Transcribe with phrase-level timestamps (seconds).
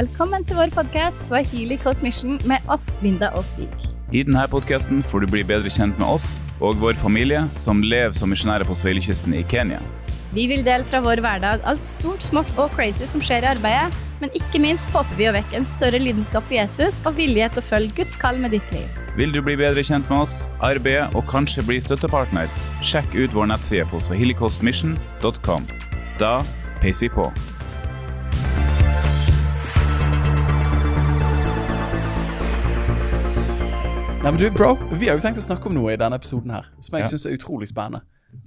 [0.00, 3.68] Velkommen til vår podkast Swahili Coast Mission med oss, Linda og Stig.
[4.16, 6.30] I denne podkasten får du bli bedre kjent med oss
[6.64, 9.82] og vår familie som lever som misjonærer på Sveilekysten i Kenya.
[10.32, 14.00] Vi vil dele fra vår hverdag alt stort, smått og crazy som skjer i arbeidet,
[14.22, 17.60] men ikke minst håper vi å vekke en større lidenskap for Jesus og vilje til
[17.60, 18.98] å følge Guds kall med ditt liv.
[19.20, 22.48] Vil du bli bedre kjent med oss, arbeide og kanskje bli støttepartner?
[22.80, 25.72] Sjekk ut vår nettside på swahilicoastmission.com.
[26.16, 26.38] Da
[26.80, 27.32] peiser vi på.
[34.20, 36.50] Nei, men du, bro, Vi har jo tenkt å snakke om noe i denne episoden
[36.52, 37.08] her som jeg Ja.
[37.08, 38.02] synes er utrolig spennende.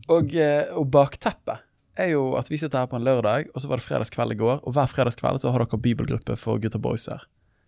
[0.08, 1.64] Og, eh, og bakteppet
[1.98, 4.36] er jo at vi sitter her på en lørdag, og så var det fredagskveld i
[4.36, 4.62] går.
[4.68, 7.24] Og hver fredagskveld så har dere bibelgruppe for gutta boys her.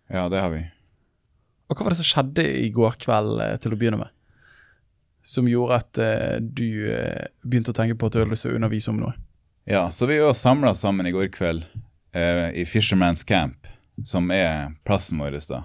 [0.08, 0.70] Ja, det har vi.
[1.68, 4.08] Og hva var det som skjedde i går kveld eh, til å begynne med?
[5.24, 8.52] Som gjorde at uh, du uh, begynte å tenke på at du hadde lyst til
[8.52, 9.14] å undervise om noe?
[9.66, 11.64] Ja, så vi var samla sammen i går kveld
[12.14, 13.66] uh, i Fisherman's Camp,
[14.04, 15.64] som er plassen vår da.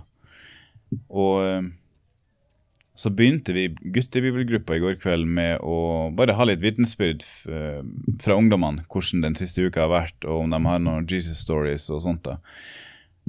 [1.07, 1.69] Og
[3.01, 7.81] så begynte vi guttebibelgruppa i går kveld med å bare ha litt vitnesbyrd eh,
[8.21, 11.87] fra ungdommene, hvordan den siste uka har vært, og om de har noen Jesus stories
[11.89, 12.27] og sånt.
[12.27, 12.37] da.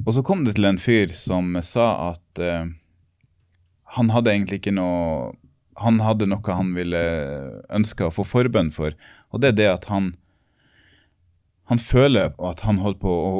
[0.04, 2.68] Og så kom det til en fyr som sa at eh,
[3.96, 5.38] han hadde egentlig ikke noe
[5.80, 7.00] Han hadde noe han ville
[7.72, 8.92] ønske å få forbønn for,
[9.32, 10.10] og det er det at han
[11.72, 13.30] han føler at han holder på å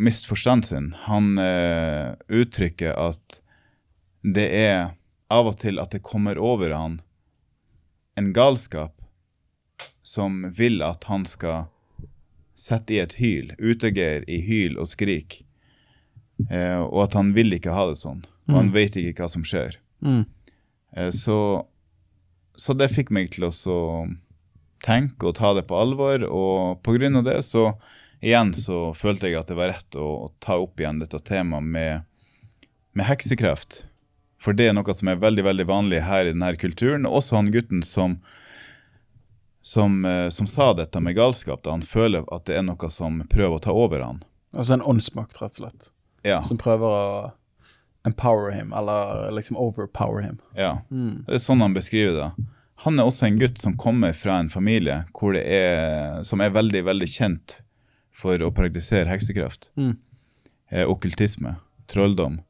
[0.00, 0.86] miste forstanden sin.
[1.04, 3.42] Han eh, uttrykker at
[4.24, 4.94] det er
[5.32, 7.00] av og til at det kommer over han
[8.16, 8.94] en galskap
[10.06, 11.66] som vil at han skal
[12.56, 15.42] sette i et hyl, utagere i hyl og skrik,
[16.48, 18.22] eh, og at han vil ikke ha det sånn.
[18.46, 19.76] Og han vet ikke hva som skjer.
[20.96, 21.66] Eh, så,
[22.56, 23.78] så det fikk meg til å så
[24.86, 27.72] tenke og ta det på alvor, og på grunn av det så
[28.24, 31.66] igjen så følte jeg at det var rett å, å ta opp igjen dette temaet
[31.66, 32.06] med,
[32.96, 33.85] med heksekraft.
[34.46, 37.06] For det er noe som er veldig veldig vanlig her i denne kulturen.
[37.10, 38.20] Også han gutten som,
[39.58, 43.24] som, eh, som sa dette med galskap, da han føler at det er noe som
[43.26, 44.22] prøver å ta over han.
[44.54, 45.88] Altså en åndsmakt, rett og slett.
[46.22, 47.32] Ja, Som prøver å
[48.06, 50.38] empower him, eller liksom overpower him.
[50.54, 50.76] ja.
[50.90, 52.46] Det er sånn han beskriver det.
[52.86, 55.04] Han er også en gutt som kommer fra en familie
[55.42, 57.60] er, som er veldig, veldig kjent
[58.14, 59.72] for å praktisere heksekraft.
[60.70, 61.56] Eh, okkultisme,
[61.90, 62.40] trolldom.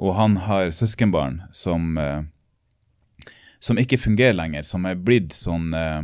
[0.00, 2.22] Og han har søskenbarn som, eh,
[3.60, 6.02] som ikke fungerer lenger, som er blitt sånn eh,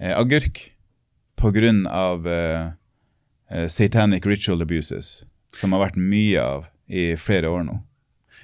[0.00, 0.70] eh, agurk
[1.38, 2.26] på grunn av
[3.70, 5.22] satanic ritual abuses,
[5.54, 7.76] som har vært mye av i flere år nå.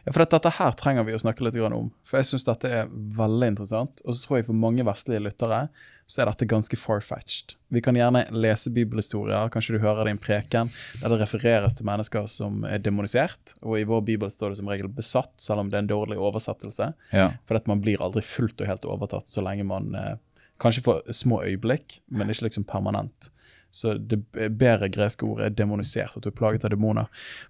[0.04, 1.88] Ja, for dette her trenger vi å snakke litt om.
[2.04, 4.02] For jeg syns dette er veldig interessant.
[4.04, 5.68] Og så tror jeg for mange vestlige lyttere
[6.04, 7.54] så er dette ganske far-fetched.
[7.72, 11.78] Vi kan gjerne lese bibelhistorier, kanskje du hører det i en preken, der det refereres
[11.78, 13.54] til mennesker som er demonisert.
[13.62, 16.20] Og i vår bibel står det som regel besatt, selv om det er en dårlig
[16.20, 16.92] oversettelse.
[17.16, 17.30] Ja.
[17.48, 20.14] For at man blir aldri fullt og helt overtatt så lenge man eh,
[20.62, 23.26] Kanskje får små øyeblikk, men ikke liksom permanent.
[23.74, 27.08] Så det bedre greske ordet er demonisert, at du er plaget av demoner.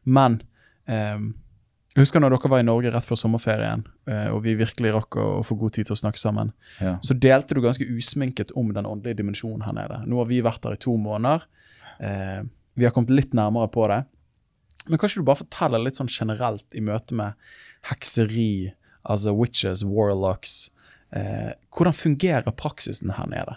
[0.09, 0.38] Men
[0.88, 1.21] eh,
[1.94, 5.19] jeg husker når dere var i Norge rett før sommerferien, eh, og vi virkelig rakk
[5.22, 6.97] å, få god tid til å snakke sammen, Ja.
[7.03, 10.00] så delte du ganske usminket om den åndelige dimensjonen her nede.
[10.06, 11.47] Nå har vi vært der i to måneder.
[12.00, 12.43] Eh,
[12.75, 14.04] vi har kommet litt nærmere på det.
[14.88, 17.34] Men kan ikke du bare fortelle litt sånn generelt i møte med
[17.88, 18.72] hekseri,
[19.06, 20.71] altså witches, warlocks,
[21.12, 23.56] eh, hvordan fungerer praksisen her nede?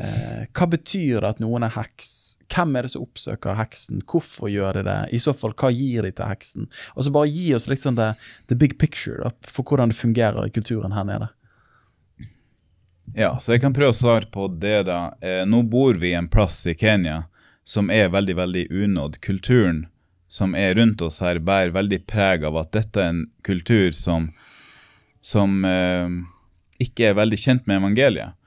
[0.00, 2.10] Eh, hva betyr det at noen er heks?
[2.48, 4.00] Hvem er det som oppsøker heksen?
[4.08, 4.98] Hvorfor gjør de det?
[5.16, 6.70] I så fall, hva gir de til heksen?
[6.94, 8.14] Og så bare gi oss litt sånn the,
[8.48, 11.28] the big picture da, for hvordan det fungerer i kulturen her nede.
[13.18, 15.10] Ja, så jeg kan prøve å svare på det, da.
[15.20, 17.24] Eh, nå bor vi en plass i Kenya
[17.66, 19.20] som er veldig, veldig unådd.
[19.20, 19.84] Kulturen
[20.30, 24.30] som er rundt oss her, bærer veldig preg av at dette er en kultur som,
[25.20, 26.20] som eh,
[26.80, 28.38] ikke er veldig kjent med evangeliet.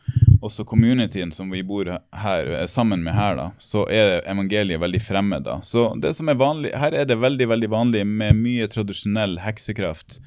[0.44, 5.00] Også communityen som vi bor her, er sammen med her, da, så er evangeliet veldig
[5.02, 5.46] fremmed.
[5.46, 5.62] da.
[5.64, 10.20] Så det som er vanlig, Her er det veldig veldig vanlig med mye tradisjonell heksekraft.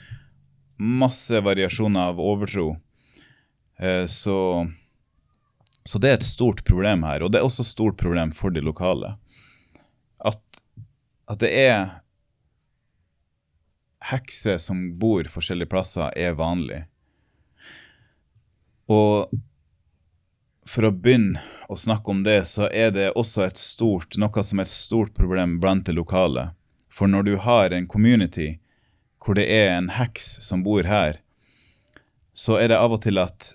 [0.78, 2.78] Masse variasjoner av overtro.
[3.78, 4.38] Eh, Så,
[5.84, 8.50] så det er et stort problem her, og det er også et stort problem for
[8.50, 9.18] de lokale.
[10.24, 10.62] At,
[11.28, 11.90] at det er
[14.10, 16.86] hekser som bor forskjellige plasser, er vanlig.
[18.88, 19.28] Og
[20.66, 21.40] for å begynne
[21.70, 25.58] å snakke om det, så er det også stort, noe som er et stort problem
[25.62, 26.50] blant det lokale.
[26.90, 28.56] For når du har en community
[29.22, 31.20] hvor det er en heks som bor her,
[32.36, 33.54] så er det av og til at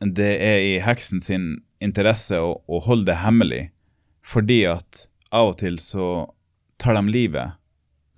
[0.00, 1.46] det er i heksen sin
[1.82, 3.64] interesse å, å holde det hemmelig,
[4.22, 6.28] fordi at av og til så
[6.80, 7.56] tar de livet.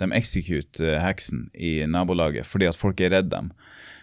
[0.01, 3.53] De execute eh, heksen i nabolaget fordi at folk er redd dem.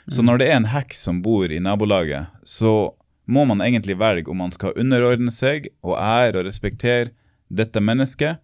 [0.09, 2.93] Så når det er en heks som bor i nabolaget, så
[3.29, 7.11] må man egentlig velge om man skal underordne seg og ære og respektere
[7.49, 8.39] dette mennesket,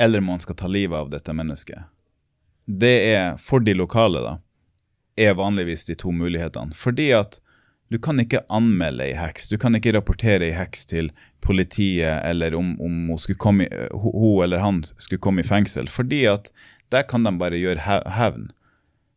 [0.00, 1.88] eller om man skal ta livet av dette mennesket.
[2.66, 4.34] Det er for de lokale, da,
[5.16, 6.76] er vanligvis de to mulighetene.
[6.76, 7.40] Fordi at
[7.92, 11.10] du kan ikke anmelde ei heks, du kan ikke rapportere ei heks til
[11.44, 16.52] politiet, eller om, om hun, komme, hun eller han skulle komme i fengsel, fordi at
[16.92, 18.50] der kan de bare gjøre hevn.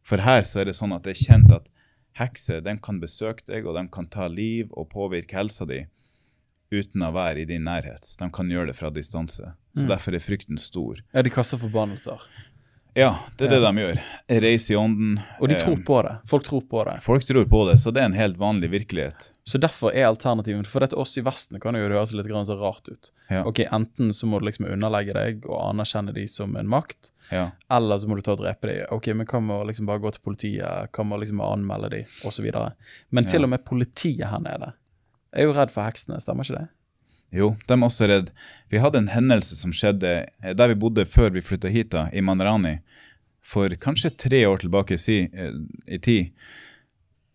[0.08, 1.72] For her så er det sånn at det er kjent at
[2.20, 5.84] hekser de kan besøke deg, og de kan ta liv og påvirke helsa di
[6.74, 8.08] uten å være i din nærhet.
[8.20, 9.54] De kan gjøre det fra distanse.
[9.76, 11.02] Så derfor er frykten stor.
[11.14, 12.22] Ja, de kaster forbannelser.
[12.96, 13.98] Ja, det er det de gjør.
[14.42, 15.18] Reise i ånden.
[15.44, 16.14] Og de Eh, tror på det.
[16.32, 16.94] Folk tror på det.
[17.04, 19.26] Folk tror på det, så det er en helt vanlig virkelighet.
[19.44, 22.56] Så derfor er alternativet For dette oss i Vesten kan jo høres litt grann så
[22.58, 23.12] rart ut.
[23.30, 23.44] Ja.
[23.46, 27.52] Ok, Enten så må du liksom underlegge deg og anerkjenne de som en makt, Ja.
[27.70, 28.86] eller så må du ta og drepe dem.
[28.92, 31.90] Ok, men hva med å liksom bare gå til politiet, hva med å liksom anmelde
[31.92, 32.48] de, osv.
[33.12, 34.72] Men til og med politiet her nede
[35.36, 36.68] er jo redd for heksene, stemmer ikke det?
[37.34, 38.30] Jo, de er også redd.
[38.72, 42.08] Vi hadde en hendelse som skjedde eh, der vi bodde før vi flytta hit, da,
[42.14, 42.78] i Manrani.
[43.46, 45.58] For kanskje tre år tilbake i, si, eh,
[45.88, 46.32] i tid,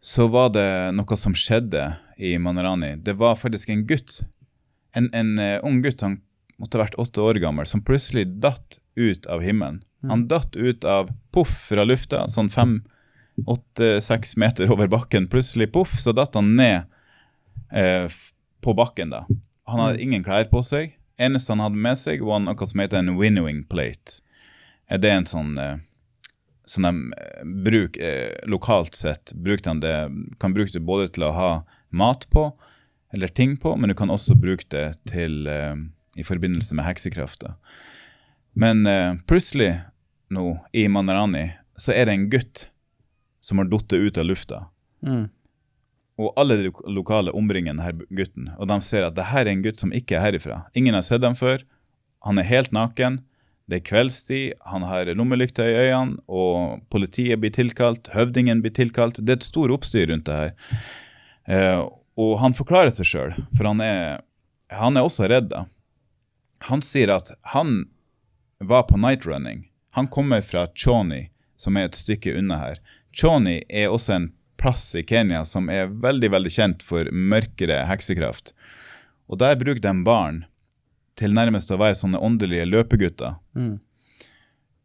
[0.00, 1.84] så var det noe som skjedde
[2.16, 2.94] i Manrani.
[2.96, 4.22] Det var faktisk en gutt,
[4.96, 6.20] en, en eh, ung gutt, han
[6.60, 9.82] måtte ha vært åtte år gammel, som plutselig datt ut av himmelen.
[10.08, 12.78] Han datt ut av poff fra lufta, sånn fem,
[13.48, 15.28] åtte, seks meter over bakken.
[15.28, 16.88] Plutselig poff, så datt han ned
[17.72, 18.08] eh,
[18.64, 19.24] på bakken da.
[19.70, 20.96] Han hadde ingen klær på seg.
[21.20, 24.20] Eneste han hadde med seg, var noe som heter en winnowing plate.
[24.88, 25.78] Eh, Det er en sånn eh,
[26.70, 29.94] som de bruker bruk, eh, lokalt sett brukte han det,
[30.38, 31.50] kan bruke det både til å ha
[31.90, 32.52] mat på,
[33.12, 35.74] eller ting på, men du kan også bruke det til, eh,
[36.16, 37.42] i forbindelse med heksekraft.
[38.54, 39.80] Men eh, plutselig
[40.30, 42.68] nå, i Manarani, så er det en gutt
[43.42, 44.66] som har falt ut av lufta.
[46.20, 49.64] Og alle de lokale omringer denne gutten, og de ser at det her er en
[49.64, 50.64] gutt som ikke er herifra.
[50.76, 51.62] Ingen har sett ham før.
[52.26, 53.22] Han er helt naken.
[53.70, 59.22] Det er kveldstid, han har lommelykter i øynene, og politiet blir tilkalt, høvdingen blir tilkalt.
[59.22, 60.80] Det er et stor oppstyr rundt det her.
[61.46, 61.84] Eh,
[62.20, 64.24] og han forklarer seg sjøl, for han er,
[64.74, 65.52] han er også redd.
[65.54, 65.64] da.
[66.68, 67.84] Han sier at han
[68.58, 69.68] var på nightrunning.
[69.94, 72.82] Han kommer fra Choni, som er et stykke unna her.
[73.14, 74.28] Choni er også en
[74.60, 78.52] plass i Kenya som er veldig veldig kjent for mørkere heksekraft.
[79.30, 80.44] Og der bruker de barn
[81.18, 83.38] til nærmest å være sånne åndelige løpegutter.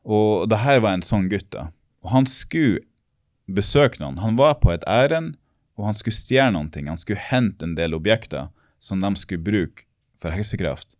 [0.05, 1.49] Og det her var en sånn gutt.
[1.51, 1.69] da.
[2.05, 2.83] Og han skulle
[3.49, 4.19] besøke noen.
[4.21, 5.35] Han var på et ærend,
[5.77, 6.87] og han skulle stjele noen ting.
[6.87, 8.47] Han skulle hente en del objekter
[8.79, 9.87] som de skulle bruke
[10.21, 10.95] for heksekraft.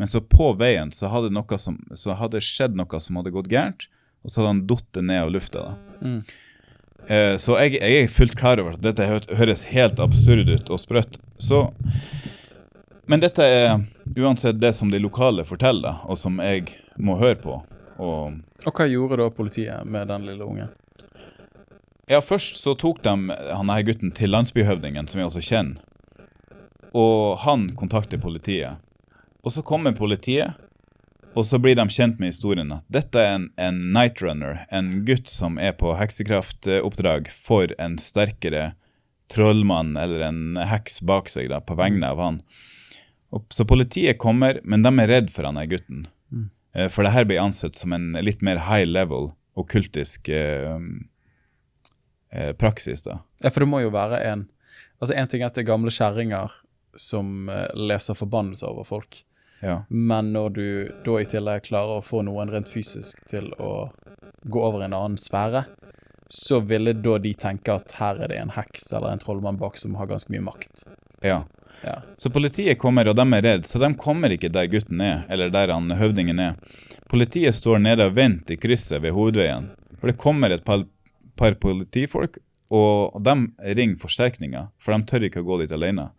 [0.00, 3.50] Men så på veien så hadde, noe som, så hadde skjedd noe som hadde gått
[3.52, 3.88] gærent,
[4.24, 5.66] og så hadde han falt ned av lufta.
[5.68, 6.10] da.
[7.10, 9.06] Eh, så jeg, jeg er fullt klar over at dette
[9.38, 11.18] høres helt absurd ut og sprøtt.
[11.40, 11.64] Så,
[13.10, 13.80] men dette er
[14.16, 16.68] uansett det som de lokale forteller, og som jeg
[17.00, 17.56] må høre på.
[17.98, 20.70] Og Og hva gjorde da politiet med den lille ungen?
[22.10, 23.12] ja, først så tok de
[23.54, 25.76] han her gutten til landsbyhøvdingen, som jeg også kjenner.
[26.90, 28.80] Og han kontakter politiet.
[29.46, 30.58] Og så kommer politiet,
[31.34, 35.30] og så blir de kjent med historien at dette er en, en nightrunner, en gutt
[35.30, 38.72] som er på heksekraftoppdrag for en sterkere
[39.30, 42.40] trollmann eller en heks bak seg, da, på vegne av han.
[43.30, 46.08] Og, så politiet kommer, men de er redd for han her gutten.
[46.34, 46.48] Mm.
[46.90, 50.78] For det her blir ansett som en litt mer high level okkultisk eh,
[52.32, 53.20] eh, praksis, da.
[53.42, 54.48] Ja, for det må jo være en
[55.00, 56.52] Altså, En ting er at det er gamle kjerringer
[56.92, 59.22] som eh, leser forbannelser over folk,
[59.60, 59.82] Ja.
[59.88, 60.66] men når du
[61.04, 63.90] da i tillegg klarer å få noen rent fysisk til å
[64.48, 65.66] gå over en annen sfære,
[66.32, 69.76] så ville da de tenke at her er det en heks eller en trollmann bak
[69.76, 70.86] som har ganske mye makt.
[71.20, 71.42] ja.
[71.84, 72.02] Ja.
[72.16, 75.52] Så politiet kommer, og de er redd, så de kommer ikke der gutten er, eller
[75.52, 76.58] der han høvdingen er.
[77.08, 79.70] Politiet står nede og venter i krysset ved hovedveien.
[80.00, 80.84] For det kommer et par,
[81.40, 82.38] par politifolk,
[82.70, 83.34] og de
[83.78, 86.10] ringer forsterkninger, for de tør ikke å gå dit alene.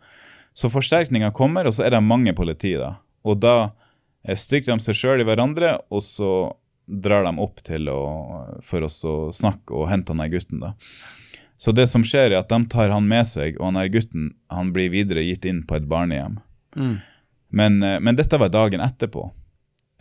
[0.54, 2.96] Så forsterkninga kommer, og så er det mange politi, da.
[3.24, 3.56] Og da
[4.38, 6.32] styrker de seg sjøl i hverandre, og så
[6.92, 8.00] drar de opp til å,
[8.66, 10.74] for oss å snakke og hente han gutten, da.
[11.62, 14.32] Så det som skjer er at de tar han med seg, og han her gutten
[14.50, 16.40] han blir videre gitt inn på et barnehjem.
[17.54, 19.28] Men, eh, men dette var dagen etterpå.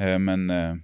[0.00, 0.74] Eh, Men, eh,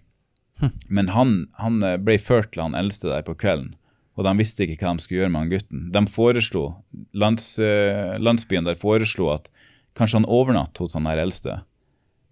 [0.88, 3.75] men han, han eh, ble ført til han eldste der på kvelden,
[4.16, 5.87] og de visste ikke hva de skulle gjøre med han gutten.
[5.93, 6.66] De foreslo,
[7.12, 9.50] lands, eh, Landsbyen der foreslo at
[9.97, 11.62] kanskje han overnatt hos han her eldste.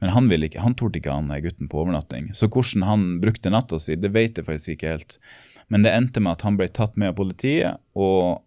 [0.04, 2.26] Men han ikke, han torde ikke han gutten på overnatting.
[2.36, 5.14] Så hvordan han brukte natta si, det vet jeg faktisk ikke helt.
[5.72, 8.42] Men det endte med at han ble tatt med av politiet, og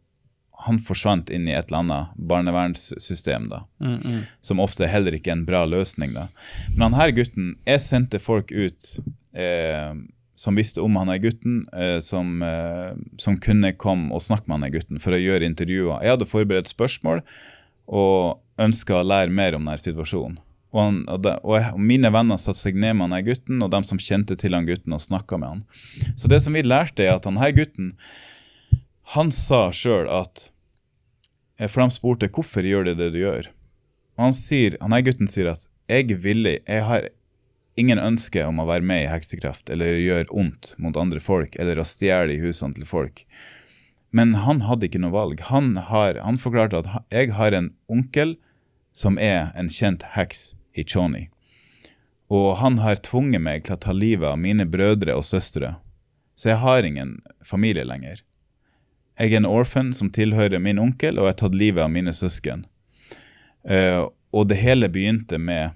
[0.68, 3.64] han forsvant inn i et eller annet barnevernssystem, da.
[4.46, 6.28] Som ofte heller ikke er en bra løsning, da.
[6.76, 8.94] Men han her gutten Jeg sendte folk ut
[9.34, 9.98] eh,
[10.38, 14.60] som visste om han her gutten, eh, som, eh, som kunne komme og snakke med
[14.60, 16.04] han her gutten for å gjøre intervjuer.
[16.06, 17.26] Jeg hadde forberedt spørsmål
[17.90, 20.38] og ønska å lære mer om denne situasjonen.
[20.76, 23.28] Og, han, og, de, og, jeg, og mine venner satte seg ned med han her
[23.30, 25.62] gutten, og de som kjente til han gutten, og snakka med han.
[26.20, 27.94] Så det som vi lærte, er at han her gutten
[29.16, 30.50] han sa sjøl at
[31.56, 33.48] eh, For de spurte hvorfor gjør du det du gjør.
[34.18, 37.08] Og han sier, han her gutten sier at jeg villig, jeg har
[37.80, 41.80] ingen ønske om å være med i heksekraft eller gjøre ondt mot andre folk eller
[41.80, 43.24] å stjele i husene til folk.
[44.12, 45.44] Men han hadde ikke noe valg.
[45.52, 48.36] Han, har, han forklarte at jeg har en onkel
[48.98, 51.27] som er en kjent heks i Choni.
[52.29, 55.75] Og han har tvunget meg til å ta livet av mine brødre og søstre.
[56.36, 58.22] Så jeg har ingen familie lenger.
[59.17, 62.13] Jeg er en orphan som tilhører min onkel, og jeg har tatt livet av mine
[62.13, 62.67] søsken.
[63.67, 65.74] Uh, og det hele begynte med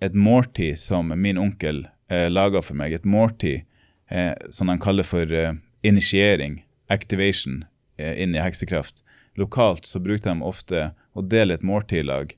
[0.00, 2.94] et måltid som min onkel eh, laga for meg.
[2.94, 3.64] Et måltid
[4.10, 7.64] eh, som han kaller for eh, initiering, activation,
[7.98, 9.04] eh, inn i heksekraft.
[9.38, 12.34] Lokalt så brukte de ofte å dele et måltid i lag,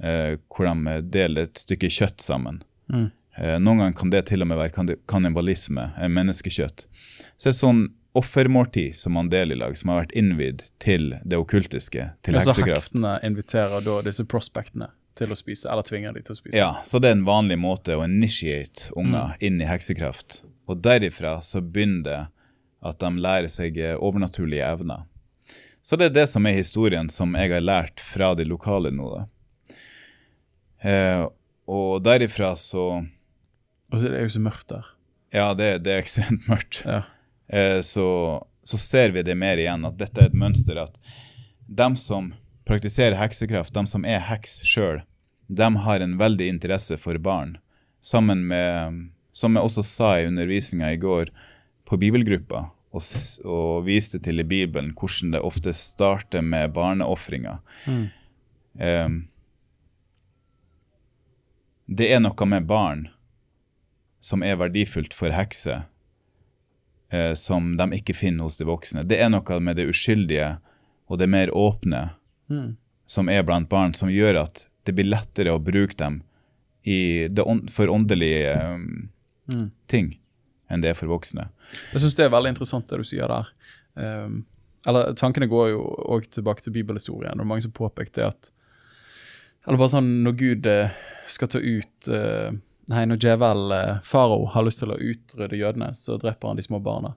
[0.00, 2.62] hvor de eh, deler et stykke kjøtt sammen.
[2.90, 6.86] Eh, noen ganger kan det til og med være kannibalisme, eh, menneskekjøtt.
[7.36, 7.86] Så et sånn
[8.18, 12.56] offermåltid som man deler i lag, som har vært innvidd til det okkultiske, til Altså
[12.56, 12.90] heksekraft.
[12.90, 16.56] heksene inviterer da disse prospectene til å spise, eller tvinger de til å spise.
[16.58, 20.42] Ja, så det er en vanlig måte å initiate unger inn i heksekraft.
[20.66, 22.20] Og derifra så begynner det
[22.82, 25.04] at de lærer seg eh, overnaturlige evner.
[25.82, 29.06] Så det er det som er historien som jeg har lært fra de lokale nå,
[29.16, 29.26] da.
[30.82, 31.24] Eh,
[31.70, 33.04] og derifra så
[33.90, 34.86] Og så er det jo så mørkt der.
[35.34, 36.82] Ja, det, det er ekstremt mørkt.
[36.86, 37.02] Ja.
[37.52, 38.06] eh, så,
[38.62, 40.98] så ser vi det mer igjen, at dette er et mønster at
[41.70, 42.32] dem som
[42.66, 45.02] praktiserer heksekraft, dem som er heks sjøl,
[45.50, 47.56] dem har en veldig interesse for barn.
[48.00, 49.00] Sammen med,
[49.34, 51.32] som jeg også sa i undervisninga i går
[51.88, 53.02] på bibelgruppa, og,
[53.46, 57.58] og viste til i Bibelen hvordan det ofte starter med barneofringer.
[58.78, 59.08] Eh,
[61.90, 63.08] det er noe med barn
[64.22, 65.82] som er verdifullt for hekser,
[67.10, 69.02] eh, som de ikke finner hos de voksne.
[69.08, 70.52] Det er noe med det uskyldige
[71.10, 72.10] og det mer åpne
[73.06, 76.20] som er blant barn, som gjør at det blir lettere å bruke dem
[76.86, 80.14] i det ånd- for åndelige eh, ting
[80.70, 81.48] enn det er for voksne.
[81.90, 83.48] Jeg syns det er veldig interessant det du sier der.
[83.98, 84.44] Um,
[84.86, 85.80] eller Tankene går jo
[86.14, 87.40] òg tilbake til bibelhistorien.
[87.40, 88.52] og mange som påpekte at
[89.66, 90.92] Eller bare sånn når Gud eh,
[91.28, 92.50] skal ta ut eh,
[92.90, 96.64] Nei, når djevel eh, farao har lyst til å utrydde jødene, så dreper han de
[96.64, 97.12] små barna.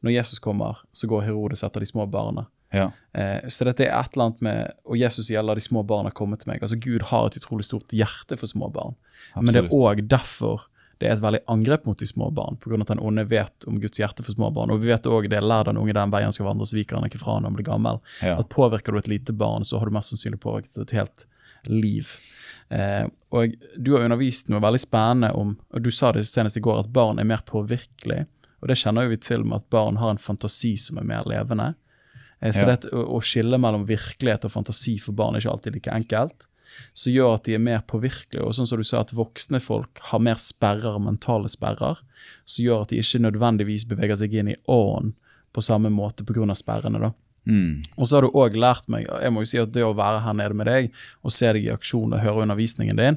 [0.00, 2.46] Når Jesus kommer, så går Herodes etter de små barna.
[2.72, 2.86] Ja.
[3.12, 6.10] Eh, så dette er et eller annet med Og Jesus sier la de små barna
[6.12, 6.62] komme til meg.
[6.64, 8.96] Altså Gud har et utrolig stort hjerte for små barn.
[9.36, 9.84] Men det er Absolutt.
[9.84, 12.74] òg derfor det er et veldig angrep mot de små barn, pga.
[12.80, 14.72] at den onde vet om Guds hjerte for små barn.
[14.74, 17.06] Og vi vet også det, lær den unge den veien skal vandre, så viker han
[17.06, 18.00] ikke fra når han blir gammel.
[18.18, 18.34] Ja.
[18.40, 21.28] At påvirker du et lite barn, så har du mest sannsynlig påvirket et helt
[21.68, 22.10] liv.
[22.70, 26.64] Eh, og du har undervist noe veldig spennende om, og du sa det senest i
[26.64, 28.26] går, at barn er mer påvirkelig.
[28.60, 31.74] Og det kjenner vi til med at barn har en fantasi som er mer levende.
[32.40, 32.76] Eh, så Ja.
[32.76, 36.48] det å, å skille mellom virkelighet og fantasi for barn er ikke alltid like enkelt.
[36.94, 38.44] Som gjør at de er mer påvirkelige.
[38.44, 41.98] Og sånn som du sa, at voksne folk har mer sperrer, mentale sperrer,
[42.44, 45.14] som gjør at de ikke nødvendigvis beveger seg inn i åren
[45.52, 46.54] på samme måte pga.
[46.54, 47.00] sperrene.
[47.00, 47.12] da.
[47.48, 47.80] Mm.
[47.96, 50.20] Og så har du òg lært meg jeg må jo si at det å være
[50.20, 50.90] her nede med deg
[51.24, 53.16] og se deg i aksjon og høre undervisningen din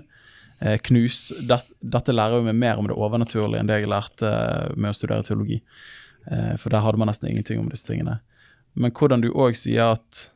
[0.61, 4.29] eh, knus, det, Dette lærer jo meg mer om det overnaturlige enn det jeg lærte
[4.29, 5.59] eh, med å studere teologi.
[6.25, 8.19] Eh, for der hadde man nesten ingenting om disse tingene.
[8.73, 10.27] Men hvordan du òg sier at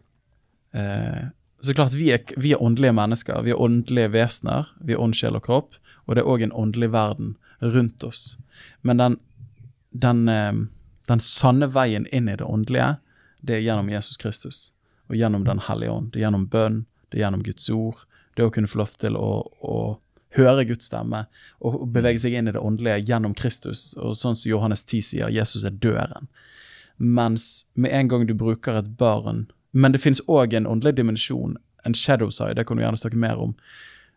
[0.75, 3.42] eh, Så klart, vi er, vi er åndelige mennesker.
[3.42, 4.68] Vi er åndelige vesener.
[4.86, 5.77] Vi er ånd, sjel og kropp.
[6.06, 7.32] Og det er òg en åndelig verden
[7.63, 8.38] rundt oss.
[8.86, 9.15] Men den,
[9.89, 10.60] den, eh,
[11.10, 12.98] den sanne veien inn i det åndelige,
[13.46, 14.64] det er gjennom Jesus Kristus.
[15.10, 16.12] Og gjennom Den hellige ånd.
[16.12, 18.06] Det er gjennom bønn, det er gjennom Guds ord.
[18.36, 19.30] Det å kunne få lov til å,
[19.62, 19.75] å
[20.36, 21.25] høre Guds stemme
[21.64, 23.94] og bevege seg inn i det åndelige gjennom Kristus.
[24.02, 26.28] Og sånn som Johannes 10 sier, Jesus er døren.
[26.98, 31.58] Mens med en gang du bruker et barn Men det finnes òg en åndelig dimensjon,
[31.84, 33.56] en shadow side, det kan du gjerne snakke mer om.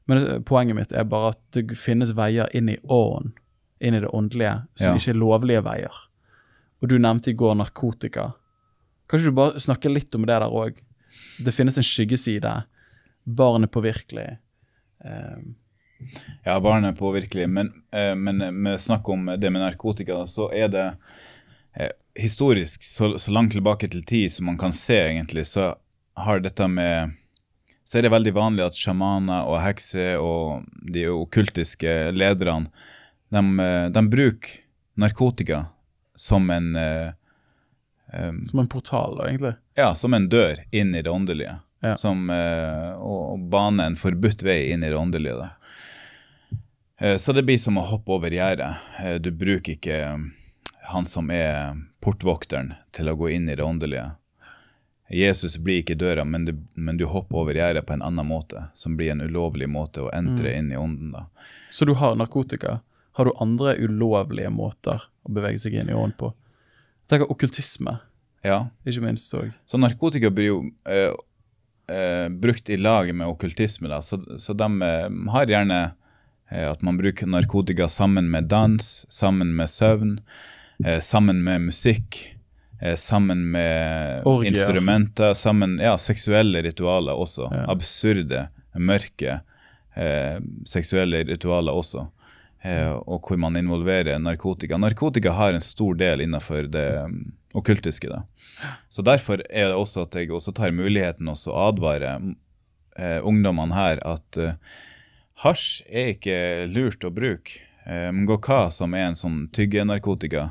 [0.07, 3.33] Men poenget mitt er bare at det finnes veier inn i ånd,
[3.83, 5.01] inn i det åndelige, som Ja.
[5.01, 5.97] ikke er lovlige veier.
[6.81, 8.29] Og du nevnte i går narkotika.
[9.09, 10.77] Kan ikke du bare snakke litt om det der òg?
[11.41, 12.53] Det finnes en skyggeside.
[13.25, 14.29] Barn er påvirkelig.
[15.05, 15.41] Eh,
[16.45, 20.69] Ja, barn er påvirkelig, Men, eh, men med snakk om det med narkotika, så er
[20.69, 20.97] det
[21.75, 25.75] eh, historisk, så, så langt tilbake til tid som man kan se, egentlig, så
[26.15, 27.17] har dette med
[27.85, 32.69] så er det veldig vanlig at sjamaner og hekser og de okkultiske lederne
[33.33, 34.59] de, eh, de bruker
[34.99, 35.65] narkotika
[36.19, 36.75] som en
[38.13, 39.55] em, Som en portal, da, egentlig.
[39.75, 41.59] Ja, som en dør inn i det åndelige.
[41.81, 41.97] Ja.
[41.97, 45.51] Som, uh, og, bane en forbudt vei inn i det åndelige.
[46.99, 48.75] Eh, så det blir som å hoppe over gjerdet.
[48.99, 50.01] Uh, du bruker ikke
[50.89, 54.11] han som er portvokteren, til å gå inn i det åndelige.
[55.09, 58.67] Jesus blir ikke døra, men du, men du hopper over gjerdet på en annen måte,
[58.75, 61.13] som blir en ulovlig måte å entre inn i ånden.
[61.13, 61.27] da.
[61.71, 62.81] Så du har narkotika.
[63.13, 66.33] Har du andre ulovlige måter å bevege seg inn i ånden på?
[67.09, 67.99] Tenker okkultisme,
[68.47, 69.49] Ja, ikke minst òg.
[69.67, 71.11] Så narkotika blir jo eh,
[71.91, 73.99] eh, brukt i lag med okkultisme, da.
[74.05, 75.79] Så, så de eh, har gjerne
[76.51, 80.21] eh, at man bruker narkotika sammen med dans, sammen med søvn,
[80.85, 82.25] eh, sammen med musikk,
[82.95, 84.53] sammen med Orgier.
[84.53, 87.49] instrumenter, sammen Ja, seksuelle ritualer også.
[87.51, 87.65] Ja.
[87.73, 88.45] Absurde,
[88.79, 89.41] mørke
[89.99, 92.05] eh, seksuelle ritualer også.
[92.63, 94.79] Eh, og hvor man involverer narkotika.
[94.79, 97.21] Narkotika har en stor del innenfor det um,
[97.55, 98.23] okkultiske.
[98.89, 102.17] Så derfor er det også at jeg også tar muligheten også å advare
[102.99, 104.59] eh, ungdommene her at eh,
[105.45, 106.39] hasj er ikke
[106.73, 107.63] lurt å bruke.
[107.87, 110.51] Eh, Mgoka, som er en sånn tyggenarkotika,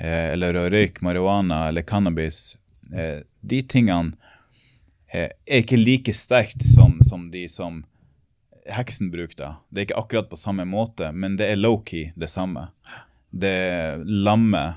[0.00, 2.56] eh, eller å røyke marihuana eller cannabis,
[2.96, 4.16] eh, de tingene
[5.12, 7.82] eh, er ikke like sterkt som, som de som
[8.66, 9.36] heksen bruker.
[9.36, 9.54] da.
[9.70, 12.68] Det er ikke akkurat på samme måte, men det er low-key det samme.
[13.30, 14.74] Det lammer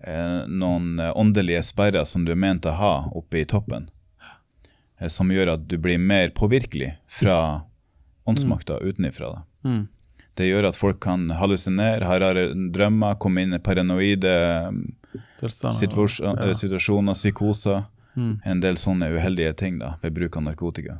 [0.00, 3.90] eh, noen eh, åndelige sperrer som du er ment å ha oppe i toppen,
[4.98, 7.62] eh, som gjør at du blir mer påvirkelig fra
[8.24, 9.32] åndsmakta utenifra.
[9.34, 9.42] Da.
[9.68, 9.88] Mm.
[10.34, 14.32] Det gjør at folk kan hallusinere, ha rare drømmer, komme inn i paranoide
[15.42, 16.54] situasjoner, Ja.
[16.54, 17.82] situasjoner, psykoser.
[18.16, 18.40] Mm.
[18.44, 20.98] En del sånne uheldige ting da, ved bruk av narkotika.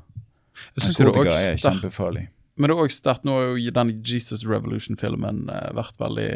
[0.77, 2.27] Narkotika er kjempefarlig.
[2.55, 6.33] Men det er også sterkt, nå har jo den Jesus Revolution-filmen eh, vært veldig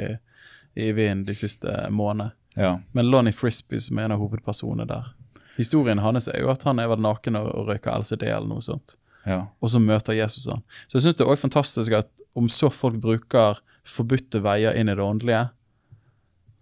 [0.77, 2.33] i vinden de siste månedene.
[2.57, 2.79] Ja.
[2.97, 5.13] Men Lonnie Frisbee, som er en av hovedpersonene der
[5.57, 8.97] Historien hans er jo at han er vel naken og røyker LCD eller noe sånt.
[9.25, 9.47] ja.
[9.61, 10.61] Og så møter Jesus han.
[10.85, 14.91] Så jeg syns det er også fantastisk at om så folk bruker forbudte veier inn
[14.93, 15.47] i det åndelige,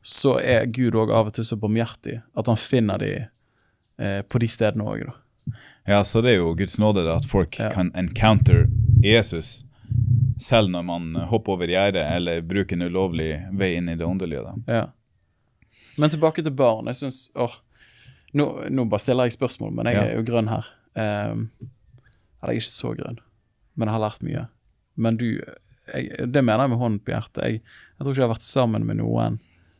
[0.04, 4.38] så er Gud òg av og til så barmhjertig at han finner de eh, på
[4.38, 5.16] de stedene òg, da.
[5.86, 7.70] Ja, så det er jo Guds nåde at folk Ja.
[7.74, 8.66] kan encounter
[9.04, 9.64] Jesus
[10.40, 14.54] selv når man hopper over gjerdet eller bruker en ulovlig vei inn i det åndelige.
[14.66, 14.86] Ja.
[15.98, 16.86] Men tilbake til barn.
[16.90, 17.52] Jeg synes, åh,
[18.34, 20.02] nå, nå bare stiller jeg spørsmål, men jeg Ja.
[20.08, 20.64] er jo grønn her.
[20.96, 21.50] Um,
[22.42, 23.18] eller jeg er ikke så grønn,
[23.76, 24.46] men jeg har lært mye.
[24.96, 25.26] Men du,
[25.94, 27.42] jeg, det mener jeg med hånden på hjertet.
[27.44, 29.38] Jeg, jeg tror ikke jeg har vært sammen med noen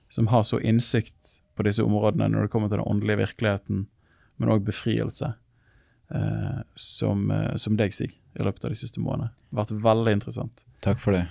[0.09, 3.87] som har så innsikt på disse områdene når det kommer til den åndelige virkeligheten,
[4.39, 5.35] men òg befrielse,
[6.15, 9.31] eh, som, eh, som deg, Sig, i løpet av de siste månedene.
[9.55, 10.65] Vært veldig interessant.
[10.85, 11.27] Takk for det.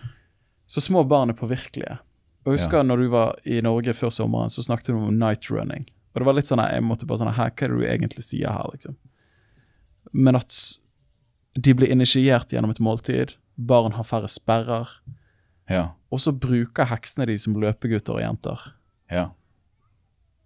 [0.67, 1.97] Så små barn er påvirkelige.
[2.43, 5.49] Og jeg husker når du var i Norge før sommeren, så snakket du om night
[5.51, 5.85] running.
[6.13, 8.51] Og det var litt sånn jeg måtte bare sånn hva er det du egentlig sier
[8.51, 8.95] her, liksom?
[10.13, 10.53] Men at
[11.55, 14.89] de blir initiert gjennom et måltid, barn har færre sperrer,
[15.69, 15.93] Ja.
[16.11, 18.59] og så bruker heksene de som løpegutter og jenter
[19.09, 19.29] Ja.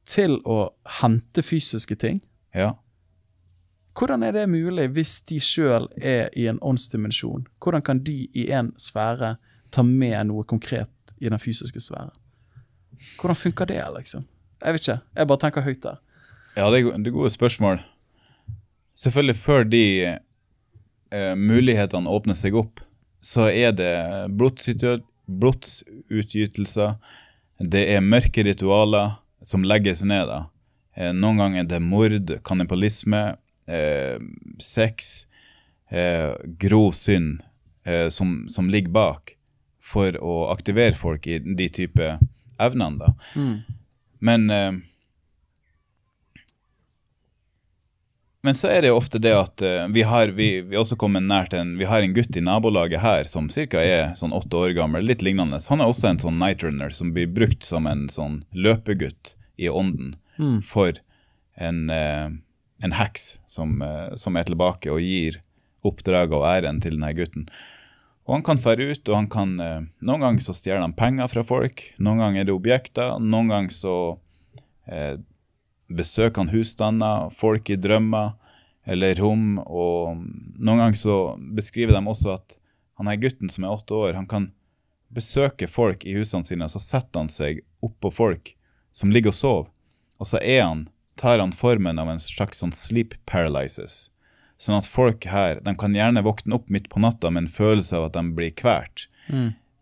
[0.06, 0.71] til å
[1.02, 2.21] hente fysiske ting.
[2.54, 2.73] Ja.
[3.98, 7.48] Hvordan er det mulig hvis de sjøl er i en åndsdimensjon?
[7.64, 9.36] Hvordan kan de i en sfære
[9.74, 12.12] ta med noe konkret i den fysiske sfæren?
[13.18, 14.26] Hvordan funker det, liksom?
[14.64, 15.00] Jeg vet ikke.
[15.16, 15.98] Jeg bare tenker høyt der.
[16.58, 17.80] Ja, det er, go- gode spørsmål.
[18.98, 22.80] Selvfølgelig, før de eh, mulighetene åpner seg opp,
[23.22, 23.92] så er det
[25.28, 26.96] blodsutgytelser,
[27.60, 30.28] det er mørke ritualer som legges ned.
[30.30, 30.40] da.
[30.98, 33.36] Eh, noen ganger er det mord, kannibalisme,
[33.67, 34.17] eh,
[34.60, 35.27] sex,
[35.89, 37.41] eh, grov synd
[37.86, 39.36] eh, som, som ligger bak
[39.82, 42.17] for å aktivere folk i de type
[42.60, 42.97] evnene.
[42.99, 43.13] da.
[44.19, 44.71] Men eh,
[48.41, 51.25] Men så er det jo ofte det at eh, vi har vi, vi også kommet
[51.25, 53.82] nært en Vi har en gutt i nabolaget her som ca.
[53.82, 55.60] er sånn åtte år gammel, litt lignende.
[55.69, 60.15] Han er også en sånn nightrunner som blir brukt som en sånn løpegutt i ånden
[60.63, 60.93] for
[61.58, 62.30] en, eh,
[62.84, 65.42] en heks som, eh, som er tilbake og gir
[65.88, 67.48] oppdraget og æren til denne gutten.
[68.28, 71.32] Og han kan fære ut, og han kan eh, Noen ganger så stjeler han penger
[71.32, 73.96] fra folk, noen ganger er det objekter, noen ganger så
[74.92, 75.16] eh,
[75.88, 78.36] besøker han husstander, folk i drømmer
[78.88, 80.20] eller rom, og
[80.60, 81.18] noen ganger så
[81.56, 82.60] beskriver de også at
[83.00, 84.52] han her gutten som er åtte år, han kan
[85.13, 88.54] besøke folk i husene sine, så setter han seg oppå folk
[88.96, 89.68] som ligger og sover,
[90.18, 94.10] og så er han, tar han formen av en slags sånn sleep paralysis.
[94.58, 97.97] Sånn at folk her de kan gjerne våkne opp midt på natta med en følelse
[97.99, 99.08] av at de blir kvalt,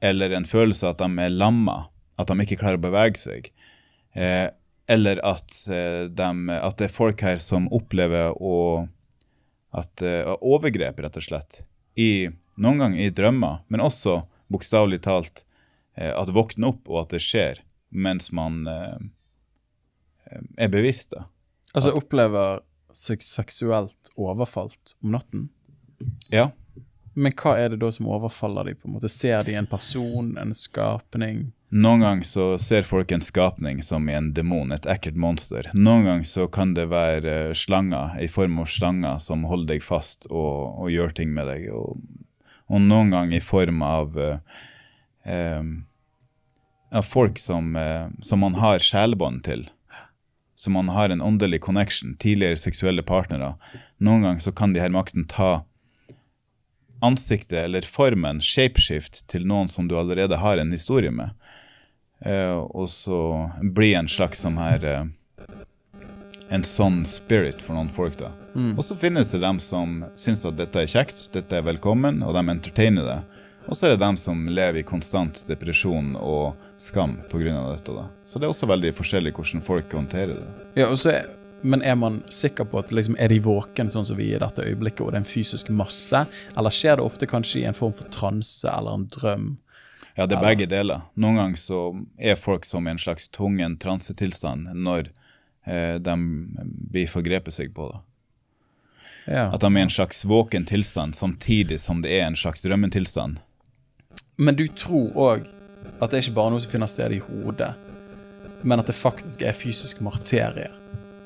[0.02, 1.78] eller en følelse av at de er lamma,
[2.20, 3.52] at de ikke klarer å bevege seg.
[4.16, 4.50] Eh,
[4.88, 8.88] eller at, eh, dem- at det er folk her som opplever å
[9.76, 11.64] at eh, overgrep, rett og slett.
[12.00, 14.22] I, noen ganger i drømmer, men også
[14.52, 15.44] bokstavelig talt
[15.98, 17.60] eh, at våkne opp og at det skjer
[17.92, 18.62] mens man
[20.58, 21.16] er bevisst.
[21.16, 21.26] da.
[21.76, 22.62] Altså opplever
[22.96, 25.50] seg seksuelt overfalt om natten.
[26.32, 26.50] Ja.
[27.16, 29.12] Men hva er det da som overfaller de på en måte?
[29.12, 31.46] Ser de en person, en skapning?
[31.76, 35.70] Noen ganger så ser folk en skapning som i en demon, et ekkelt monster.
[35.74, 39.84] Noen ganger så kan det være eh, slanger, i form av slanger som holder deg
[39.84, 41.70] fast og, og gjør ting med deg.
[41.76, 42.00] Og,
[42.72, 44.62] og noen ganger i form av, eh,
[45.32, 45.64] eh,
[46.96, 49.68] av folk som, eh, som man har sjelbånd til.
[50.56, 53.56] Som man har en åndelig connection, tidligere seksuelle partnere.
[53.98, 55.66] Noen ganger så kan de her makten ta
[57.04, 61.36] ansiktet eller formen, shapeshift, til noen som du allerede har en historie med.
[62.26, 63.20] Eh, og så
[63.62, 65.06] bli en slags sånn her eh,
[66.54, 68.30] En sånn spirit for noen folk, da.
[68.78, 72.36] Og så finnes det dem som syns at dette er kjekt, dette er velkommen, og
[72.38, 73.16] de entertainer det.
[73.66, 77.72] Og så er det dem som lever i konstant depresjon og skam pga.
[77.72, 77.92] dette.
[77.92, 78.06] da.
[78.24, 80.48] Så det er også veldig forskjellig hvordan folk håndterer det.
[80.82, 81.26] Ja, er,
[81.62, 84.44] men er man sikker på at liksom, er de våken sånn som vi er i
[84.44, 86.26] dette øyeblikket, og det er en fysisk masse?
[86.56, 89.54] Eller skjer det ofte kanskje i en form for transe eller en drøm?
[90.16, 91.08] Ja, det er begge deler.
[91.20, 91.80] Noen ganger så
[92.18, 95.10] er folk som i en slags tvungen transetilstand når
[95.68, 96.16] eh, de
[96.94, 97.90] blir forgrepet seg på.
[97.92, 98.04] det.
[99.26, 99.50] Ja.
[99.50, 103.42] At de er i en slags våken tilstand samtidig som det er en slags drømmetilstand.
[104.38, 105.46] Men du tror òg
[106.02, 107.72] at det er ikke bare noe som finner sted i hodet,
[108.66, 110.72] men at det faktisk er fysisk materie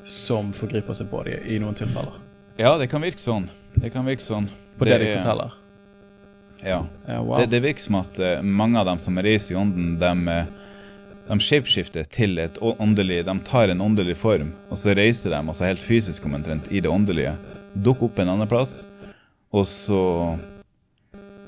[0.06, 2.18] som forgriper seg på dem i noen tilfeller?
[2.60, 3.48] Ja, det kan virke sånn.
[3.80, 4.50] Det kan virke sånn.
[4.78, 5.56] På det, de er- forteller?
[6.64, 6.82] Ja.
[7.08, 7.38] Ja, wow.
[7.40, 10.50] Det, det virker som at eh, mange av dem som reiser i ånden, de, eh,
[11.30, 15.70] de shapeshifter til et åndelig De tar en åndelig form, og så reiser de altså
[15.70, 17.32] helt fysisk omtrent i det åndelige.
[17.74, 18.82] Dukker opp en annen plass,
[19.56, 20.02] og så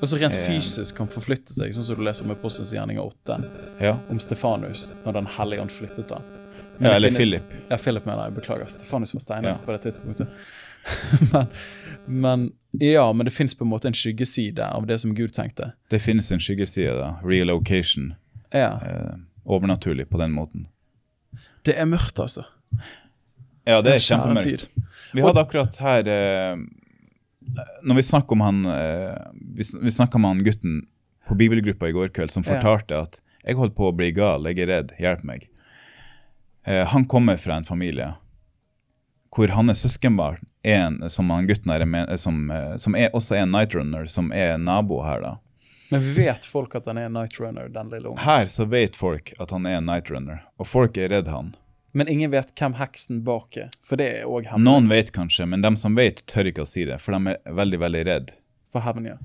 [0.01, 0.47] Og så rent Eh.
[0.47, 3.43] fysisk kan forflytte seg, sånn som du leser om i Postens gjerninger 8,
[3.81, 3.97] Ja.
[4.09, 6.21] om Stefanus, når Den hellige ånd flyttet da.
[6.81, 7.43] Ja eller Philip.
[7.69, 8.33] Ja, Philip mener jeg.
[8.39, 8.65] Beklager.
[8.69, 9.57] Stefanus var steinet Ja.
[9.65, 10.27] på det tidspunktet.
[11.31, 11.47] men,
[12.05, 15.71] men ja, men det fins på en måte en skyggeside av det som Gud tenkte.
[15.89, 17.15] Det finnes en skyggeside, da.
[17.23, 18.13] Relocation.
[18.51, 19.13] Ja, Eh,
[19.45, 20.65] overnaturlig på den måten.
[21.63, 22.45] Det er mørkt, altså.
[23.67, 24.67] Ja, det er kjempemørkt.
[25.13, 26.57] Vi hadde akkurat her eh,
[27.83, 29.15] Når vi snakker om han eh,
[29.55, 30.87] Vi, snakker om snakka med han gutten
[31.27, 32.55] på bibelgruppa i går kveld som Ja.
[32.55, 35.47] fortalte at 'jeg holder på å bli gal, jeg er redd, hjelp meg'.
[36.65, 38.13] Eh, han kommer fra en familie
[39.35, 43.35] hvor hans søskenbarn en, som han gutten her, er med, som, eh, som er, også
[43.35, 45.21] er en nightrunner, som er nabo her.
[45.21, 45.37] da.
[45.91, 48.19] Men vet folk at han er en nightrunner den lille ungen?
[48.23, 51.55] Her så vet folk at han er en nightrunner, og folk er redd han.
[51.91, 55.47] Men ingen vet hvem heksen bak er, for det er også hemmelig Noen vet kanskje,
[55.51, 58.33] men de som vet, tør ikke å si det, for de er veldig, veldig redd.
[58.71, 59.09] for hevn.
[59.11, 59.17] Ja.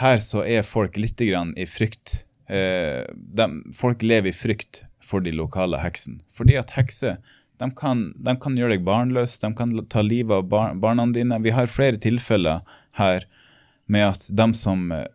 [0.00, 2.24] Her så er folk litt grann i frykt.
[2.50, 3.46] Eh, de,
[3.76, 6.18] folk lever i frykt for de lokale heksene.
[6.34, 7.20] Fordi at hekser
[7.60, 11.38] de kan, de kan gjøre deg barnløs, de kan ta livet av bar barna dine.
[11.44, 12.62] Vi har flere tilfeller
[12.96, 13.26] her
[13.90, 15.08] med at de som eh,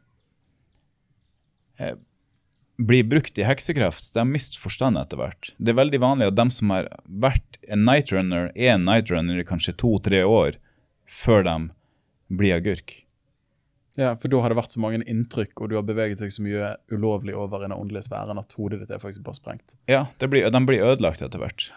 [1.82, 1.96] eh,
[2.78, 5.54] blir brukt i heksekraft, de mister forstand etter hvert.
[5.58, 9.48] Det er veldig vanlig at de som har vært en nightrunner, er en nightrunner i
[9.48, 10.58] kanskje to-tre år
[11.08, 11.56] før de
[12.36, 12.98] blir agurk.
[13.96, 16.44] ja, For da har det vært så mange inntrykk, og du har beveget deg så
[16.44, 19.76] mye ulovlig over i den åndelige sfæren at hodet ditt er faktisk bare sprengt.
[19.88, 21.70] Ja, det blir, de blir ødelagt etter hvert.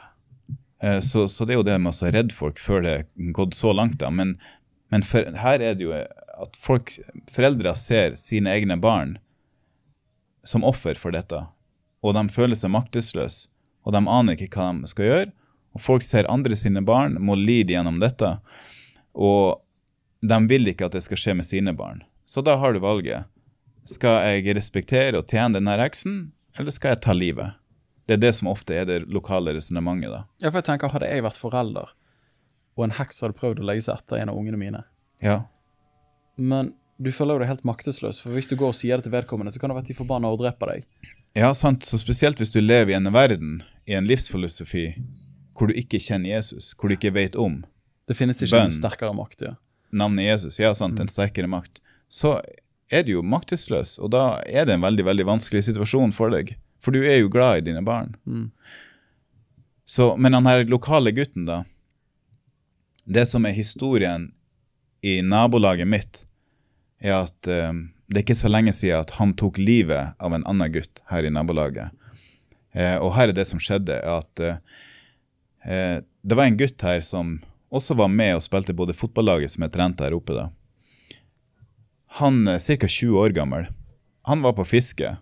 [0.83, 3.55] Eh, Så, så det er jo det med å redde folk før det er gått
[3.55, 4.01] så langt.
[4.03, 4.11] da.
[4.11, 4.35] Men,
[4.91, 6.91] men for, her er det jo at folk,
[7.31, 9.19] foreldre ser sine egne barn
[10.49, 11.43] som offer for dette.
[12.01, 13.51] Og de føler seg maktesløse,
[13.85, 15.31] og de aner ikke hva de skal gjøre.
[15.77, 18.37] Og folk ser andre sine barn må lide gjennom dette,
[19.15, 19.61] og
[20.25, 22.01] de vil ikke at det skal skje med sine barn.
[22.29, 23.29] Så da har du valget.
[23.89, 26.19] Skal jeg respektere og tjene denne heksen,
[26.59, 27.55] eller skal jeg ta livet?
[28.09, 30.25] Det er det som ofte er det lokale resonnementet.
[30.41, 31.93] Ja, for jeg tenker, Hadde jeg vært forelder,
[32.77, 34.85] og en heks hadde prøvd å legge seg etter en av ungene mine
[35.25, 35.43] Ja.
[36.37, 39.15] Men du føler jo deg helt maktesløs, for hvis du går og sier det til
[39.15, 40.87] vedkommende, så kan det være at de forbanna og dreper deg.
[41.39, 41.85] ja, sant.
[41.87, 44.89] Så spesielt hvis du lever i en verden, i en livsfilosofi,
[45.55, 47.61] hvor du ikke kjenner Jesus, hvor du ikke vet om
[48.09, 48.71] Det finnes ikke Bønn.
[48.71, 49.43] en sterkere makt.
[49.43, 49.55] ja.
[49.91, 52.41] navnet Jesus, ja sant, en sterkere makt, så
[52.91, 56.57] er du jo maktesløs, og da er det en veldig veldig vanskelig situasjon for deg.
[56.81, 58.15] For du er jo glad i dine barn.
[59.85, 61.65] Så, men han her lokale gutten, da
[63.05, 64.33] Det som er historien
[65.03, 66.25] i nabolaget mitt,
[67.01, 67.73] er at eh,
[68.09, 71.27] det er ikke så lenge siden at han tok livet av en annen gutt her
[71.29, 71.93] i nabolaget.
[72.73, 74.61] Eh, og her er det som skjedde, at eh,
[75.69, 77.37] eh, det var en gutt her som
[77.69, 80.37] også var med og spilte både fotballaget som er trent der oppe.
[80.37, 80.49] da.
[82.23, 82.89] Han er ca.
[82.89, 83.69] 20 år gammel.
[84.29, 85.17] Han var på fiske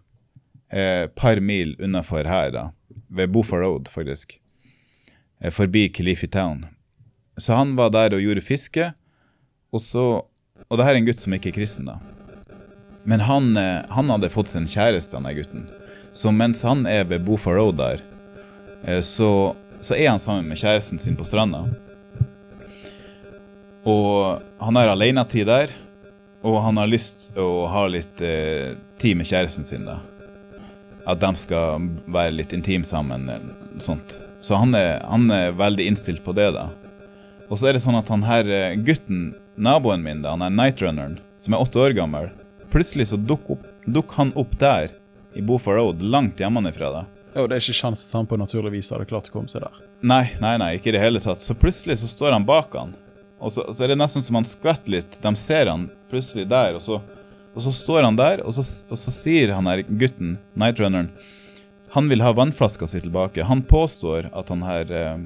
[0.71, 2.65] et par mil unnafor her, da,
[3.09, 4.39] ved Bofa Road, faktisk.
[5.41, 6.67] Eh, forbi Kilifi Town.
[7.37, 8.93] Så han var der og gjorde fiske,
[9.71, 10.07] og så
[10.69, 11.99] Og det her er en gutt som ikke er kristen, da.
[13.07, 15.67] Men han, eh, han hadde fått sin kjæreste, han der gutten.
[16.13, 18.03] Så mens han er ved Bofa Road der,
[18.85, 21.63] eh, så, så er han sammen med kjæresten sin på stranda.
[23.87, 25.71] Og han har alenetid der,
[26.43, 30.01] og han har lyst å ha litt eh, tid med kjæresten sin, da.
[31.07, 34.19] At de skal være litt intime sammen, eller sånt.
[34.43, 36.69] Så han er, han er veldig innstilt på det, da.
[37.47, 40.55] Og så er det sånn at han her eh, gutten, naboen min, da, han er
[40.55, 42.31] nightrunneren, som er åtte år gammel,
[42.73, 44.91] plutselig så dukker duk dukk han opp der,
[45.37, 47.05] i Bofa Road, langt hjemmefra, da.
[47.37, 49.67] Jo, det er ikke sjans at han på naturlig vis hadde klart å komme seg
[49.67, 49.83] der.
[50.01, 51.45] Nei, nei, nei, ikke i det hele tatt.
[51.45, 52.95] Så plutselig så står han bak han.
[53.37, 55.19] Og så, så er det nesten som han skvetter litt.
[55.21, 56.97] De ser han plutselig der, og så,
[57.53, 61.11] og så står han der, og så, og så sier han her gutten, nightrunneren,
[61.93, 63.45] han vil ha vannflaska si tilbake.
[63.49, 65.21] Han påstår at han her eh,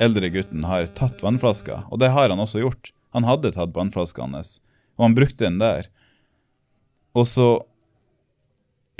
[0.00, 2.92] eldre gutten har tatt vannflaska, og det har han også gjort.
[3.16, 4.58] Han hadde tatt vannflaska hans,
[4.98, 5.88] og han brukte den der.
[7.16, 7.48] Og så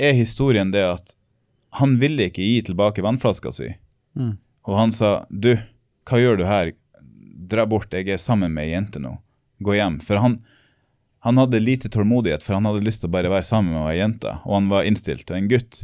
[0.01, 1.13] er historien det at
[1.77, 3.69] han ville ikke gi tilbake vannflaska si.
[4.65, 5.51] Og han sa, du,
[6.09, 6.73] hva gjør du her?
[7.47, 9.13] Dra bort, jeg er sammen med ei jente nå.
[9.63, 9.99] Gå hjem.
[10.03, 10.39] For han,
[11.23, 13.99] han hadde lite tålmodighet, for han hadde lyst til å bare være sammen med ei
[13.99, 15.29] jente, og han var innstilt.
[15.29, 15.83] Og en gutt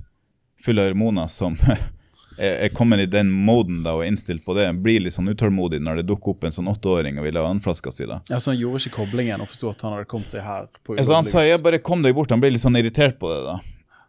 [0.64, 1.56] full av hormoner som
[2.38, 5.82] er kommet i den moden da og er innstilt på det, blir litt sånn utålmodig
[5.84, 8.08] når det dukker opp en sånn åtteåring og vil ha vannflaska si.
[8.10, 8.22] da.
[8.30, 10.68] Ja, så Han gjorde ikke koblingen og forsto at han hadde kommet seg her.
[10.84, 13.30] på Altså, han sa jeg bare kom deg bort, han ble litt sånn irritert på
[13.32, 13.60] det da.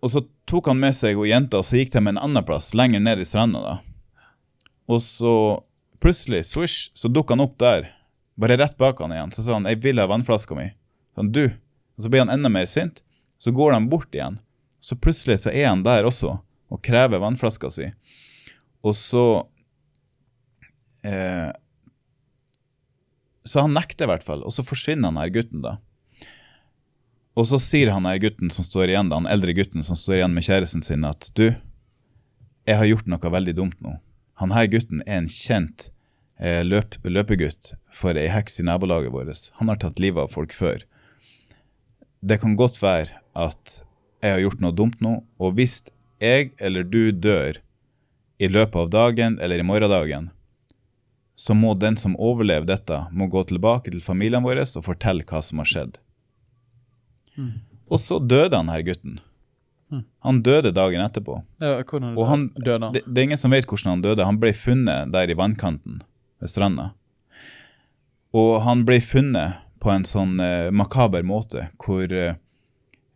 [0.04, 2.74] Og så tok han med seg og jenta, og så gikk de en annen plass,
[2.76, 3.74] lenger ned i stranda da.
[4.86, 5.34] Og så
[6.04, 7.88] plutselig, swish, så dukka han opp der,
[8.36, 9.32] bare rett bak han igjen.
[9.32, 10.66] Så sa han, jeg vil ha vannflaska mi.
[11.16, 11.46] Sånn, du.
[11.96, 13.00] Og så blir han enda mer sint.
[13.40, 14.36] Så går han bort igjen.
[14.80, 16.36] Så plutselig så er han der også,
[16.68, 17.88] og krever vannflaska si.
[18.84, 19.24] Og så
[21.04, 21.50] eh,
[23.44, 25.76] Så han nekter i hvert fall, og så forsvinner han her gutten da.
[27.34, 30.20] Og så sier han her gutten som står igjen, da, han eldre gutten som står
[30.20, 31.48] igjen med kjæresten sin, at du,
[32.64, 33.96] jeg har gjort noe veldig dumt nå.
[34.40, 35.88] Han her gutten er en kjent
[36.38, 39.50] eh, løp, løpegutt for ei heks i nabolaget vårt.
[39.58, 40.86] Han har tatt livet av folk før.
[42.24, 43.80] Det kan godt være at
[44.24, 45.82] jeg har gjort noe dumt nå, og hvis
[46.22, 47.58] jeg eller du dør
[48.38, 50.30] i løpet av dagen eller i morgendagen,
[51.34, 55.42] så må den som overlever dette, må gå tilbake til familien vår og fortelle hva
[55.42, 55.98] som har skjedd.
[57.90, 59.20] Og så døde han her gutten.
[60.24, 61.36] Han døde dagen etterpå.
[61.62, 62.94] Ja, Og han, døde han?
[62.94, 64.26] det, det er ingen som vet hvordan han døde.
[64.26, 66.00] Han ble funnet der i vannkanten
[66.40, 66.90] ved stranda.
[68.34, 72.34] Og han ble funnet på en sånn eh, makaber måte, hvor eh,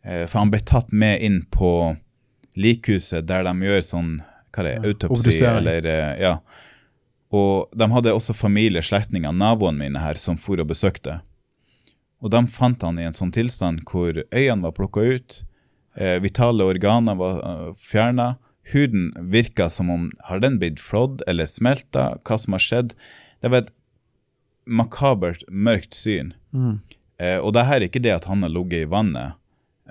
[0.04, 1.96] eh, For han ble tatt med inn på
[2.58, 4.12] likhuset der de gjør sånn
[4.54, 6.38] hva det er, autopsi, eller eh, Ja.
[7.28, 11.18] Og de hadde også familie, slektninger, naboene mine her, som for og besøkte.
[12.24, 15.42] Og de fant han i en sånn tilstand hvor øynene var plukka ut,
[16.00, 18.36] eh, vitale organer var uh, fjerna,
[18.72, 22.94] huden virka som om har den blitt flådd eller smelta, hva som har skjedd.
[23.40, 23.74] Det var et
[24.68, 26.34] makabert, mørkt syn.
[27.18, 29.38] Eh, og det her er ikke det at han har ligget i vannet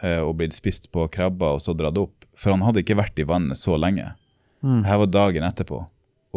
[0.04, 3.20] eh, og blitt spist på krabber og så dratt opp, for han hadde ikke vært
[3.20, 4.14] i vannet så lenge.
[4.62, 5.84] Det her var dagen etterpå,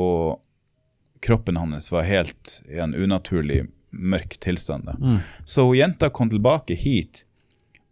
[0.00, 0.40] og
[1.24, 4.88] kroppen hans var helt i en unaturlig mørk tilstand.
[5.00, 5.18] Mm.
[5.44, 7.24] Så hun jenta kom tilbake hit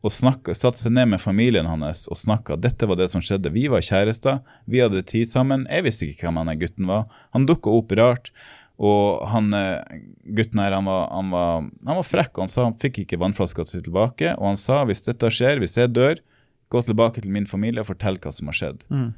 [0.06, 2.56] og snakket, satte seg ned med familien hans og snakka.
[2.60, 3.50] Dette var det som skjedde.
[3.54, 5.66] Vi var kjærester, vi hadde tid sammen.
[5.70, 7.08] Jeg visste ikke hvem han gutten var.
[7.34, 8.32] Han dukka opp rart.
[8.78, 9.98] Og han, eh,
[10.38, 12.38] gutten her, han var, han, var, han var frekk.
[12.38, 14.36] Han sa han fikk ikke vannflaska si tilbake.
[14.38, 16.22] Og han sa hvis dette skjer, hvis jeg dør,
[16.70, 18.86] gå tilbake til min familie og fortell hva som har skjedd.
[18.94, 19.08] Eh,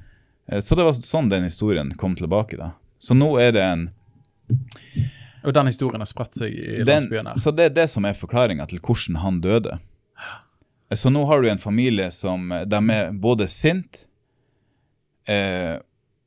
[0.58, 2.56] Så det var sånn den historien kom tilbake.
[2.58, 2.72] da.
[2.98, 3.84] Så nå er det en
[5.42, 7.38] Og den historien har spredt seg i landsbyen her.
[7.38, 9.78] Så det er det som er forklaringa til hvordan han døde.
[10.94, 14.06] Så nå har du en familie som de er både sint
[15.30, 15.78] eh,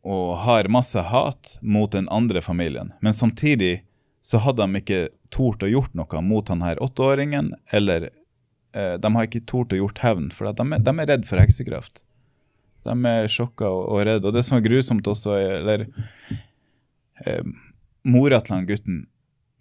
[0.03, 3.83] og har masse hat mot den andre familien, men samtidig
[4.21, 8.09] så hadde de ikke tort å gjort noe mot han her åtteåringen eller
[8.75, 11.43] eh, de har ikke tort å gjort hevn, for de, er, de er redd for
[11.43, 12.05] heksekraft.
[12.83, 14.27] De er sjokka og, og redde.
[14.27, 15.85] Og det som er grusomt også, er eller,
[17.25, 17.43] eh,
[18.03, 19.05] Mora til han gutten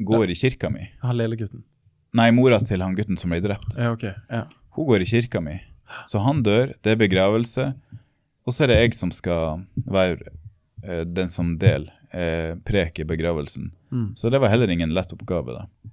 [0.03, 0.89] går i kirka mi.
[1.03, 1.63] Han lille gutten.
[2.13, 3.77] Nei, mora til han gutten som ble drept.
[3.79, 4.05] Ja, ok.
[4.29, 4.45] Ja.
[4.77, 5.61] Hun går i kirka mi.
[6.09, 7.71] Så han dør, det er begravelse.
[8.43, 10.33] Og så er det jeg som skal være
[10.83, 13.71] eh, den som del eh, prek i begravelsen.
[13.93, 14.09] Mm.
[14.19, 15.92] Så det var heller ingen lett oppgave, da.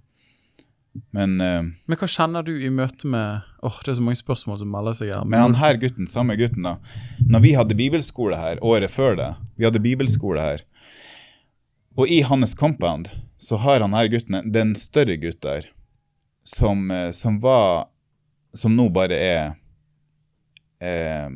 [1.15, 4.59] Men, uh, Men hva kjenner du i møte med Åh, Det er så mange spørsmål
[4.61, 5.25] som melder seg her.
[5.27, 6.77] men han her gutten, samme gutten, da.
[7.27, 10.63] Når vi hadde bibelskole her året før det, vi hadde bibelskole her,
[11.99, 15.67] og i hans compound så har han her gutten, det er en større gutt der,
[16.47, 17.87] som, eh, som var
[18.55, 19.51] Som nå bare er
[20.81, 21.29] eh,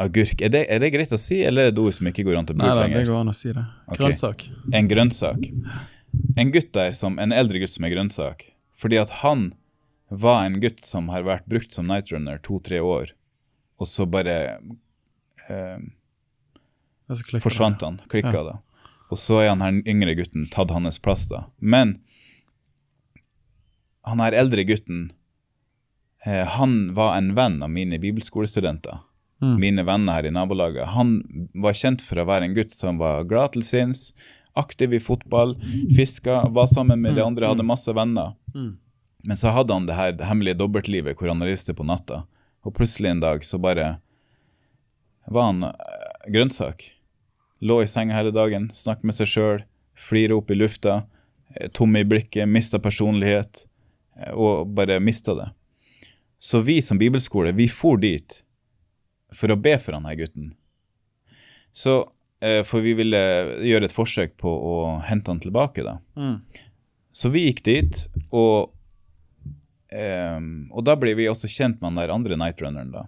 [0.00, 0.40] agurk.
[0.42, 2.40] Er det, er det greit å si, eller er det et ord som ikke går
[2.40, 2.88] an til å Nei lenger?
[2.88, 3.64] Nei, det går an å si det.
[3.94, 4.42] Grønnsak.
[4.48, 4.74] Grønnsak.
[4.80, 5.46] En grønnsak.
[6.36, 9.50] En gutt der, som, en eldre gutt som er grønnsak, fordi at han
[10.10, 13.12] var en gutt som har vært brukt som nightrunner to-tre år,
[13.80, 14.36] og så bare
[15.48, 15.78] eh,
[17.10, 18.58] så forsvant han, klikka da.
[19.10, 21.44] Og så er han her yngre gutten tatt hans plass da.
[21.58, 21.96] Men
[24.06, 25.08] han her eldre gutten,
[26.26, 29.02] eh, han var en venn av mine bibelskolestudenter.
[29.40, 29.56] Mm.
[29.60, 30.92] Mine venner her i nabolaget.
[30.94, 31.16] Han
[31.54, 34.10] var kjent for å være en gutt som var glad til sinns,
[34.58, 35.56] aktiv i fotball,
[35.96, 38.32] fiska, var sammen med de andre, hadde masse venner.
[38.54, 38.76] Mm.
[39.22, 42.22] Men så hadde han det her hemmelige dobbeltlivet hvor han reiste på natta.
[42.64, 43.96] Og plutselig en dag så bare
[45.30, 46.90] var han eh, grønnsak.
[47.60, 49.64] Lå i senga hele dagen, snakket med seg sjøl,
[50.00, 51.02] flira opp i lufta,
[51.54, 53.66] eh, tom i blikket, mista personlighet,
[54.16, 55.50] eh, og bare mista det.
[56.40, 58.40] Så vi som bibelskole, vi for dit
[59.32, 60.54] for å be for han her gutten.
[61.72, 62.02] Så,
[62.40, 63.18] For vi ville
[63.60, 64.74] gjøre et forsøk på å
[65.04, 65.98] hente han tilbake, da.
[66.16, 66.38] Mm.
[67.12, 67.98] Så vi gikk dit,
[68.30, 68.70] og,
[69.92, 73.04] ehm, og da ble vi også kjent med han der andre nightrunneren, da.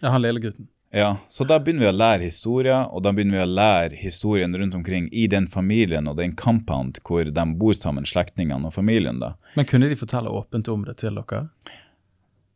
[0.00, 0.66] Ja, han lille gutten.
[0.94, 4.52] Ja, Så da begynner vi å lære historier, og da begynner vi å lære historien
[4.52, 9.22] rundt omkring i den familien og den compound hvor de bor sammen, slektningene og familien.
[9.22, 9.32] da.
[9.56, 11.46] Men kunne de fortelle åpent om det til dere?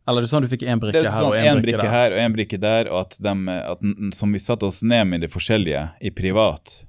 [0.06, 1.90] Eller er det sånn du fikk én brikke er her sånn brikke brikke der?
[1.90, 3.32] her og en brikke der, og at, de,
[3.72, 6.84] at som vi satte oss ned med de forskjellige i privat,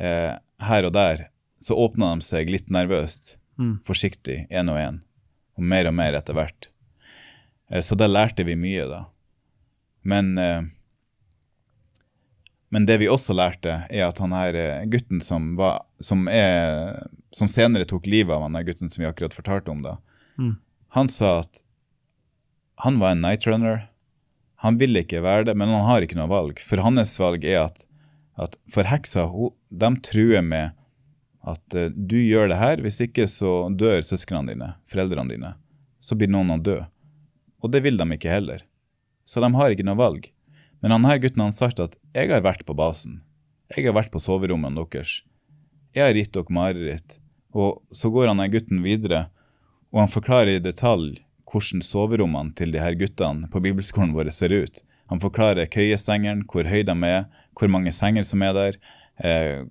[0.00, 0.32] eh,
[0.64, 1.26] her og der,
[1.60, 3.78] så åpna de seg litt nervøst, Mm.
[3.88, 4.98] forsiktig, én og én,
[5.56, 6.66] og mer og mer etter hvert.
[7.70, 8.98] Eh, så da lærte vi mye, da.
[10.04, 10.62] Men, eh,
[12.68, 16.98] men det vi også lærte, er at han her eh, gutten som, var, som, er,
[17.32, 19.96] som senere tok livet av han der gutten som vi akkurat fortalte om, da,
[20.36, 20.56] Mm.
[20.92, 21.62] han sa at
[22.76, 23.86] han var en nightrunner.
[24.64, 26.60] Han vil ikke være det, men han har ikke noe valg.
[26.60, 27.86] For hans valg er at,
[28.40, 29.26] at for heksa,
[29.68, 30.76] de truer med
[31.46, 35.52] at eh, du gjør det her, hvis ikke så dør søsknene dine, foreldrene dine.
[36.00, 36.80] Så blir noen å dø.
[37.64, 38.64] Og det vil de ikke heller.
[39.24, 40.28] Så de har ikke noe valg.
[40.84, 43.22] Men han her gutten har sagt at jeg har vært på basen.
[43.72, 45.22] Jeg har vært på soverommene deres.
[45.96, 47.18] Jeg har gitt dere mareritt.
[47.56, 49.26] Og så går han her gutten videre,
[49.94, 54.54] og han forklarer i detalj hvordan soverommene til de her guttene på bibelskolen vår ser
[54.54, 54.82] ut.
[55.10, 58.78] Han forklarer køyesengene, hvor høy de er, hvor mange senger som er der,
[59.22, 59.62] eh,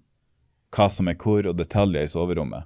[0.75, 2.63] hva som er hvor, og detaljer i soverommet.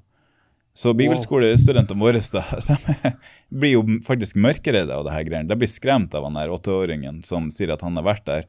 [0.80, 2.22] Så bibelskolestudentene våre
[2.70, 3.12] de
[3.50, 5.50] blir jo faktisk mørkeredde av det her greiene.
[5.50, 8.46] De blir skremt av han her åtteåringen som sier at han har vært der.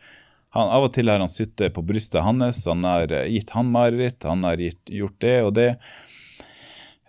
[0.55, 4.23] Han, av og til har han sittet på brystet hans, han har gitt han mareritt,
[4.27, 5.69] han har gitt, gjort det og det.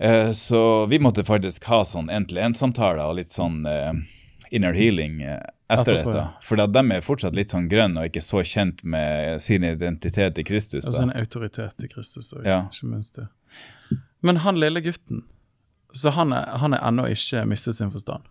[0.01, 3.93] Eh, Så vi måtte faktisk ha sånn en-til-en-samtaler og litt sånn eh,
[4.51, 5.37] inner healing eh,
[5.71, 6.23] etter Etterpå, dette.
[6.43, 10.41] For da, de er fortsatt litt sånn grønne og ikke så kjent med sin identitet
[10.41, 10.87] i Kristus.
[10.87, 11.11] Altså Da.
[11.11, 12.63] en autoritet i Kristus òg, Ja.
[12.71, 13.27] ikke minst det.
[14.21, 15.23] Men han lille gutten,
[15.93, 18.23] så han er, han er ennå ikke mistet sin forstand.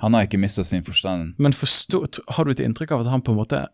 [0.00, 1.34] Han har ikke mista sin forstand.
[1.38, 2.00] Men forstå,
[2.34, 3.66] har du et inntrykk av at han på en måte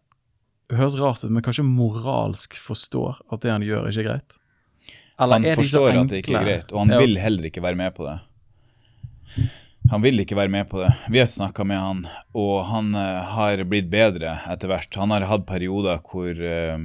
[0.70, 4.36] høres rart ut, men kanskje moralsk forstår at det han gjør, ikke er greit?
[5.22, 6.98] Eller Han forstår at det ikke er greit, og han Ja.
[7.02, 8.18] vil heller ikke være med på det.
[9.90, 10.92] Han vil ikke være med på det.
[11.10, 12.04] Vi har snakka med han,
[12.38, 14.94] og han uh, har blitt bedre etter hvert.
[14.94, 16.78] Han har hatt perioder hvor uh,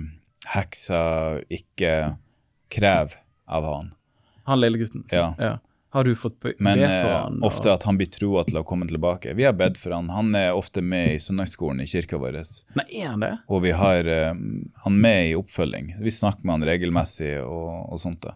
[0.56, 1.02] heksa
[1.50, 1.94] ikke
[2.74, 3.14] krever
[3.48, 3.94] av han.
[4.50, 5.06] Han lille gutten?
[5.12, 5.34] Ja.
[5.38, 5.54] Ja.
[5.98, 7.34] Har du fått be, Men be for han?
[7.40, 9.34] Men ofte at han blir troa til å komme tilbake.
[9.38, 10.10] Vi har bedt for han.
[10.14, 12.38] Han er ofte med i søndagsskolen i kirka vår.
[12.78, 13.32] Nei, er han det?
[13.50, 14.32] Og vi har uh,
[14.86, 15.96] han med i oppfølging.
[16.06, 18.22] Vi snakker med han regelmessig og, og sånt.
[18.30, 18.36] da.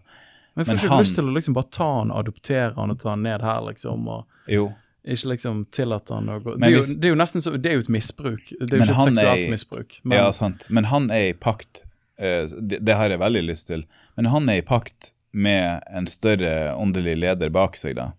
[0.54, 3.14] Men får ikke han- lyst til å liksom bare ta han, adoptere han og ta
[3.14, 4.08] han ned her, liksom?
[4.08, 4.66] og Jo,
[5.04, 7.70] Ikke liksom tillate han å gå det, er jo, det er jo nesten så, det
[7.70, 8.52] er jo et misbruk.
[8.60, 9.96] Det er jo ikke et seksuelt i- misbruk.
[10.04, 10.66] Men ja, sant.
[10.70, 11.84] Men han er i pakt.
[12.18, 13.86] eh, Det, det har jeg veldig lyst til.
[14.16, 17.96] Men han er i pakt med en større åndelig leder bak seg.
[17.96, 18.12] da.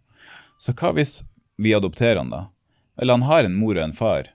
[0.57, 1.23] Så hva hvis
[1.61, 2.45] vi adopterer han, da?
[3.01, 4.29] Eller han har en mor og en far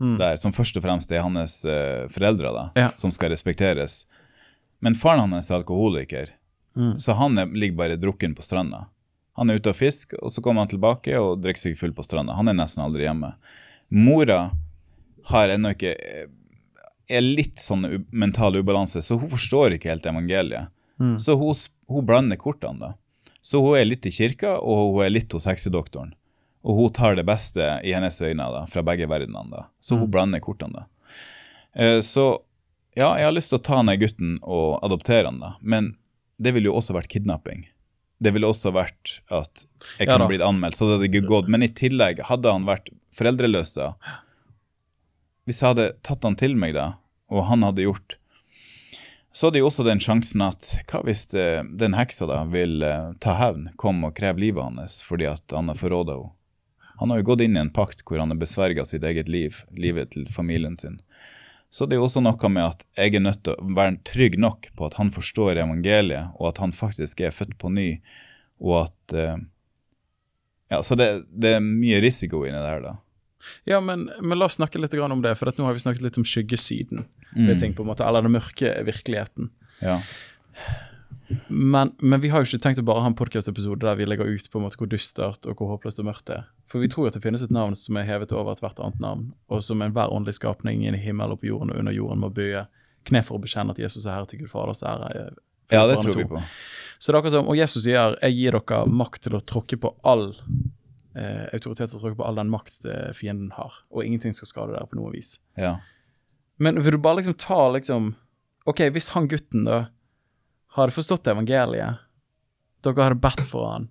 [0.00, 2.86] der, som først og fremst er hans uh, foreldre, da, Ja.
[2.96, 4.06] som skal respekteres.
[4.80, 6.30] Men faren hans er alkoholiker,
[6.96, 8.86] så han er, ligger bare drukken på stranda.
[9.36, 12.02] Han er ute og fisker, og så kommer han tilbake og drikker seg full på
[12.06, 12.32] stranda.
[12.38, 13.34] Han er nesten aldri hjemme.
[13.90, 14.50] Mora
[15.34, 15.92] har ennå ikke
[17.10, 20.70] er litt sånn mental ubalanse, så hun forstår ikke helt evangeliet.
[21.20, 21.52] Så hun,
[21.90, 22.92] hun blander kortene, da.
[23.40, 26.12] Så hun er litt i kirka, og hun er litt hos heksedoktoren.
[26.62, 29.48] Og hun tar det beste i hennes øyne da, fra begge verdenene.
[29.50, 29.62] da.
[29.80, 30.82] Så hun blander kortene.
[30.84, 30.86] da.
[31.74, 32.26] Eh, Så
[32.94, 35.54] ja, jeg har lyst til å ta ned gutten og adoptere han, da.
[35.60, 35.94] Men
[36.36, 37.66] det ville jo også vært kidnapping.
[38.20, 39.64] Det ville også vært at
[39.98, 41.48] jeg kunne ja, blitt anmeldt, så det hadde ikke gått.
[41.48, 43.94] Men i tillegg, hadde han vært foreldreløs da,
[45.48, 46.90] hvis jeg hadde tatt han til meg da,
[47.32, 48.18] og han hadde gjort
[49.32, 53.12] så hadde jo også den sjansen at hva hvis eh, den heksa da vil eh,
[53.22, 56.36] ta hevn, komme og kreve livet hans fordi at han har forråda henne?
[57.00, 59.62] Han har jo gått inn i en pakt hvor han har besverga sitt eget liv,
[59.72, 60.98] livet til familien sin.
[61.72, 64.36] Så det er jo også noe med at jeg er nødt til å være trygg
[64.42, 67.88] nok på at han forstår evangeliet, og at han faktisk er født på ny,
[68.60, 69.38] og at eh,
[70.70, 72.92] Ja, så det, det er mye risiko inni det her, da.
[73.66, 76.18] Ja, men, men la oss snakke litt om det, for nå har vi snakket litt
[76.20, 77.08] om skyggesiden.
[77.34, 79.50] Ved ting på en måte, Eller den mørke virkeligheten.
[79.80, 80.00] Ja.
[81.48, 84.26] Men, men vi har jo ikke tenkt å bare ha en podcast-episode der vi legger
[84.26, 86.48] ut på en måte hvor dystert og hvor håpløst og mørkt det er.
[86.70, 89.28] For vi tror at det finnes et navn som er hevet over ethvert annet navn,
[89.50, 92.66] og som enhver åndelig skapning i himmelen og på jorden og under jorden må bøye
[93.08, 95.30] kne for å bekjenne at Jesus er herre til Gud Faders ære.
[95.70, 96.42] ja, det tror vi på.
[96.98, 99.78] Så det er akkurat som, Og Jesus sier jeg gir dere makt til å tråkke
[99.80, 100.28] på all
[101.14, 104.76] eh, autoritet å tråkke på all den makt eh, fienden har, og ingenting skal skade
[104.76, 105.38] dere på noe vis.
[105.56, 105.78] Ja.
[106.60, 108.10] Men vil du bare liksom ta liksom
[108.68, 109.86] Ok, hvis han gutten da
[110.76, 112.02] hadde forstått evangeliet,
[112.84, 113.86] dere hadde bedt for han,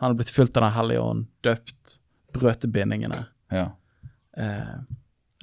[0.00, 1.98] han hadde blitt fylt av Den hellige ånd, døpt,
[2.34, 3.66] brøt bindingene ja.
[4.40, 4.78] eh,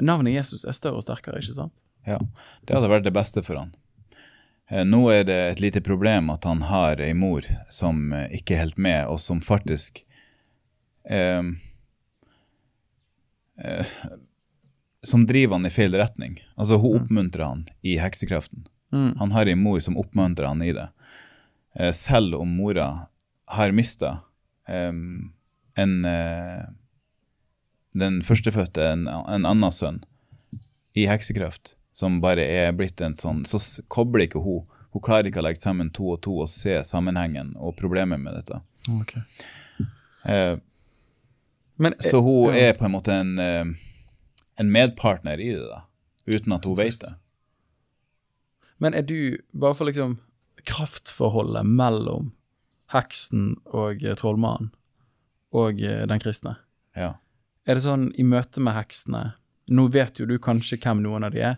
[0.02, 1.76] Navnet Jesus er større og sterkere, ikke sant?
[2.10, 2.18] Ja,
[2.66, 3.72] det hadde vært det beste for han.
[4.68, 8.58] Eh, Nå er det et lite problem at han har ei mor som eh, ikke
[8.58, 10.02] er helt med, og som faktisk
[11.06, 11.54] eh,
[13.62, 13.96] eh,
[15.04, 16.38] Som driver han i feil retning.
[16.56, 18.66] Altså, hun oppmuntrer han i heksekraften.
[19.20, 20.88] Han har ei mor som oppmuntrer han i det.
[21.76, 23.08] Eh, selv om mora
[23.46, 24.20] har mista
[24.70, 24.94] eh,
[25.84, 26.64] en eh,
[27.94, 30.00] Den førstefødte, en, en annen sønn,
[30.94, 34.64] i heksekraft, som bare er blitt en sånn, så kobler ikke hun.
[34.94, 38.34] Hun klarer ikke å legge sammen to og to og se sammenhengen og problemet med
[38.40, 38.62] dette.
[40.26, 40.56] Eh,
[41.78, 43.66] Men, så hun er på en måte en, eh,
[44.60, 45.84] en medpartner i det, da,
[46.30, 47.14] uten at hun vet det.
[48.78, 50.18] men er du, bare for liksom
[50.64, 52.32] kraftforholdet mellom
[52.94, 54.72] heksen og eh, trollmannen
[55.54, 56.58] og eh, den kristne,
[56.98, 57.16] Ja.
[57.66, 59.38] Er det sånn i møte med heksene
[59.72, 61.54] Nå vet jo du kanskje hvem noen av de er.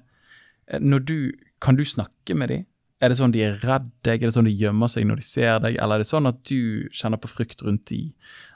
[0.67, 2.59] Eh, du, kan du snakke med de?
[3.01, 4.21] Er det sånn de er redd deg?
[4.21, 5.79] Er det sånn de gjemmer seg når de ser deg?
[5.81, 8.13] Eller er det sånn at du kjenner på frykt rundt de?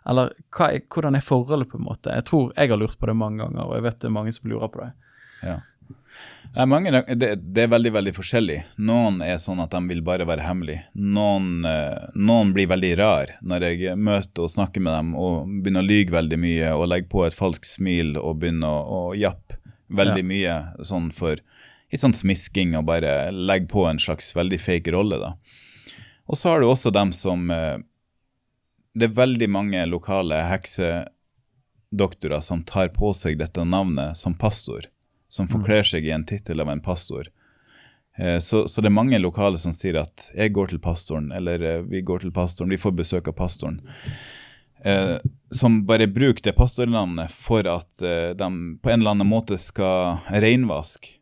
[0.08, 2.14] Eller er, hvordan er forholdet, på en måte?
[2.16, 4.32] Jeg tror jeg har lurt på det mange ganger, og jeg vet det er mange
[4.36, 4.92] som lurer på det.
[5.44, 5.58] Ja.
[6.56, 8.58] Nei, mange, det, det er veldig veldig forskjellig.
[8.82, 10.80] Noen er sånn at de vil bare være hemmelig.
[10.98, 15.86] Noen, eh, noen blir veldig rar når jeg møter og snakker med dem og begynner
[15.86, 19.60] å lyge veldig mye og legge på et falskt smil og begynner å, å jappe
[19.94, 20.30] veldig Ja.
[20.32, 21.38] mye sånn for
[21.90, 25.32] litt sånn smisking og bare legge på en slags veldig fake rolle, da.
[26.30, 27.78] Og så har du også dem som eh,
[28.94, 34.88] Det er veldig mange lokale heksedoktorer som tar på seg dette navnet som pastor
[35.30, 37.30] som forkler seg i en tittel av en pastor.
[38.18, 41.62] Eh, Så, så det er mange lokale som sier at 'jeg går til pastoren', eller
[41.62, 43.82] eh, 'vi går til pastoren', vi får besøk av pastoren.
[44.84, 45.18] Eh,
[45.52, 50.18] som bare bruker det pastornavnet for at eh, de på en eller annen måte skal
[50.32, 51.20] reinvaske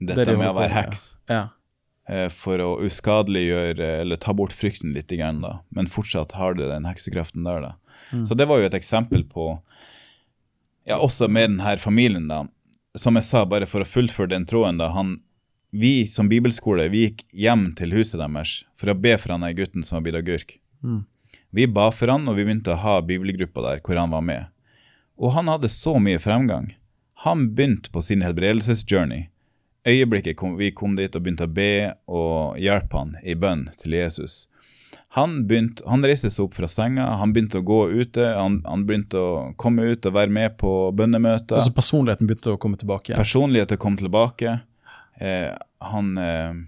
[0.00, 0.86] dette Det de med å være heks.
[0.86, 1.16] heks.
[1.28, 1.48] Ja.
[2.08, 5.58] Eh, For å uskadeliggjøre eller ta bort frykten litt, da.
[5.70, 7.60] men fortsatt har det den heksekraften der.
[7.60, 7.72] da.
[8.26, 9.56] Så det var jo et eksempel på
[10.86, 12.44] ja, Også med denne familien, da.
[12.94, 14.92] Som jeg sa, bare for å fullføre den tråden, da.
[14.94, 15.18] Han,
[15.74, 19.56] vi som bibelskole vi gikk hjem til huset deres for å be for han der
[19.58, 20.56] gutten som har blitt agurk.
[21.50, 24.46] Vi ba for han, og vi begynte å ha bibelgruppa der hvor han var med.
[25.16, 26.74] Og han hadde så mye fremgang.
[27.24, 29.28] Han begynte på sin helbredelsesjourney.
[29.86, 33.94] Øyeblikket kom, vi kom dit og begynte å be og hjelpe han i bønn til
[33.94, 34.48] Jesus.
[35.16, 38.82] Han, begynte, han reiste seg opp fra senga, han begynte å gå ute, han, han
[38.88, 41.56] begynte å komme ut og være med på bønnemøter.
[41.56, 43.20] Altså personligheten begynte å komme tilbake Ja.
[43.20, 44.58] Personligheten kom tilbake.
[45.16, 46.58] Eh, han eh,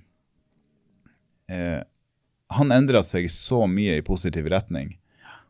[1.52, 1.82] eh,
[2.56, 4.94] Han endra seg så mye i positiv retning.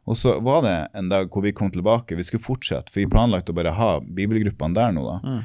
[0.08, 3.10] Og så var det en dag hvor vi kom tilbake, vi skulle fortsette, for vi
[3.12, 5.36] planlagt å bare ha bibelgruppene der nå, da.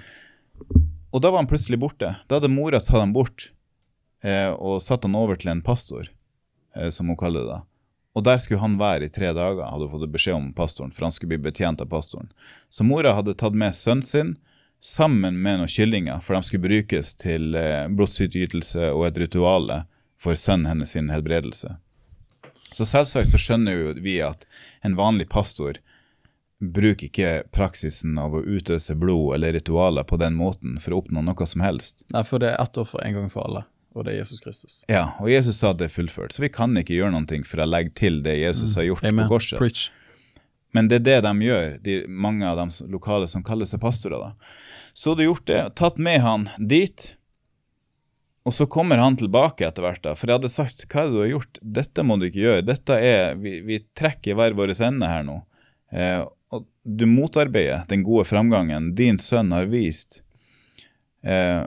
[1.13, 2.15] Og da var han plutselig borte.
[2.27, 3.51] Da hadde mora tatt han bort
[4.25, 6.09] eh, og satt han over til en pastor,
[6.75, 7.59] eh, som hun kaller det.
[7.59, 7.61] da.
[8.13, 11.05] Og der skulle han være i tre dager, hadde hun fått beskjed om pastoren, for
[11.07, 12.29] han skulle bli betjent av pastoren.
[12.69, 14.35] Så mora hadde tatt med sønnen sin
[14.83, 19.83] sammen med noen kyllinger, for de skulle brukes til eh, blodsutytelse og et rituale
[20.19, 21.77] for sønnen hennes sin helbredelse.
[22.73, 24.47] Så selvsagt så skjønner jo vi at
[24.85, 25.77] en vanlig pastor
[26.71, 31.23] bruker ikke praksisen av å utøse blod eller ritualer på den måten for å oppnå
[31.25, 32.05] noe som helst.
[32.13, 34.77] Nei, for det er ett offer en gang for alle, og det er Jesus Kristus.
[34.91, 37.63] Ja, og Jesus sa at det er fullført, så vi kan ikke gjøre noe for
[37.63, 39.25] å legge til det Jesus har gjort Amen.
[39.25, 39.59] på korset.
[39.59, 39.89] Preach.
[40.73, 44.17] Men det er det de gjør, de, mange av de lokale som kaller seg pastorer.
[44.17, 44.53] da.
[44.93, 47.11] Så hadde gjort det, tatt med han dit,
[48.43, 50.01] og så kommer han tilbake etter hvert.
[50.03, 52.41] da, For jeg hadde sagt hva er det du har gjort, dette må du ikke
[52.43, 52.65] gjøre.
[52.67, 55.37] dette er, Vi, vi trekker hver vår ende her nå.
[55.93, 56.23] Eh,
[56.83, 60.21] du motarbeider den gode framgangen din sønn har vist.
[61.23, 61.63] Eh,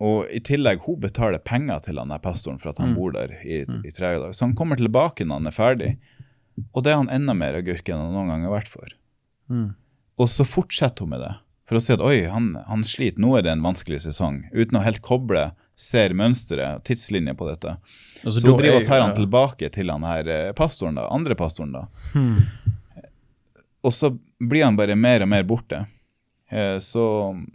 [0.00, 3.32] og i tillegg, hun betaler penger til han der pastoren for at han bor der
[3.42, 4.32] i, i tre dager.
[4.32, 5.90] Så han kommer tilbake når han er ferdig.
[6.72, 8.94] Og det er han enda mer agurk enn han noen gang har vært for.
[10.18, 11.34] Og så fortsetter hun med det.
[11.68, 14.44] For å si at oi, han, han sliter, nå er det en vanskelig sesong.
[14.54, 15.48] Uten å helt koble,
[15.78, 17.74] ser mønsteret, tidslinjer på dette.
[18.24, 20.96] Altså, så hun driver er og tar jo- han tilbake til han her eh, pastoren,
[20.98, 21.74] da, andre pastoren.
[21.76, 21.84] da.
[23.88, 25.82] Og så blir han bare mer og mer borte.
[26.50, 27.04] Eh, Så,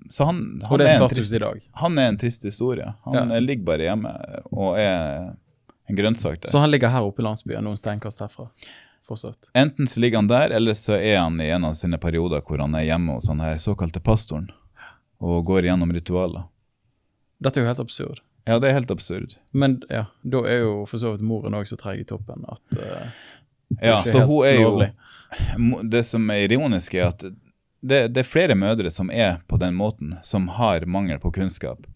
[0.09, 1.35] så han, han, er er en trist,
[1.81, 2.93] han er en trist historie.
[3.05, 3.39] Han Ja.
[3.39, 4.11] ligger bare hjemme
[4.51, 5.33] og er
[5.89, 6.49] en grønnsak der.
[6.51, 8.47] Så han ligger her oppe i landsbyen, noen steinkast herfra.
[9.03, 9.49] Fortsatt.
[9.53, 12.61] Enten så ligger han der, eller så er han i en av sine perioder hvor
[12.63, 14.45] han er hjemme hos han her såkalte pastoren
[15.19, 16.45] og går gjennom ritualer.
[17.43, 18.21] Dette er jo helt absurd.
[18.47, 19.35] Ja, det er helt absurd.
[19.51, 22.77] Men ja, da er jo for så vidt moren òg så treg i toppen at
[22.79, 23.11] uh,
[23.81, 24.89] Ja, så hun er jo lovlig.
[24.93, 25.02] Mo-
[25.83, 27.25] Det som er ironisk, er at
[27.83, 31.87] det, det er flere mødre som er på den måten, som har mangel på kunnskap.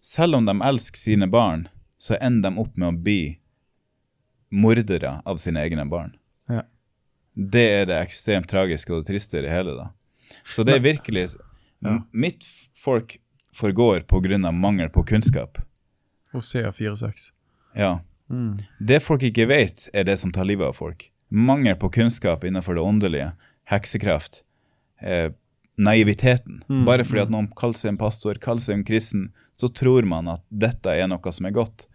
[0.00, 1.68] Selv om de elsker sine barn,
[1.98, 3.20] så ender de opp med å bli
[4.52, 6.16] mordere av sine egne barn.
[6.48, 6.62] ja.
[7.34, 9.72] Det er det ekstremt tragiske og det triste i det hele.
[9.72, 9.86] da.
[10.44, 11.30] Så det er virkelig
[11.80, 11.94] ja.
[12.12, 12.44] Mitt
[12.76, 13.16] folk
[13.56, 14.50] forgår pga.
[14.52, 15.58] mangel på kunnskap.
[16.32, 17.32] Hosea 4-6.
[17.74, 18.00] Ja.
[18.78, 21.10] Det folk ikke vet, er det som tar livet av folk.
[21.32, 23.32] Mangel på kunnskap innenfor det åndelige,
[23.72, 24.42] heksekraft,
[25.00, 25.30] eh,
[25.80, 26.58] naiviteten.
[26.86, 30.28] Bare fordi at noen kaller seg en pastor, kaller seg en kristen, så tror man
[30.28, 31.86] at dette er noe som er godt.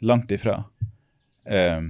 [0.00, 0.60] Langt ifra.
[1.44, 1.80] Eh,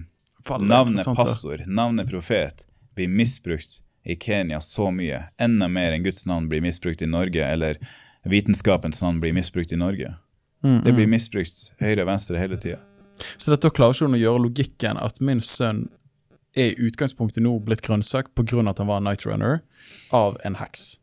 [0.60, 2.64] navnet pastor, navnet profet,
[2.96, 5.26] blir misbrukt i Kenya så mye.
[5.38, 7.76] Enda mer enn Guds navn blir misbrukt i Norge, eller
[8.24, 10.14] vitenskapens navn blir misbrukt i Norge.
[10.64, 12.78] Mm, Det blir misbrukt høyre og venstre hele tida.
[13.36, 15.88] Så dette klarer ikke hun å gjøre logikken at min sønn
[16.58, 18.64] er i utgangspunktet nå blitt grønnsak pga.
[18.70, 19.60] at han var night runner
[20.12, 20.98] av en heks.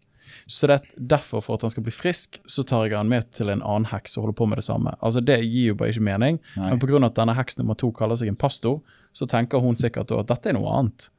[0.47, 3.49] Så det, derfor, for at han skal bli frisk, så tar jeg han med til
[3.49, 4.93] en annen heks og holder på med det samme.
[5.01, 6.37] Altså Det gir jo bare ikke mening.
[6.55, 6.69] Nei.
[6.69, 6.99] Men pga.
[7.07, 8.81] at denne heks nummer to kaller seg en pastor,
[9.13, 11.09] så tenker hun sikkert at dette er noe annet.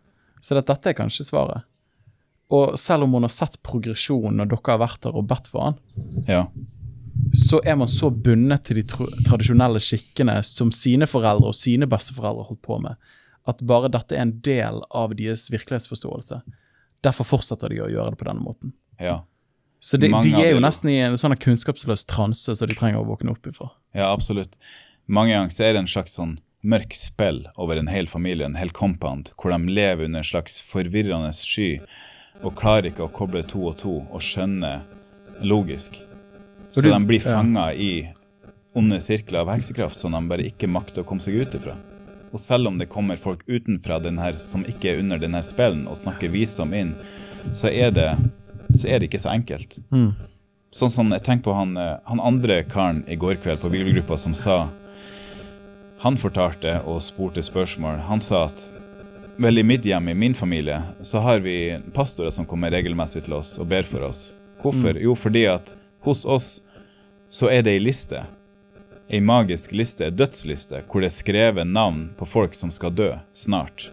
[0.40, 1.64] Så det, dette er kanskje svaret.
[2.54, 5.64] Og selv om hun har sett progresjonen når dere har vært der og bedt for
[5.72, 5.80] han,
[6.28, 6.44] Ja.
[7.34, 8.84] så er man så bundet til de
[9.26, 12.94] tradisjonelle skikkene som sine foreldre og sine besteforeldre holdt på med,
[13.46, 16.40] at bare dette er en del av deres virkelighetsforståelse.
[17.06, 18.76] Derfor fortsetter de å gjøre det på denne måten.
[18.98, 19.22] ja.
[19.86, 23.06] Så de, de er jo nesten i en sånn kunnskapsløs transe som de trenger å
[23.06, 23.68] våkne opp ifra.
[23.94, 24.56] Ja, absolutt.
[25.06, 26.32] Mange ganger så er det en slags sånn
[26.66, 30.58] mørk spill over en hel familie, en hel compound, hvor de lever under en slags
[30.66, 31.76] forvirrende sky
[32.42, 34.72] og klarer ikke å koble to og to og skjønne
[35.46, 36.00] logisk.
[36.72, 38.08] Så de blir fanga i
[38.76, 41.76] onde sirkler av heksekraft som de bare ikke makter å komme seg ut ifra.
[42.32, 45.98] Og selv om det kommer folk utenfra denne, som ikke er under denne spillen, og
[45.98, 46.94] snakker visdom inn,
[47.52, 48.10] så er det,
[48.74, 49.78] så er det ikke så enkelt.
[50.76, 54.18] Sånn som jeg tenker på han, eh, han andre karen i går kveld på bibelgruppa
[54.18, 54.68] som sa
[56.02, 58.02] Han fortalte og spurte spørsmål.
[58.04, 58.66] Han sa at
[59.40, 63.32] vel, i mitt hjem, i min familie, så har vi pastorer som kommer regelmessig til
[63.38, 64.34] oss og ber for oss.
[64.60, 65.00] Hvorfor?
[65.00, 65.72] Jo, fordi at
[66.04, 66.60] hos oss
[67.32, 68.20] så er det ei liste.
[69.08, 73.12] Ei magisk liste, ei dødsliste, hvor det er skrevet navn på folk som skal dø
[73.30, 73.86] snart.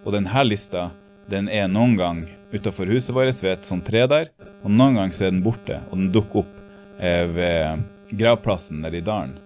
[0.00, 0.86] Og denne lista,
[1.28, 2.22] den er noen gang
[2.52, 4.30] utafor huset vårt ved et sånt tre der,
[4.64, 6.56] og noen gang så er den borte, og den dukker opp
[7.04, 7.84] eh, ved
[8.16, 9.36] gravplassen nede i dalen.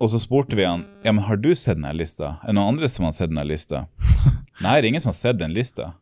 [0.00, 2.34] Og så spurte vi han ja, men har du sett denne lista.
[2.42, 3.86] Er det noen andre som har sett denne lista?
[4.64, 5.92] Nei, det er ingen som har sett den lista.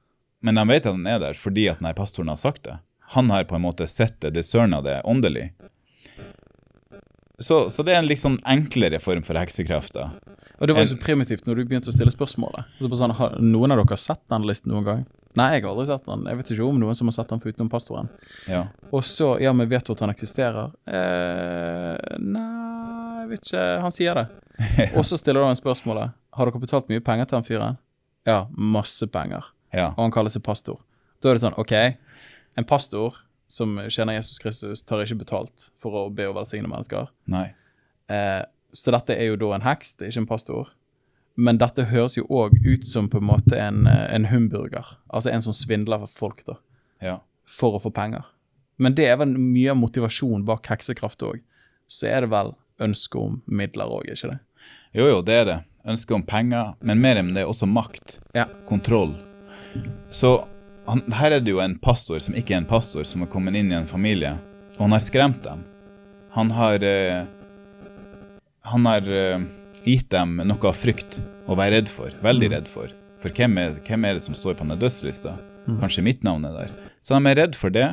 [0.41, 2.79] Men de vet at den er der fordi at denne pastoren har sagt det.
[3.19, 5.51] Han har på en måte sett det, discerna det åndelig.
[7.39, 9.95] Så, så det er en litt sånn enklere form for heksekraft.
[9.95, 10.09] da.
[10.59, 12.67] Og det var jo så primitivt når du begynte å stille spørsmålet.
[12.81, 15.05] Så bare sånn, har noen av dere sett den listen noen gang?
[15.39, 16.25] Nei, jeg har aldri sett den.
[16.27, 18.09] Jeg vet ikke om noen som har sett den foruten pastoren.
[18.51, 18.65] Ja.
[18.91, 20.73] Og så, ja, men vet du at han eksisterer?
[20.91, 23.67] Eh, nei, jeg vet ikke.
[23.85, 24.27] Han sier det.
[24.99, 26.17] Og så stiller du han spørsmålet.
[26.35, 27.79] Har dere betalt mye penger til den fyren?
[28.27, 29.47] Ja, masse penger.
[29.71, 29.93] ja.
[29.95, 30.81] Og han kaller seg pastor.
[31.23, 31.75] Da er det sånn, ok,
[32.59, 37.09] en pastor som kjenner Jesus Kristus, tar ikke betalt for å be og velsigne mennesker.
[37.33, 37.49] Nei.
[38.13, 38.43] Eh,
[38.77, 40.73] så dette er jo da en heks, det er ikke en pastor.
[41.39, 44.97] Men dette høres jo òg ut som på en måte en, eh, en humburger.
[45.09, 46.59] Altså en som svindler for folk, da.
[47.01, 47.17] Ja.
[47.49, 48.27] For å få penger.
[48.77, 51.41] Men det er vel mye av motivasjonen bak heksekraft òg.
[51.89, 52.53] Så er det vel
[52.85, 54.39] ønske om midler òg, ikke det?
[54.99, 55.59] Jo, jo, det er det.
[55.89, 58.19] Ønske om penger, men mer enn det også makt.
[58.37, 58.45] Ja.
[58.69, 59.15] Kontroll.
[60.11, 60.45] Så
[60.89, 63.57] han, her er det jo en pastor som ikke er en pastor, som har kommet
[63.59, 64.35] inn i en familie,
[64.77, 65.65] og han har skremt dem.
[66.37, 67.25] Han har eh,
[68.69, 69.41] Han har eh,
[69.85, 72.13] gitt dem noe av frykt å være redd for.
[72.21, 72.91] Veldig redd for.
[73.23, 75.33] For hvem er, hvem er det som står på den dødslista?
[75.81, 76.75] Kanskje mitt navn er der.
[77.01, 77.89] Så de er redd for det,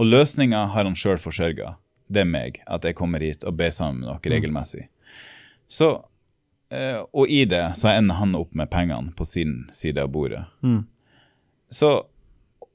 [0.00, 1.74] og løsninga har han sjøl forsørga.
[2.10, 4.86] Det er meg, at jeg kommer hit og ber sammen med dere regelmessig.
[5.70, 5.92] Så,
[6.74, 10.42] eh, og i det så ender han opp med pengene på sin side av bordet.
[11.70, 11.92] Så,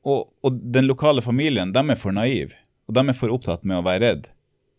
[0.05, 2.53] og, og den lokale familien, de er for naive,
[2.85, 4.27] og de er for opptatt med å være redd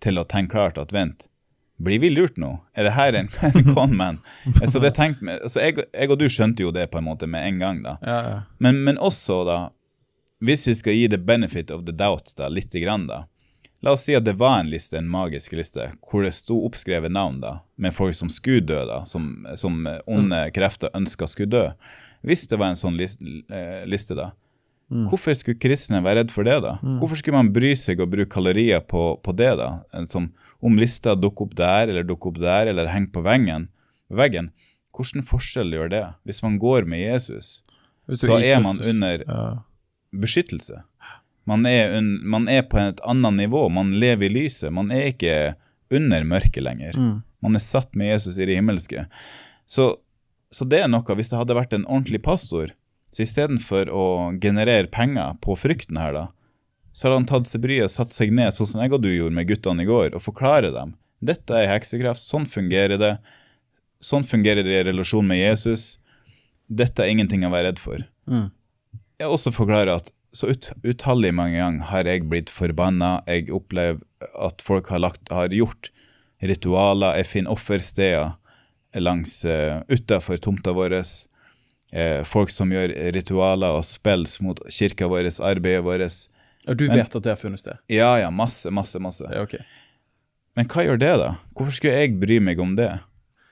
[0.05, 1.27] til å tenke klart at vent,
[1.77, 2.55] blir vi lurt nå?
[2.73, 4.21] Er det her en, en conman?
[4.69, 7.49] så det tenkt, altså jeg, jeg og du skjønte jo det på en måte med
[7.49, 7.97] en gang, da.
[8.01, 8.37] Ja, ja.
[8.63, 9.59] Men, men også, da,
[10.45, 13.25] hvis vi skal gi the benefit of the doubt da, lite grann, da.
[13.85, 17.13] La oss si at det var en liste, en magisk liste, hvor det sto oppskrevet
[17.13, 21.67] navn da, med folk som skulle dø, da, som, som onde krefter ønska skulle dø.
[22.27, 24.31] Hvis det var en sånn liste, eh, liste da,
[24.87, 26.77] hvorfor skulle kristne være redd for det, da?
[27.01, 29.71] Hvorfor skulle man bry seg og bruke kalorier på, på det, da?
[30.11, 30.31] Som,
[30.63, 33.69] om lista dukker opp der, eller dukker opp der, eller henger på veggen,
[34.09, 34.53] veggen.
[34.97, 36.05] Hvilken forskjell gjør det?
[36.25, 37.61] Hvis man går med Jesus,
[38.09, 39.43] så er man under ja.
[40.15, 40.81] beskyttelse.
[41.47, 44.73] Man er, un, man er på et annet nivå, man lever i lyset.
[44.75, 45.35] Man er ikke
[45.95, 46.97] under mørket lenger.
[47.45, 49.05] Man er satt med Jesus i det himmelske.
[49.67, 49.93] Så,
[50.51, 52.73] så det er noe, hvis det hadde vært en ordentlig pastor,
[53.17, 54.07] så istedenfor å
[54.43, 56.25] generere penger på frykten her, da,
[56.93, 59.37] så har han tatt seg bryet satt seg ned, sånn som jeg og du gjorde
[59.39, 60.93] med guttene i går, og forklare dem.
[61.25, 63.15] Dette er heksekraft, sånn fungerer det.
[64.05, 65.97] Sånn fungerer det i relasjon med Jesus.
[66.69, 68.05] Dette er ingenting å være redd for.
[69.17, 73.23] Jeg også forklarer at så ut, utallige mange ganger har jeg blitt forbanna.
[73.25, 74.03] Jeg opplever
[74.37, 75.89] at folk har, lagt, har gjort
[76.45, 77.17] ritualer.
[77.23, 78.37] Jeg finner offersteder
[79.01, 80.99] langs uh, utafor tomta vår.
[81.97, 86.17] Eh, folk som gjør ritualer og spills mot kirka vår, arbeidet vårt.
[86.69, 87.79] Og du vet at det har funnet sted?
[87.89, 89.25] Ja, ja, masse, masse, masse.
[89.31, 89.65] Er.
[90.57, 91.31] Men hva gjør det, da?
[91.57, 92.91] Hvorfor skulle jeg bry meg om det?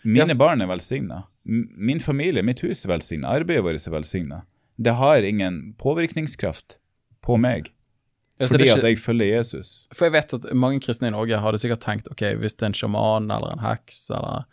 [0.05, 0.35] Mine Ja.
[0.35, 1.23] barn er velsigna.
[1.45, 3.29] Min familie, mitt hus er velsigna.
[3.33, 4.43] Arbeidet vårt er velsigna.
[4.77, 6.79] Det har ingen påvirkningskraft
[7.23, 7.71] på meg.
[8.41, 9.87] Fordi er at jeg følger Jesus.
[9.95, 12.73] For jeg vet at mange kristne i Norge hadde sikkert tenkt ok, hvis det er
[12.73, 14.45] en sjaman eller en heks eller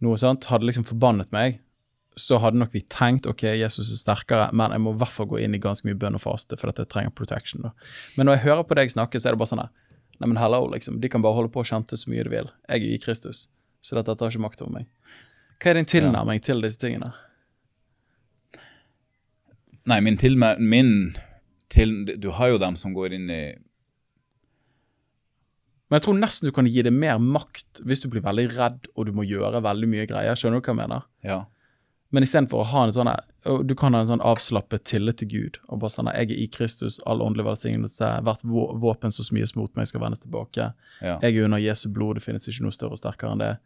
[0.00, 1.58] noe sånt, hadde liksom forbannet meg,
[2.20, 5.28] så hadde nok vi tenkt ok, Jesus er sterkere, men jeg må i hvert fall
[5.30, 7.64] gå inn i ganske mye bønn og faste, for at jeg trenger protection.
[7.66, 7.72] da.
[8.16, 9.70] Men når jeg hører på deg snakke, så er det bare sånn her,
[10.18, 12.50] nei, men hello, liksom, de kan bare holde på og kjente så mye de vil.
[12.68, 13.46] Jeg er i Kristus,
[13.80, 14.90] så dette tar ikke makt over meg.
[15.58, 17.10] Hva er din tilnærming til disse tingene?
[19.88, 21.16] Nei, min tilnærming
[21.72, 22.04] til...
[22.20, 23.42] Du har jo dem som går inn i
[25.88, 28.90] Men jeg tror nesten du kan gi det mer makt hvis du blir veldig redd
[28.94, 30.36] og du må gjøre veldig mye greier.
[30.36, 31.06] Skjønner du hva jeg mener?
[31.24, 31.38] Ja.
[32.10, 33.10] Men istedenfor å ha en sånn
[33.68, 35.58] Du kan ha en sånn avslappet tillit til Gud.
[35.68, 38.08] og bare sånn Jeg er i Kristus, all åndelig velsignelse.
[38.24, 40.72] Hvert våpen som smies mot meg, skal vendes tilbake.
[41.00, 41.18] Ja.
[41.22, 43.56] Jeg er under Jesu blod, det finnes ikke noe større og sterkere enn det.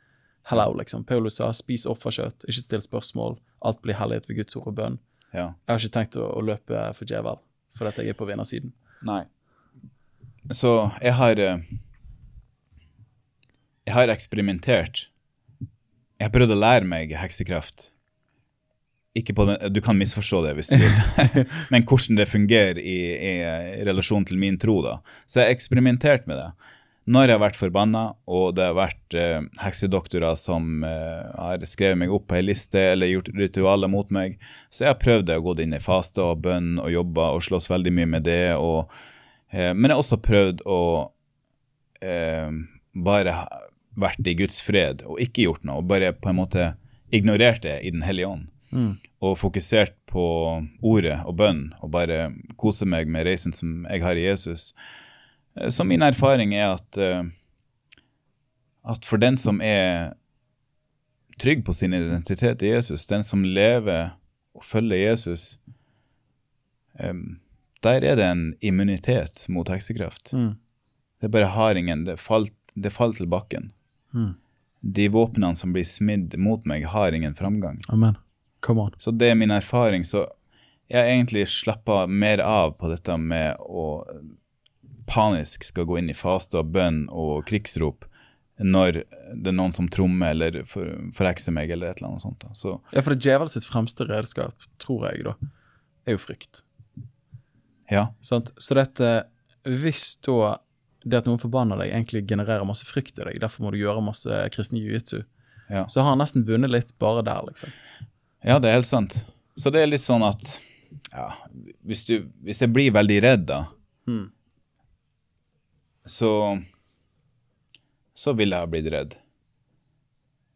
[0.50, 1.04] Hello, liksom.
[1.06, 3.38] Paulus sa spis offerkjøtt, ikke still spørsmål.
[3.62, 4.98] Alt blir hellighet ved Guds ord og bønn.
[5.32, 5.52] ja.
[5.66, 7.38] Jeg har ikke tenkt å, å løpe for djevel,
[7.78, 8.72] fordi at jeg er på vinnersiden.
[9.06, 9.22] Nei.
[10.50, 11.58] Så jeg har eh,
[13.86, 15.08] Jeg har eksperimentert.
[16.18, 17.91] Jeg har prøvd å lære meg heksekraft.
[19.18, 20.92] Ikke på den, du kan misforstå det hvis du vil,
[21.72, 23.32] men hvordan det fungerer i, i,
[23.80, 24.78] i relasjon til min tro.
[24.84, 25.00] da.
[25.26, 26.48] Så jeg har eksperimentert med det.
[27.12, 31.98] Når jeg har vært forbanna, og det har vært eh, heksedoktorer som eh, har skrevet
[31.98, 34.36] meg opp på ei liste eller gjort ritualer mot meg,
[34.70, 37.42] så jeg har prøvd det og gått inn i faste og bønn og jobba og
[37.42, 38.54] slåss veldig mye med det.
[38.54, 38.86] Og,
[39.50, 40.80] eh, men jeg har også prøvd å
[42.06, 42.54] eh,
[42.94, 43.34] bare
[43.98, 46.70] vært i Guds fred og ikke gjort noe, og bare på en måte
[47.10, 48.51] ignorert det i Den hellige ånd.
[49.22, 50.22] Og fokusert på
[50.82, 54.72] ordet og bønn, og bare kose meg med reisen som jeg har i Jesus.
[55.56, 57.22] Eh, Så min erfaring er at, eh,
[58.84, 60.14] at for den som er
[61.38, 64.12] trygg på sin identitet i Jesus, den som lever
[64.54, 65.58] og følger Jesus,
[66.98, 67.38] em,
[67.82, 70.32] der er det en immunitet mot heksekraft.
[70.32, 70.54] Mm.
[71.20, 72.04] Det bare hardingen.
[72.04, 73.70] Det faller fall til bakken.
[74.14, 74.34] Mm.
[74.82, 77.78] De våpnene som blir smidd mot meg, har ingen framgang.
[77.88, 78.16] Amen.
[78.62, 78.94] Come on.
[78.98, 80.04] Så det er min erfaring.
[80.06, 80.24] Så
[80.88, 84.04] jeg har egentlig slappa mer av på dette med å
[85.10, 88.06] panisk skal gå inn i faste og bønn og krigsrop
[88.62, 89.00] når
[89.34, 92.44] det er noen som trommer eller for- forhekser meg eller et eller annet sånt.
[92.54, 95.34] Så Ja, for det djevel sitt fremste redskap, tror jeg, da,
[96.06, 96.62] er jo frykt.
[97.90, 98.52] ja, Sant?
[98.56, 99.24] Så dette,
[99.64, 100.58] hvis da
[101.04, 104.04] det at noen forbanner deg, egentlig genererer masse frykt i deg, derfor må du gjøre
[104.04, 105.24] masse kristen jiu-jitsu,
[105.68, 105.84] ja.
[105.88, 107.72] så har han nesten vunnet litt bare der, liksom.
[108.44, 109.24] Ja, det er helt sant.
[109.56, 110.58] Så det er litt sånn at
[111.12, 111.28] ja,
[111.84, 113.64] hvis, du, hvis jeg blir veldig redd, da,
[114.08, 114.30] Mm.
[116.06, 116.28] så
[118.18, 119.14] så vil jeg ha blitt redd.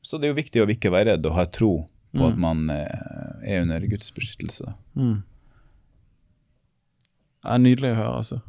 [0.02, 1.70] Så det er jo viktig å ikke være redd og ha tro
[2.14, 2.26] på Mm.
[2.32, 4.72] at man eh, er under Guds beskyttelse.
[7.42, 8.40] Det er nydelig å høre, altså.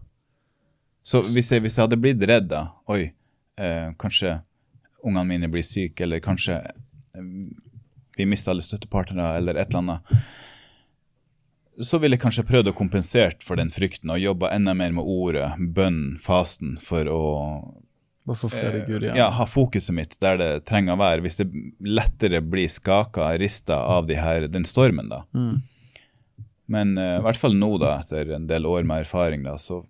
[1.06, 3.12] Så hvis jeg, hvis jeg hadde blitt redd, da Oi,
[3.58, 4.40] eh, kanskje
[5.04, 7.28] ungene mine blir syke, eller kanskje eh,
[8.18, 10.14] vi mister alle støttepartnere, eller et eller annet.
[11.82, 15.06] Så ville jeg kanskje prøvd å kompensere for den frykten og jobba enda mer med
[15.06, 17.24] ordet, bønn, fasten, for å
[18.36, 19.04] fred Gud.
[19.04, 21.24] Eh, ja, ha fokuset mitt der det trenger å være.
[21.24, 21.48] Hvis det
[21.80, 25.24] lettere blir skaka, rista av de her, den stormen, da.
[25.34, 25.62] Mm.
[26.68, 29.84] Men eh, i hvert fall nå, da, etter en del år med erfaring, da, så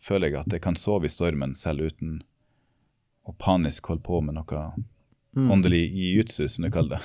[0.00, 2.22] føler jeg at jeg kan sove i stormen selv uten
[3.28, 4.62] å panisk holde på med noe
[5.36, 5.50] Mm.
[5.54, 7.02] åndelig jiu-jitsu, som du kaller det.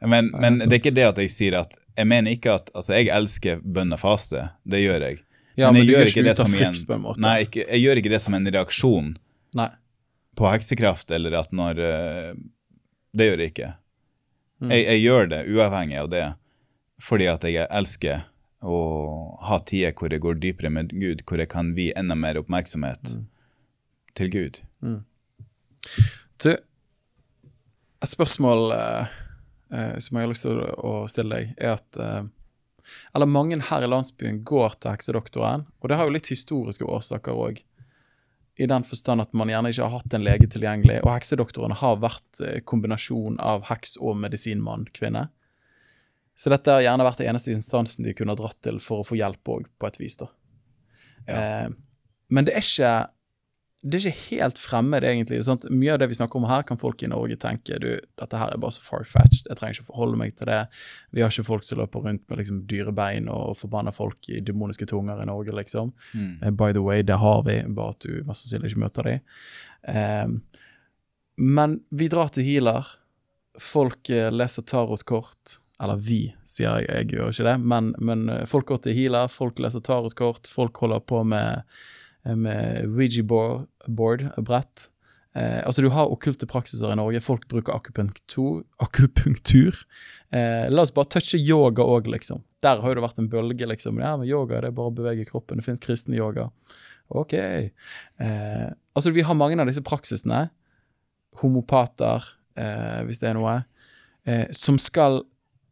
[0.12, 2.92] men men det er ikke det at jeg sier at Jeg mener ikke at Altså,
[2.92, 5.22] jeg elsker bønn og faste, det gjør jeg.
[5.56, 7.20] Ja, men jeg gjør ikke det som frykt, en- en måte.
[7.24, 9.16] Nei, ikke, jeg gjør ikke det som en reaksjon
[9.56, 9.70] Nei.
[10.36, 12.34] på heksekraft, eller at når eh,
[13.16, 13.72] Det gjør jeg ikke.
[14.60, 14.70] Mm.
[14.70, 16.24] Jeg, jeg gjør det uavhengig av det,
[17.00, 18.26] fordi at jeg elsker
[18.62, 18.76] å
[19.48, 23.16] ha tider hvor jeg går dypere med Gud, hvor jeg kan vie enda mer oppmerksomhet
[23.16, 23.26] Mm.
[24.14, 24.60] til Gud.
[26.42, 26.50] Du,
[28.02, 29.14] et spørsmål eh,
[29.72, 32.24] eh, som jeg har lyst til å, stille deg, er at eh,
[33.16, 37.34] Eller mange her i landsbyen går til heksedoktoren, og det har jo litt historiske årsaker
[37.34, 37.62] òg.
[38.56, 41.98] I den forstand at man gjerne ikke har hatt en lege tilgjengelig, og heksedoktoren har
[42.04, 45.26] vært eh, kombinasjon av heks og medisinmann, kvinne.
[46.36, 49.16] Så dette har gjerne vært den eneste instansen de kunne dratt til for å få
[49.16, 50.18] hjelp òg, på et vis.
[50.20, 50.28] da.
[51.26, 51.68] Eh,
[52.28, 52.94] men det er ikke
[53.86, 55.38] det er ikke helt fremmed, egentlig.
[55.46, 55.64] Sant?
[55.70, 58.50] Mye av det vi snakker om her, kan folk i Norge tenke du, dette her
[58.50, 60.62] er bare så far-fetched, jeg trenger ikke forholde meg til det.
[61.14, 64.88] Vi har ikke folk som løper rundt med liksom, dyrebein og forbanner folk i demoniske
[64.90, 65.92] tunger i Norge, liksom.
[66.42, 69.36] Eh, by the way, det har vi, bare at du mest sannsynlig ikke møter dem.
[69.86, 70.40] Um,
[71.36, 72.88] men vi drar til healer.
[73.62, 75.60] Folk eh, leser tarotkort.
[75.82, 77.56] Eller vi, sier jeg, jeg gjør ikke det.
[77.60, 81.78] Men, men eh, folk går til healer, folk leser tarotkort, folk holder på med
[82.34, 84.88] med Ouija-board, brett.
[85.36, 87.20] Eh, altså Du har okkulte praksiser i Norge.
[87.20, 88.64] Folk bruker akupunktur.
[88.82, 89.84] akupunktur.
[90.32, 92.42] Eh, la oss bare touche yoga òg, liksom.
[92.62, 93.66] Der har jo det vært en bølge.
[93.68, 94.00] liksom.
[94.00, 95.58] Ja, men Yoga det er bare å bevege kroppen.
[95.58, 96.50] Det fins kristen yoga.
[97.08, 97.34] Ok.
[97.34, 100.48] Eh, altså Vi har mange av disse praksisene,
[101.42, 102.24] homopater,
[102.56, 103.64] eh, hvis det er noe,
[104.26, 105.22] eh, som skal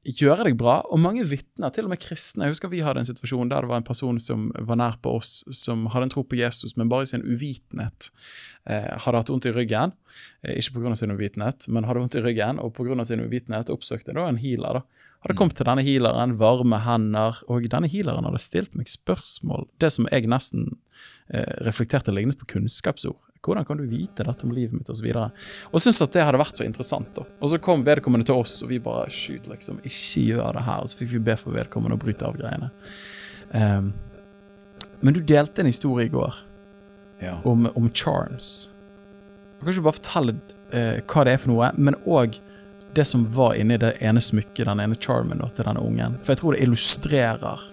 [0.05, 2.45] gjøre deg bra, og mange vitner, til og med kristne.
[2.47, 5.15] Jeg husker vi hadde en situasjon der det var en person som var nær på
[5.19, 8.11] oss, som hadde en tro på Jesus, men bare i sin uvitenhet
[8.69, 9.95] eh, hadde hatt vondt i ryggen.
[10.45, 10.95] Eh, ikke pga.
[11.01, 13.05] sin uvitenhet, men hadde vondt i ryggen, og pga.
[13.05, 14.81] sin uvitenhet oppsøkte da en healer.
[14.81, 15.05] da.
[15.25, 19.89] Hadde kommet til denne healeren, varme hender, og denne healeren hadde stilt meg spørsmål, det
[19.95, 20.75] som jeg nesten
[21.33, 23.24] eh, reflekterte lignet på kunnskapsord.
[23.45, 24.89] Hvordan kan du vite dette om livet mitt.
[24.89, 25.01] Og,
[25.71, 27.11] og syntes at det hadde vært så interessant.
[27.17, 27.27] da.
[27.41, 29.83] Og så kom vedkommende til oss, og vi bare Skyt, liksom.
[29.85, 30.81] Ikke gjør det her.
[30.85, 32.71] Og så fikk vi be for vedkommende å bryte av greiene.
[33.53, 33.93] Um,
[35.05, 36.41] men du delte en historie i går
[37.23, 37.37] Ja.
[37.45, 38.71] om, om charms.
[39.61, 40.35] Kan ikke du bare fortelle
[40.73, 42.41] uh, hva det er for noe, men òg
[42.95, 46.17] det som var inni det ene smykket, den ene charmen da, til denne ungen?
[46.23, 47.65] For jeg tror det illustrerer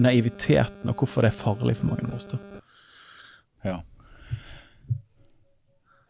[0.00, 2.28] naiviteten og hvorfor det er farlig for mange av oss.
[2.32, 2.38] da.
[3.64, 3.76] Ja.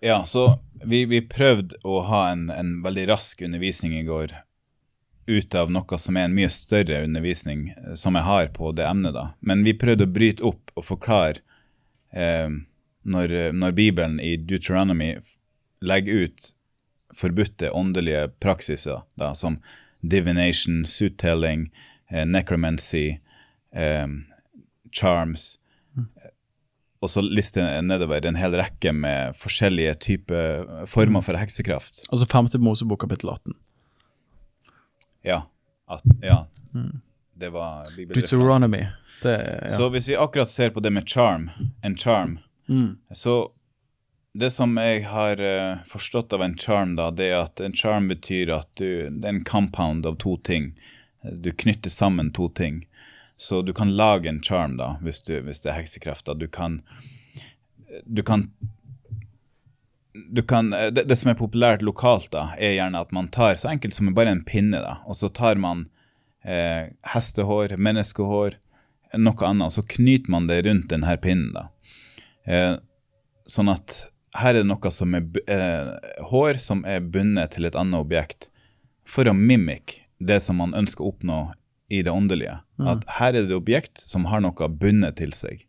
[0.07, 4.37] Ja, så vi, vi prøvde å ha en, en veldig rask undervisning i går
[5.27, 8.87] ut av noe som er en mye større undervisning eh, som jeg har på det
[8.87, 9.17] emnet.
[9.17, 9.33] da.
[9.41, 11.43] Men vi prøvde å bryte opp og forklare
[12.15, 12.47] eh,
[13.03, 15.17] når, når Bibelen i Deuteronomy
[15.83, 16.53] legger ut
[17.11, 19.59] forbudte åndelige praksiser, da, som
[20.07, 21.67] divination, suit-telling,
[22.15, 23.19] eh, necromancy,
[23.75, 24.07] eh,
[24.95, 25.57] charms
[27.01, 32.07] og så lister jeg nedover en hel rekke med forskjellige typer former for heksekraft.
[32.11, 33.55] Altså femte Mosebok kapittel 18.
[35.27, 35.43] Ja.
[35.89, 36.47] At, ja.
[37.37, 37.87] Det var.
[38.15, 38.87] Deuteronomy.
[39.23, 39.77] Det, ja.
[39.77, 41.51] Så hvis vi akkurat ser på det med charm,
[41.83, 42.39] en charm,
[42.69, 42.97] Mm.
[43.15, 43.51] så
[44.35, 48.09] det som jeg har uh, forstått av en charm, da, det er at en charm
[48.11, 50.73] betyr at du, det er en compound av to ting.
[51.23, 52.83] Du knytter sammen to ting.
[53.37, 56.35] Så du kan lage en charm, da, hvis, du, hvis det er heksekrefter.
[56.35, 56.81] Du kan
[58.05, 58.51] Du kan
[60.31, 63.69] du kan, det, det som er populært lokalt, da, er gjerne at man tar så
[63.69, 65.83] enkelt som bare en pinne, da, og så tar man
[66.41, 68.57] eh, hestehår, menneskehår,
[69.21, 71.53] noe annet, og så knyter man det rundt denne pinnen.
[71.53, 71.67] da.
[72.49, 72.75] Eh,
[73.47, 74.07] sånn at
[74.41, 75.93] her er det noe som er eh,
[76.31, 78.51] hår som er bundet til et annet objekt,
[79.07, 81.41] for å mimikke det som man ønsker å oppnå
[81.89, 82.59] i det åndelige.
[82.79, 85.65] At her er det et objekt som har noe bundet til seg,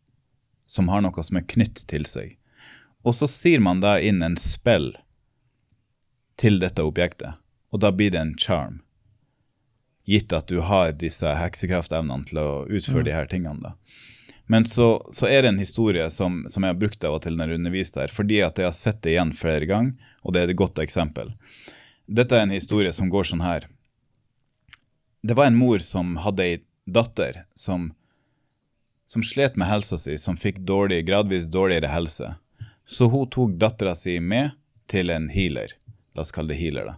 [0.68, 2.36] som har noe som er knytt til seg.
[3.07, 4.91] Og så sier man da inn en spill
[6.38, 7.38] til dette objektet,
[7.72, 8.82] og da blir det en charm.
[10.07, 13.59] Gitt at du har disse heksekraftevnene til å utføre de her tingene.
[13.61, 13.76] da.
[14.47, 17.36] Men så, så er det en historie som, som jeg har brukt av og til
[17.36, 20.43] når jeg underviser her, fordi at jeg har sett det igjen flere ganger, og det
[20.43, 21.34] er et godt eksempel.
[22.07, 23.68] Dette er en historie som går sånn her.
[25.22, 26.57] Det var en mor som hadde ei
[26.88, 27.91] datter som,
[29.05, 32.36] som slet med helsa si, som fikk dårlig, gradvis dårligere helse.
[32.86, 34.55] Så hun tok dattera si med
[34.88, 35.74] til en healer.
[36.15, 36.95] La oss kalle det healer, da.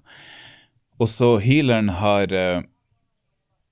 [0.99, 2.61] Og så healeren har uh,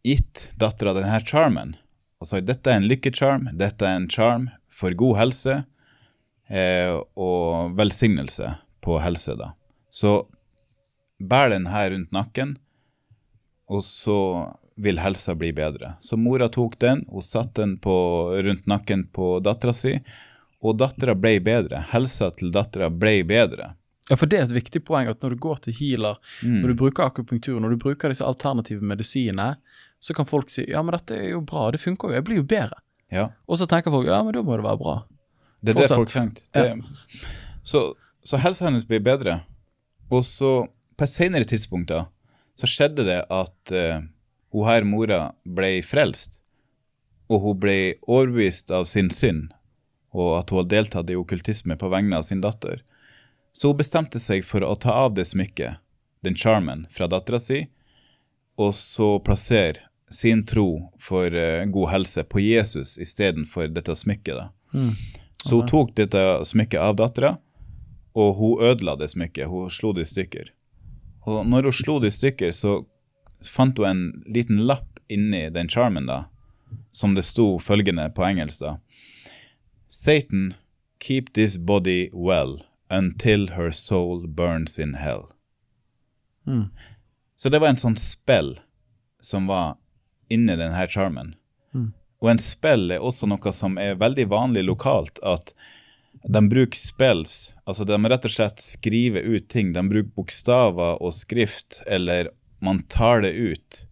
[0.07, 1.75] gitt dattera denne charmen.
[2.17, 5.59] Og sa dette er en lykkecharm, dette er en charm for god helse
[6.49, 9.35] eh, og velsignelse på helse.
[9.37, 9.51] da.
[9.89, 10.25] Så
[11.19, 12.55] bær den her rundt nakken,
[13.67, 14.19] og så
[14.77, 15.93] vil helsa bli bedre.
[15.99, 17.95] Så mora tok den, hun satte den på,
[18.43, 19.95] rundt nakken på dattera si,
[20.61, 21.81] og dattera ble bedre.
[21.91, 23.73] Helsa til dattera ble bedre.
[24.09, 26.79] Ja, for det er et viktig poeng at når du går til healer, når du
[26.79, 29.57] bruker akupunktur, når du bruker disse alternative medisinene,
[29.99, 32.39] så kan folk si ja, men dette er jo bra, det funker jo, jeg blir
[32.39, 32.79] jo bedre.
[33.11, 33.27] Ja.
[33.47, 34.97] Og så tenker folk ja, men da må det være bra.
[35.59, 36.65] Det er det folk tenker Det,
[37.65, 37.81] så,
[38.23, 39.41] så helsa hennes blir bedre.
[40.13, 40.51] Og så,
[40.95, 42.05] på et senere tidspunkt, da,
[42.57, 44.01] så skjedde det at uh,
[44.55, 46.41] hun her mora ble frelst.
[47.27, 47.77] Og hun ble
[48.07, 49.51] overbevist av sin synd,
[50.15, 52.81] og at hun hadde deltatt i okkultisme på vegne av sin datter.
[53.53, 55.81] Så hun bestemte seg for å ta av det smykket,
[56.25, 57.65] den charmen, fra dattera si,
[58.57, 64.39] og så plassere sin tro for uh, god helse på Jesus istedenfor dette smykket.
[64.39, 64.47] da.
[65.43, 67.35] Så hun tok dette smykket av dattera,
[68.17, 69.51] og hun ødela det smykket.
[69.51, 70.49] Hun slo det i stykker.
[71.27, 72.79] Og når hun slo det i stykker, så
[73.45, 76.25] fant hun en liten lapp inni den charmen, da,
[76.91, 78.63] som det sto følgende på engelsk.
[78.63, 78.77] da.
[79.87, 80.53] Satan,
[80.99, 85.27] keep this body well until her soul burns in hell.
[87.35, 88.55] Så det var en sånn spill
[89.19, 89.75] som var
[90.31, 91.35] inni denne charmen.
[92.23, 95.53] Og en spill er også noe som er veldig vanlig lokalt, at
[96.23, 99.73] de bruker spells, altså de rett og slett skriver ut ting.
[99.73, 103.85] De bruker bokstaver og skrift, eller man tar det ut.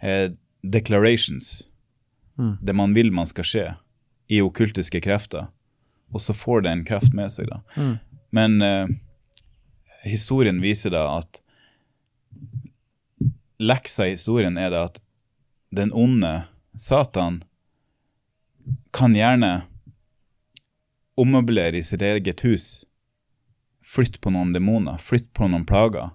[0.00, 1.68] Eh, declarations.
[2.60, 3.66] Det man vil man skal skje,
[4.28, 5.46] i okkultiske krefter.
[6.12, 7.60] Og så får det en kraft med seg, da.
[8.30, 8.88] Men eh,
[10.08, 11.40] historien viser da at
[13.62, 14.98] leksa i historien er da at
[15.72, 16.42] den onde
[16.76, 17.42] Satan
[18.92, 19.62] kan gjerne
[21.20, 22.84] ommøblere i sitt eget hus,
[23.82, 26.12] Flytt på noen demoner, flytt på noen plager,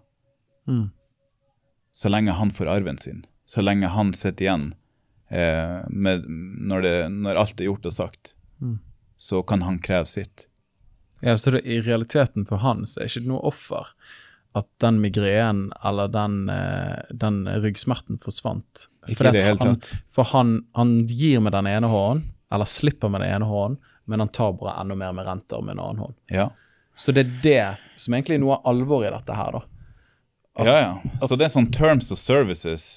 [1.91, 4.67] så lenge han får arven sin, så lenge han sitter igjen
[5.27, 6.23] eh, med,
[6.71, 8.31] når, det, når alt er gjort og sagt,
[9.17, 10.45] så kan han kreve sitt.
[11.19, 13.91] Ja, Så det, i realiteten for han så er det ikke noe offer
[14.57, 18.87] at den migrenen eller den, eh, den ryggsmerten forsvant.
[19.07, 20.11] Ikke Fordi i det helt hele han, tatt.
[20.13, 24.23] For han, han gir med den ene hånden, eller slipper med den ene hånden, men
[24.23, 26.15] han tar bare enda mer med renter med en annen hånd.
[26.33, 26.49] Ja.
[26.97, 29.63] Så det er det som egentlig er noe av alvoret i dette her, da.
[30.57, 31.27] At- ja, ja.
[31.27, 32.87] Så det er sånn terms of services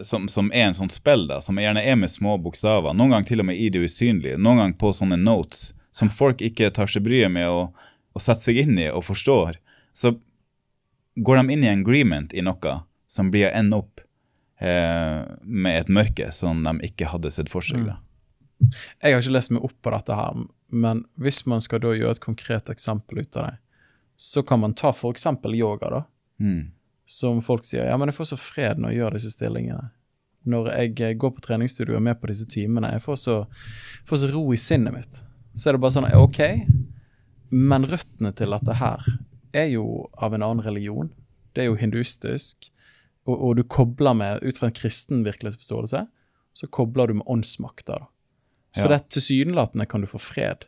[0.00, 3.30] som, som er en sånn spill, da, som gjerne er med små bokstaver, noen ganger
[3.32, 6.86] til og med i det usynlige, noen ganger på sånne notes, som folk ikke tar
[6.90, 7.64] seg bryet med å,
[8.14, 9.56] å sette seg inn i og forstår.
[9.96, 10.12] Så
[11.16, 12.76] går de inn i en agreement i noe
[13.10, 14.04] som blir å ende opp
[14.62, 17.88] eh, med et mørke som de ikke hadde sett for seg.
[17.88, 17.96] Da.
[19.00, 22.16] Jeg har ikke lest meg opp på dette her, men hvis man skal da gjøre
[22.16, 23.56] et konkret eksempel ut av det,
[24.20, 26.02] så kan man ta eksempel yoga, da.
[26.38, 26.70] Mm.
[27.06, 29.88] Som folk sier, ja, men jeg får så fred når jeg gjør disse stillingene.
[30.50, 33.36] Når jeg eh, går på treningsstudio og er med på disse timene, jeg får så,
[34.08, 35.22] får så ro i sinnet mitt.
[35.54, 36.40] så er det bare sånn Ok,
[37.50, 39.08] men røttene til dette her
[39.56, 41.10] er jo av en annen religion.
[41.52, 42.70] Det er jo hinduistisk.
[43.26, 46.04] Og, og du kobler med, ut fra en kristen virkelighetsforståelse,
[46.60, 48.04] så kobler du med åndsmakter.
[48.04, 48.08] da.
[48.72, 48.88] Så Ja.
[48.88, 50.64] det er tilsynelatende kan du få fred,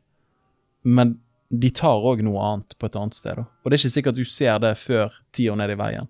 [0.83, 3.37] men de tar òg noe annet på et annet sted.
[3.37, 3.43] da.
[3.63, 6.09] Og det er ikke sikkert du ser det før ti år ned i veien.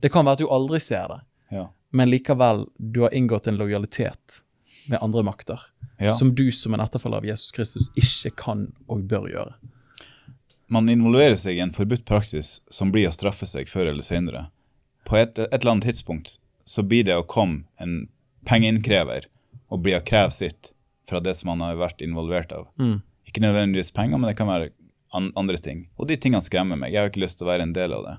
[0.00, 1.20] Det kan være at du aldri ser det,
[1.52, 1.68] Ja.
[1.92, 4.40] men likevel, du har inngått en lojalitet
[4.88, 5.60] med andre makter.
[6.00, 6.14] Ja.
[6.14, 9.54] Som du som en etterfølger av Jesus Kristus ikke kan og bør gjøre.
[10.68, 14.46] Man involverer seg i en forbudt praksis som blir å straffe seg før eller senere.
[15.04, 18.08] På et, et eller annet tidspunkt så blir det å komme en
[18.48, 19.26] pengeinnkrever
[19.70, 20.72] og bli å kreve sitt
[21.08, 22.68] fra det som han har vært involvert av.
[23.28, 24.70] Ikke nødvendigvis penger, men det kan være
[25.14, 25.86] an andre ting.
[25.96, 26.92] Og de tingene skremmer meg.
[26.94, 28.16] Jeg har ikke lyst til å være en del av det.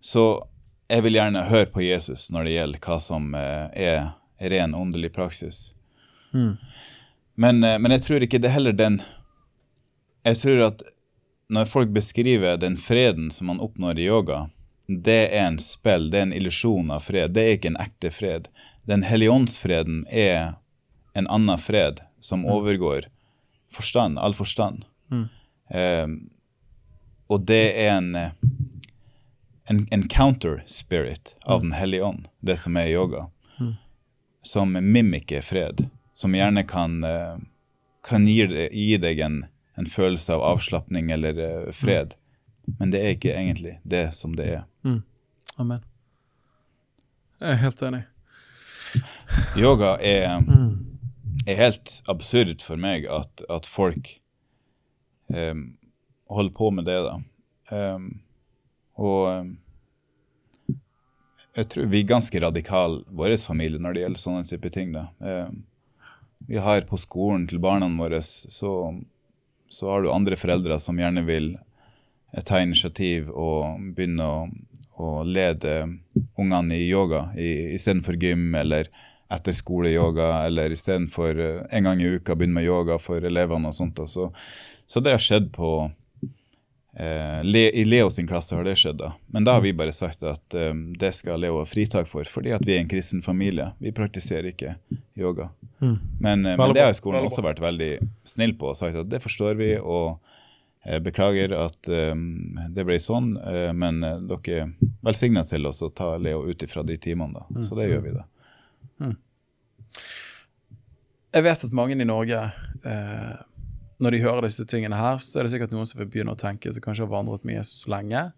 [0.00, 0.24] Så
[0.88, 5.10] jeg vil gjerne høre på Jesus når det gjelder hva som eh, er ren åndelig
[5.16, 5.74] praksis.
[7.34, 9.00] Men, eh, men jeg tror ikke det er heller den
[10.26, 10.82] Jeg tror at
[11.48, 14.50] når folk beskriver den freden som man oppnår i yoga,
[14.88, 17.32] det er en spill, det er en illusjon av fred.
[17.32, 18.50] Det er ikke en ekte fred.
[18.88, 20.58] Den helligåndsfreden er
[21.18, 23.06] en annen fred som overgår
[23.72, 24.84] forstand, all forstand.
[25.68, 26.06] Eh,
[27.28, 28.30] og det er en, eh,
[29.68, 33.26] en, en counter spirit av Den hellige ånd, det som er yoga,
[34.42, 37.36] som mimikker fred, som gjerne kan, eh,
[38.08, 39.42] kan gi, gi deg en,
[39.76, 42.14] en følelse av avslapning eller eh, fred.
[42.78, 44.64] Men det er ikke egentlig det som det er.
[45.58, 45.84] Amen.
[47.40, 48.02] Jeg er helt enig.
[49.56, 50.40] Yoga er,
[51.48, 54.10] er helt absurd for meg at, at folk
[55.32, 55.64] um,
[56.28, 57.16] holder på med det, da.
[57.72, 58.10] Um,
[58.98, 59.50] og em,
[61.58, 64.92] jeg tror vi er ganske radikale, vår familie, når det gjelder sånne type ting.
[64.94, 65.08] da.
[66.46, 68.72] Vi har på skolen til barna våre, så,
[69.68, 71.56] så har du andre foreldre som gjerne vil
[72.46, 74.38] ta initiativ og begynne å,
[75.02, 75.80] å lede
[76.38, 78.90] ungene i yoga istedenfor gym eller
[79.28, 84.00] etterskoleyoga, eller istedenfor uh, en gang i uka begynne med yoga for elevene og sånt.
[84.08, 84.30] Så,
[84.86, 85.90] så det har skjedd på
[86.98, 89.12] eh, Le, I Leo sin klasse har det skjedd, da.
[89.26, 92.54] Men da har vi bare sagt at eh, det skal Leo ha fritak for, fordi
[92.56, 93.70] at vi er en kristen familie.
[93.78, 94.74] Vi praktiserer ikke
[95.18, 95.50] yoga.
[95.78, 97.92] Men, eh, men det har skolen også vært veldig
[98.26, 100.16] snill på og sagt at det forstår vi, og
[100.84, 102.16] eh, beklager at eh,
[102.74, 104.74] det ble sånn, eh, men eh, dere er
[105.04, 107.62] velsigna til oss å ta Leo ut ifra de timene, da.
[107.62, 108.26] Så det gjør vi, da.
[111.28, 112.38] Jeg vet at mange i Norge,
[112.88, 113.34] eh,
[114.00, 116.40] når de hører disse tingene her, så er det sikkert noen som vil begynne å
[116.40, 118.30] tenke som kanskje har vandret med Jesus lenge,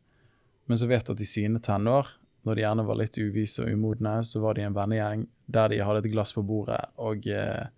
[0.67, 2.11] men så vet at i sine tenår,
[2.45, 5.83] når de gjerne var litt uvise og umodne, så var de en vennegjeng der de
[5.85, 7.69] hadde et glass på bordet, og eh,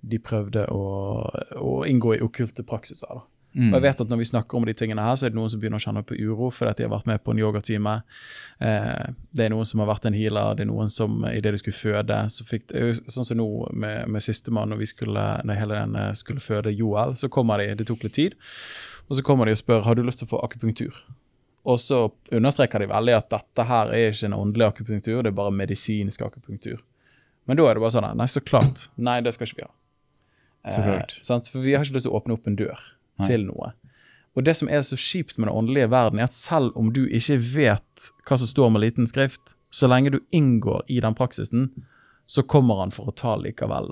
[0.00, 0.84] de prøvde å,
[1.60, 3.20] å inngå i okkulte praksiser.
[3.20, 3.29] da.
[3.50, 5.50] Og jeg vet at Når vi snakker om de tingene her, så er det noen
[5.50, 7.94] som begynner å kjenne på uro fordi de har vært med på en yogatime.
[8.62, 11.62] Eh, det er noen som har vært en healer, det er noen som idet de
[11.62, 15.58] skulle føde så fikk, det Sånn som nå med, med sistemann, når vi skulle, når
[15.58, 18.36] hele den eh, skulle føde Joel, så kommer de, det tok litt tid,
[19.08, 21.02] og så kommer de og spør har du lyst til å få akupunktur.
[21.66, 25.40] Og så understreker de veldig at dette her er ikke en åndelig akupunktur, det er
[25.42, 26.78] bare medisinsk akupunktur.
[27.50, 28.86] Men da er det bare sånn Nei, så klart.
[29.00, 29.74] Nei, det skal ikke vi ha.
[30.70, 31.48] Eh, sant?
[31.50, 32.78] For vi har ikke lyst til å åpne opp en dør
[33.26, 33.72] til noe.
[34.38, 37.02] Og det som er så kjipt med den åndelige verden, er at selv om du
[37.08, 41.70] ikke vet hva som står med liten skrift, så lenge du inngår i den praksisen,
[42.30, 43.88] så kommer han for å ta likevel.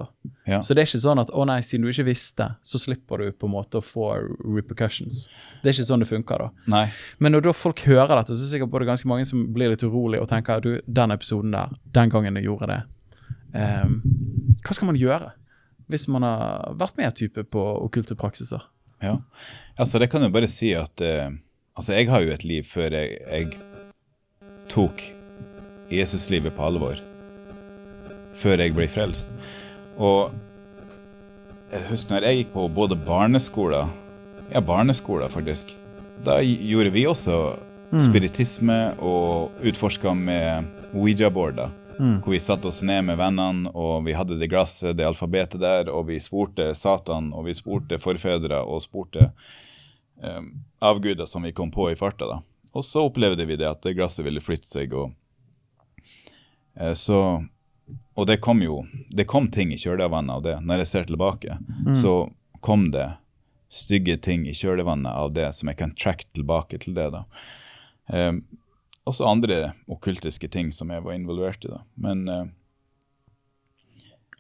[0.47, 0.61] Ja.
[0.63, 3.33] Så det er ikke sånn at å nei, siden du ikke visste, så slipper du
[3.35, 4.13] på en måte å få
[4.45, 5.25] repercussions.
[5.59, 6.67] Det er ikke sånn det funker, da.
[6.71, 6.85] Nei.
[7.19, 9.73] Men når da folk hører dette, så er det sikkert både ganske mange som blir
[9.73, 12.79] litt urolig og tenker du, den episoden der, den gangen jeg gjorde det,
[13.59, 13.99] um,
[14.63, 15.35] hva skal man gjøre?
[15.91, 18.63] Hvis man har vært med type på okkulte praksiser.
[19.03, 19.15] Ja,
[19.79, 21.29] altså det kan jo bare si at eh,
[21.79, 23.53] Altså, jeg har jo et liv før jeg, jeg
[24.69, 25.03] tok
[25.95, 26.99] Jesuslivet på alvor.
[28.35, 29.31] Før jeg ble frelst.
[29.95, 30.35] Og
[31.71, 33.87] jeg husker når jeg gikk på både barneskoler
[34.51, 35.71] Ja, barneskoler, faktisk.
[36.27, 37.39] Da gjorde vi også
[38.03, 41.71] spiritisme og utforska med Ouija-boarder.
[41.99, 45.91] Hvor vi satte oss ned med vennene, og vi hadde det glasset, det alfabetet der,
[45.93, 49.31] og vi spurte Satan, og vi spurte forfedre, og spurte
[50.23, 50.43] eh,
[50.79, 52.27] avguder som vi kom på i farta.
[52.27, 52.41] da.
[52.73, 55.15] Og så opplevde vi det at det glasset ville flytte seg, og
[56.77, 57.45] eh, så
[58.19, 60.57] Og det kom jo Det kom ting i kjølvannet av det.
[60.61, 61.57] Når jeg ser tilbake,
[61.95, 62.31] så
[62.61, 63.13] kom det
[63.69, 67.11] stygge ting i kjølvannet av det som jeg kan tracke tilbake til det.
[67.13, 67.25] da.
[68.09, 68.33] Eh,
[69.09, 71.69] også andre okkultiske ting som jeg var involvert i.
[71.73, 71.81] da.
[71.97, 72.45] Men eh,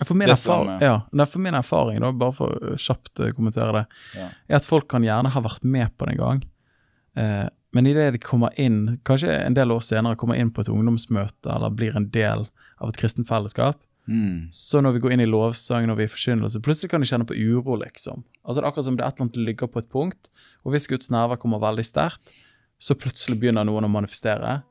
[0.07, 1.03] For min, Det erfaring, stemmer.
[1.19, 4.29] ja, for min erfaring, da, bare for å kjapt eh, kommentere det, Ja.
[4.49, 6.43] er at folk kan gjerne ha vært med på det en gang,
[7.16, 10.69] eh, men idet de kommer inn, kanskje en del år senere, kommer inn på et
[10.71, 12.47] ungdomsmøte eller blir en del
[12.81, 13.77] av et kristent fellesskap,
[14.09, 14.49] Mm.
[14.51, 17.27] så når vi går inn i lovsang, når vi er forkynnelse, plutselig kan de kjenne
[17.27, 18.23] på uro, liksom.
[18.47, 20.31] Altså Det er akkurat som det er et eller annet ligger på et punkt,
[20.64, 22.33] og hvis Guds nerver kommer veldig sterkt,
[22.79, 24.62] så plutselig begynner noen å manifestere.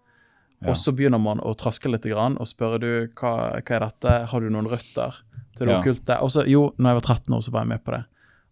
[0.61, 0.69] Ja.
[0.71, 4.13] Og så begynner man å traske litt grann, og spørre du, hva, hva er dette,
[4.31, 5.19] har du noen røtter
[5.57, 5.81] til det Ja.
[5.81, 6.21] okkulte?
[6.23, 8.03] Og så, jo, når jeg var 13 år, så var jeg med på det.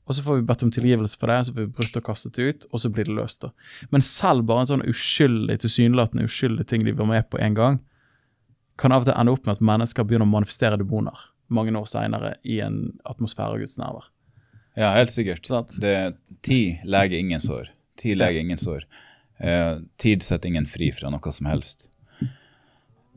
[0.05, 2.37] Og så får vi bedt om tilgivelse for det, så får vi brutt og kastet
[2.37, 3.41] ut, og så blir det løst.
[3.41, 3.49] da.
[3.89, 7.79] Men selv bare en sånn uskyldig, tilsynelatende uskyldig ting de var med på en gang,
[8.77, 11.17] kan av og til ende opp med at mennesker begynner å manifestere demoner
[11.49, 14.05] mange år seinere i en atmosfære av Guds nærvær.
[14.75, 15.45] Ja, helt sikkert.
[15.47, 15.65] Sånn.
[15.79, 17.69] Det, ti leger ingen sår.
[17.97, 18.83] Ti leger ingen sår.
[19.37, 21.89] Eh, tid setter ingen fri fra noe som helst.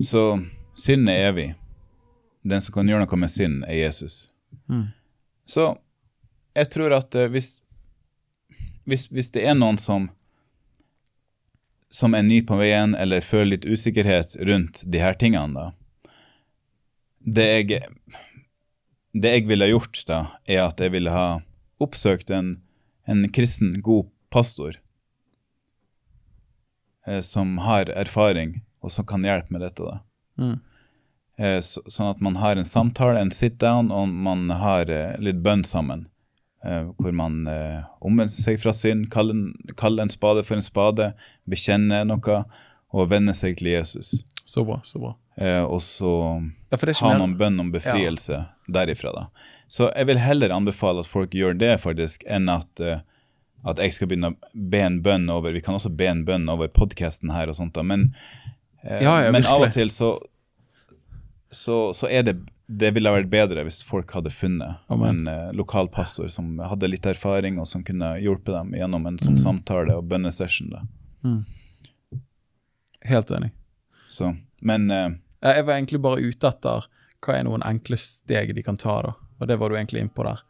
[0.01, 0.23] Så
[0.79, 1.49] synd er evig.
[2.43, 4.29] Den som kan gjøre noe med synd, er Jesus.
[4.67, 4.89] Mm.
[5.45, 5.73] Så
[6.55, 7.59] jeg tror at eh, hvis,
[8.87, 10.11] hvis, hvis det er noen som
[11.89, 15.73] som er ny på veien, eller føler litt usikkerhet rundt de her tingene, da
[17.19, 17.81] Det jeg
[19.13, 21.41] det jeg ville gjort da, er at jeg ville ha
[21.83, 22.59] oppsøkt en,
[23.09, 24.77] en kristen, god pastor
[27.09, 29.83] eh, som har erfaring, og som kan hjelpe med dette.
[29.83, 29.99] da.
[30.39, 30.59] Mm.
[31.39, 35.43] Eh, så, sånn at man har en samtale, en sit-down, og man har eh, litt
[35.45, 36.07] bønn sammen.
[36.67, 37.45] Eh, hvor man
[38.03, 41.13] omvender seg fra synd, kaller, kaller en spade for en spade,
[41.49, 42.43] bekjenner noe,
[42.91, 44.23] og vender seg til Jesus.
[44.49, 45.15] Så bra, så bra.
[45.39, 49.27] Eh, og så Ja, man bønn om befrielse derifra, da.
[49.69, 53.05] Så jeg vil heller anbefale at folk gjør det, faktisk, enn at, eh,
[53.67, 56.49] at jeg skal begynne å be en bønn over Vi kan også be en bønn
[56.49, 58.15] over podkasten her og sånt, da, men,
[58.85, 60.13] eh, Ja, ja, men av og til så,
[61.51, 62.37] så, så er det
[62.69, 65.23] det ville vært bedre hvis folk hadde funnet Amen.
[65.25, 69.17] en eh, lokal pastor som hadde litt erfaring, og som kunne hjulpet dem gjennom en
[69.19, 69.43] sånn Mm.
[69.43, 70.69] samtale og bønnesession.
[70.75, 70.83] Da.
[73.09, 73.51] Helt enig.
[74.09, 75.09] Så, men eh,
[75.41, 76.85] Jeg var egentlig bare ute etter
[77.25, 79.15] hva er noen enkle steg de kan ta, da.
[79.41, 80.41] Og det var du egentlig innpå der.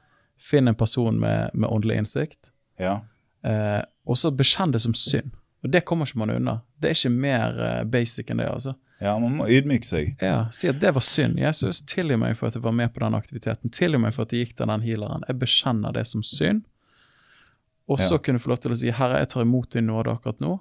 [0.42, 3.00] Finn en person med, med åndelig innsikt, ja.
[3.42, 5.30] eh, og så bekjenn det som synd.
[5.64, 6.60] Og det kommer ikke man unna.
[6.78, 8.74] Det er ikke mer eh, basic enn det, altså.
[9.02, 10.14] ja, man må ydmyke seg.
[10.22, 11.38] Ja, Si at det var synd.
[11.42, 13.70] Jesus, tilgi meg for at jeg var med på den aktiviteten.
[13.74, 15.26] Tilgi meg for at jeg gikk til den healeren.
[15.28, 16.62] Jeg bekjenner det som synd.
[17.88, 18.18] Og så Ja.
[18.18, 20.60] kunne du få lov til å si, Herre, jeg tar imot din nåde akkurat nå.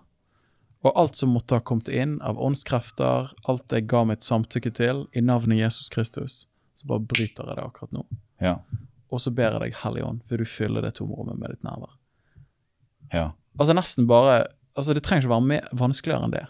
[0.85, 5.05] Og alt som måtte ha kommet inn av åndskrefter, alt jeg ga mitt samtykke til,
[5.13, 6.45] i navnet Jesus Kristus,
[6.75, 8.05] så bare bryter jeg det akkurat nå.
[8.39, 8.53] Ja.
[9.11, 11.96] Og så ber jeg deg, Hellige Ånd, vil du fylle det tomrommet med ditt nærvær.
[13.13, 13.31] Ja.
[13.59, 14.45] Altså nesten bare
[14.77, 16.43] Altså Det trenger ikke være mer vanskeligere enn det.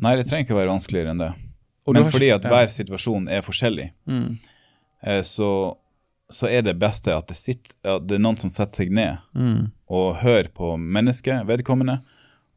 [0.00, 1.30] Nei, det trenger ikke være vanskeligere enn det.
[1.92, 4.38] Men fordi at hver situasjon er forskjellig, Mm.
[5.02, 5.76] eh, så,
[6.32, 9.18] så er det beste at det, sitter, at det er noen som setter seg ned
[9.34, 9.70] Mm.
[9.88, 12.00] og hører på mennesket, vedkommende,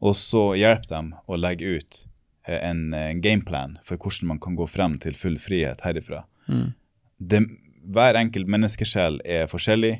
[0.01, 2.05] og så hjelper dem å legge ut
[2.47, 6.23] eh, en, en gameplan for hvordan man kan gå frem til full frihet herifra.
[6.47, 6.73] Mm.
[7.19, 7.43] Det,
[7.85, 9.99] hver enkelt menneskesjel er forskjellig,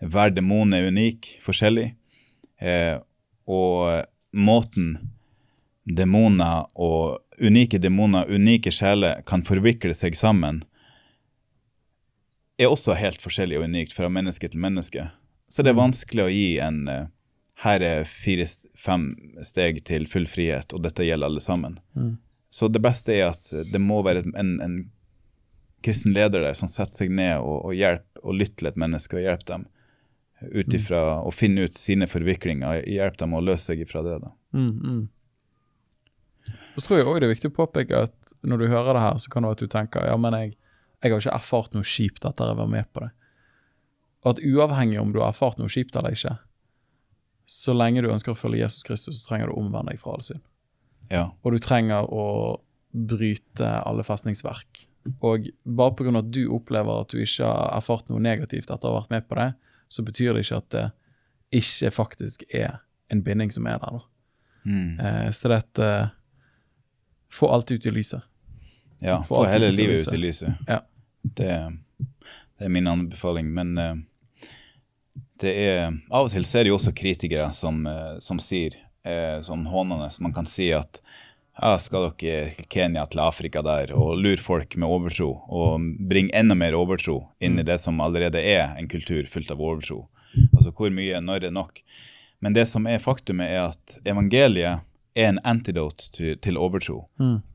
[0.00, 1.90] hver demon er unik, forskjellig,
[2.60, 2.96] eh,
[3.46, 4.04] og
[4.36, 4.96] måten
[5.84, 10.64] demoner og unike demoner, unike sjeler, kan forvikle seg sammen,
[12.58, 15.10] er også helt forskjellig og unikt fra menneske til menneske.
[15.48, 17.06] Så det er vanskelig å gi en eh,
[17.64, 19.08] her er fire-fem
[19.44, 21.78] steg til full frihet, og dette gjelder alle sammen.
[22.52, 24.76] Så det beste er at det må være en, en
[25.84, 29.16] kristen leder der som setter seg ned og, og hjelper og lytter til et menneske
[29.16, 29.66] og hjelper dem
[30.40, 34.18] ut ifra å finne ut sine forviklinger, hjelpe dem å løse seg ifra det.
[34.24, 34.32] da.
[34.56, 35.04] Mm, mm.
[36.76, 39.20] Så tror jeg også det er viktig å påpeke at når du hører det her,
[39.22, 40.52] så kan det være at du tenker ja, men jeg,
[41.02, 43.12] jeg har ikke erfart noe kjipt etter jeg var med på det.
[44.24, 46.36] Og at uavhengig om du har erfart noe kjipt eller ikke,
[47.46, 50.16] så lenge du ønsker å følge Jesus Kristus, så trenger du å omvende deg fra
[50.16, 50.42] all synd.
[51.12, 51.28] Ja.
[51.46, 52.26] Og du trenger å
[52.90, 54.82] bryte alle festningsverk.
[55.22, 56.18] Og bare pga.
[56.18, 59.28] at du opplever at du ikke har erfart noe negativt etter å ha vært med
[59.28, 59.52] på det,
[59.88, 60.84] så betyr det ikke at det
[61.56, 62.78] ikke faktisk er
[63.12, 64.00] en binding som er der.
[64.66, 65.00] Mm.
[65.00, 66.06] Eh, så det at eh,
[67.30, 68.22] Få alt ut i lyset.
[69.00, 69.22] ja.
[69.22, 70.54] Få hele ut livet ut i lyset.
[70.66, 70.78] Ja.
[71.22, 71.48] Det,
[72.58, 73.50] det er min anbefaling.
[73.52, 73.96] Men eh,
[75.42, 78.78] det er, av og til så er det jo også kritikere som, eh, som sier
[79.46, 80.98] sånn hånende Man kan si at
[81.62, 86.54] ja, skal dere Kenya, til Afrika der, og lure folk med overtro, og bringe enda
[86.54, 90.04] mer overtro inn i det som allerede er en kultur fullt av overtro.
[90.52, 91.80] Altså hvor mye, når er nok?
[92.44, 94.82] Men det som er faktumet, er at evangeliet
[95.16, 97.06] er en antidote til, til overtro.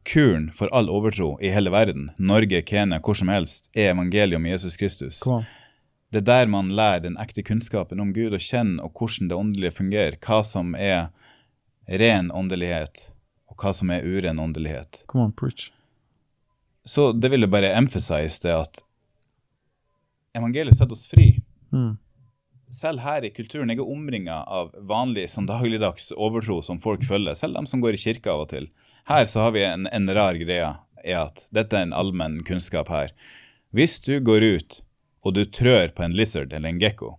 [0.10, 4.46] Kuren for all overtro i hele verden, Norge, Kenya, hvor som helst, er evangeliet om
[4.50, 5.22] Jesus Kristus.
[6.12, 9.38] Det er der man lærer den ekte kunnskapen om Gud og kjenner og hvordan det
[9.38, 11.12] åndelige fungerer, hva som er
[11.88, 13.12] ren åndelighet,
[13.52, 15.04] og hva som er uren åndelighet.
[15.12, 15.70] Come on, preach.
[16.88, 18.82] Så det vil jeg bare emphasize det at
[20.38, 21.36] evangeliet setter oss fri.
[21.74, 21.98] Mm.
[22.72, 27.36] Selv her i kulturen, jeg er omringa av vanlig sånn dagligdags overtro som folk følger,
[27.36, 28.70] selv de som går i kirka av og til.
[29.12, 30.72] Her så har vi en, en rar greie,
[31.04, 33.12] er at dette er en allmenn kunnskap her.
[33.76, 34.82] Hvis du går ut
[35.22, 37.18] og du trør på en lizard eller en gekko,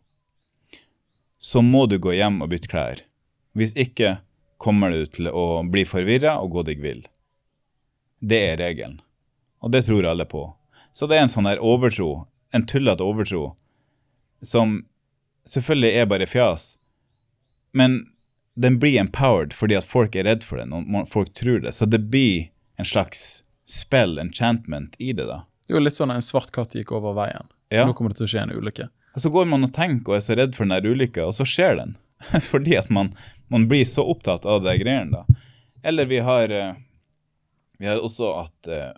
[1.42, 3.02] så må du gå hjem og bytte klær.
[3.52, 4.16] Hvis ikke
[4.62, 7.02] kommer du til å bli forvirra og gå deg vill.
[8.22, 9.00] Det er regelen.
[9.62, 10.44] Og det tror alle på.
[10.94, 13.54] Så det er en sånn der overtro, en tullete overtro,
[14.42, 14.82] som
[15.48, 16.76] selvfølgelig er bare fjas,
[17.72, 18.02] men
[18.54, 21.72] den blir empowered fordi at folk er redd for den, og folk tror det.
[21.72, 25.42] Så det blir en slags spell, enchantment, i det, da.
[25.66, 27.48] Det er jo litt sånn en svart katt gikk over veien.
[27.72, 27.86] Ja.
[27.88, 28.90] Nå kommer det til å skje en ulykke.
[29.16, 31.36] Og så går man og tenker og er så redd for den der ulykka, og
[31.36, 31.96] så skjer den.
[32.52, 33.12] Fordi at man,
[33.52, 35.42] man blir så opptatt av de greiene, da.
[35.82, 36.74] Eller vi har, eh,
[37.78, 38.92] vi har også at eh,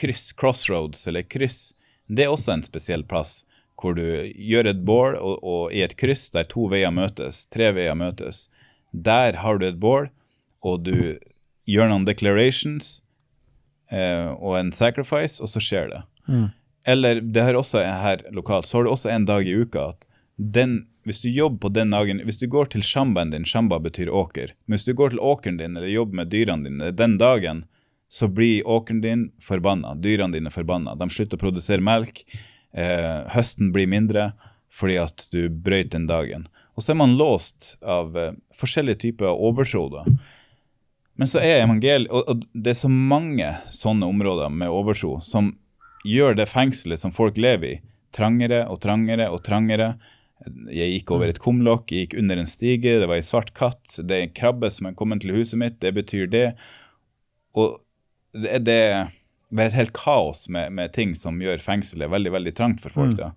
[0.00, 1.74] kryss, crossroads, eller kryss,
[2.06, 3.44] det er også en spesiell plass
[3.80, 4.04] hvor du
[4.36, 8.48] gjør et bål, og, og i et kryss der to veier møtes, tre veier møtes,
[8.92, 10.08] der har du et bål,
[10.64, 11.18] og du
[11.68, 13.00] gjør noen declarations
[13.90, 16.02] eh, og en sacrifice, og så skjer det.
[16.86, 19.90] Eller det her også er her lokalt, så har du også en dag i uka
[19.94, 20.06] at
[20.36, 24.08] den, hvis du jobber på den dagen, hvis du går til shambaen din, shamba betyr
[24.08, 27.64] åker, men hvis du går til åkeren din eller jobber med dyrene dine den dagen,
[28.08, 30.94] så blir åkeren din forbanna, dyrene dine forbanna.
[30.94, 32.22] De slutter å produsere melk,
[32.72, 34.32] eh, høsten blir mindre
[34.74, 36.48] fordi at du brøyt den dagen.
[36.74, 40.04] Og så er man låst av eh, forskjellige typer overtro da.
[41.14, 45.52] Men så er evangeliet, og, og det er så mange sånne områder med overtro som
[46.04, 47.80] gjør det fengselet som folk lever i,
[48.14, 49.94] trangere og trangere og trangere.
[50.74, 53.86] Jeg gikk over et kumlokk, jeg gikk under en stige, det var ei svart katt,
[54.02, 56.48] det er en krabbe som er kommet til huset mitt, det betyr det.
[57.54, 57.78] Og
[58.34, 58.78] det, det
[59.62, 63.14] er et helt kaos med, med ting som gjør fengselet veldig, veldig trangt for folk.
[63.20, 63.30] da.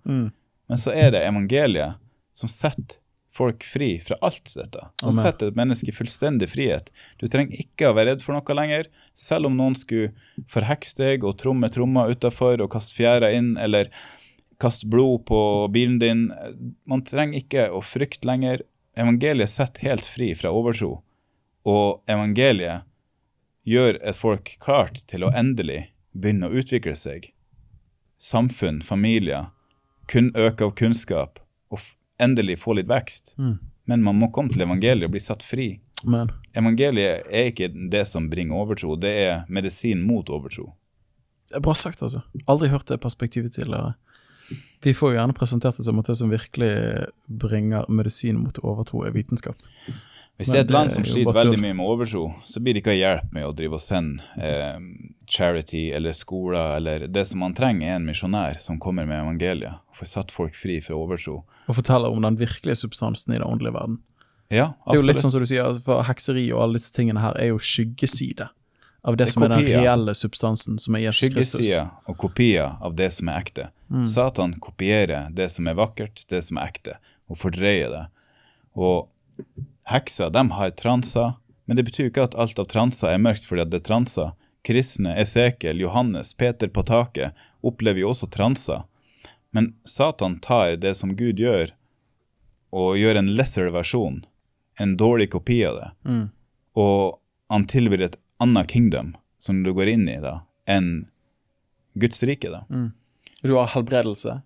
[0.67, 2.01] Men så er det evangeliet
[2.35, 2.99] som setter
[3.37, 4.81] folk fri fra alt dette.
[5.01, 5.21] Som Amen.
[5.21, 6.89] setter et menneske i fullstendig frihet.
[7.21, 10.09] Du trenger ikke å være redd for noe lenger, selv om noen skulle
[10.49, 13.91] forhekse deg og tromme trommer utafor og kaste fjæra inn, eller
[14.61, 15.39] kaste blod på
[15.73, 16.27] bilen din.
[16.89, 18.63] Man trenger ikke å frykte lenger.
[18.97, 21.01] Evangeliet setter helt fri fra overtro.
[21.67, 22.87] Og evangeliet
[23.67, 27.29] gjør et folk klart til å endelig begynne å utvikle seg.
[28.17, 29.51] Samfunn, familier,
[30.07, 31.83] kun øke av kunnskap og
[32.23, 33.35] endelig få litt vekst.
[33.87, 35.75] Men man må komme til evangeliet og bli satt fri.
[36.05, 40.71] Men Evangeliet er ikke det som bringer overtro, det er medisin mot overtro.
[41.49, 42.21] det er bra sagt, altså.
[42.45, 43.93] Aldri hørt det perspektivet tidligere.
[44.83, 46.73] Vi får jo gjerne presentert det som at det som virkelig
[47.25, 49.57] bringer medisin mot overtro, er vitenskap.
[50.37, 52.83] Hvis det er et land som er sliter veldig mye med overtro, så blir det
[52.83, 54.75] ikke hjelp med å drive og sende eh,
[55.25, 59.81] charity eller skoler, eller det som man trenger, er en misjonær som kommer med evangeliet
[59.89, 61.39] og får satt folk fri fra overtro.
[61.65, 63.97] Og forteller om den virkelige substansen i den åndelige verden.
[64.53, 64.85] Ja, absolutt.
[64.85, 67.41] Det er jo litt sånn som du sier, for hekseri og alle disse tingene her
[67.41, 68.51] er jo skyggeside
[69.01, 71.65] av det, Det som er den reelle substansen, som er Jesus Kristus.
[71.65, 73.67] Skyggesida og kopier av det som er ekte.
[73.89, 74.05] Mm.
[74.05, 76.97] Satan kopierer det som er vakkert, det som er ekte,
[77.27, 78.03] og fordreier det.
[78.75, 79.07] Og
[79.91, 81.33] hekser, de har transer,
[81.65, 84.35] men det betyr ikke at alt av transer er mørkt fordi det er transer.
[84.67, 88.83] Kristne, Esekel, Johannes, Peter på taket opplever jo også transer.
[89.55, 91.71] Men Satan tar det som Gud gjør,
[92.75, 94.21] og gjør en lesser versjon,
[94.79, 95.89] en dårlig kopi av det.
[96.03, 96.25] Mm.
[96.77, 101.07] Og han tilbyr et annet kingdom som du går inn i, da, enn
[101.97, 102.65] Guds rike, da.
[103.41, 104.41] Du har helbredelse,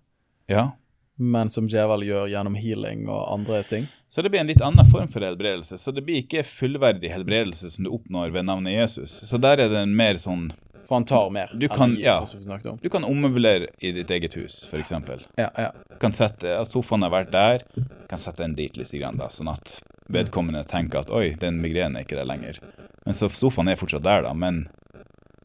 [0.48, 0.70] Ja.
[1.16, 3.86] men som djevel gjør gjennom healing og andre ting.
[4.08, 5.78] Så det blir en litt annen form for helbredelse.
[5.78, 9.10] Så det blir ikke fullverdig helbredelse som du oppnår ved navnet Jesus.
[9.30, 10.50] Så der er det en mer sånn
[10.84, 12.12] For han tar mer Du kan- enn ja.
[12.18, 12.78] Jesus, som vi snakket om.
[12.82, 14.90] Du kan ommøblere i ditt eget hus, f.eks.
[15.38, 15.70] Ja, ja.
[16.00, 19.28] Kan sette ja, Sofaen har vært der, du kan sette den dit litt, grann, da,
[19.28, 22.58] sånn at vedkommende tenker at oi, den migrenen er ikke der lenger.
[23.06, 24.68] Men så sofaen er fortsatt der, da, men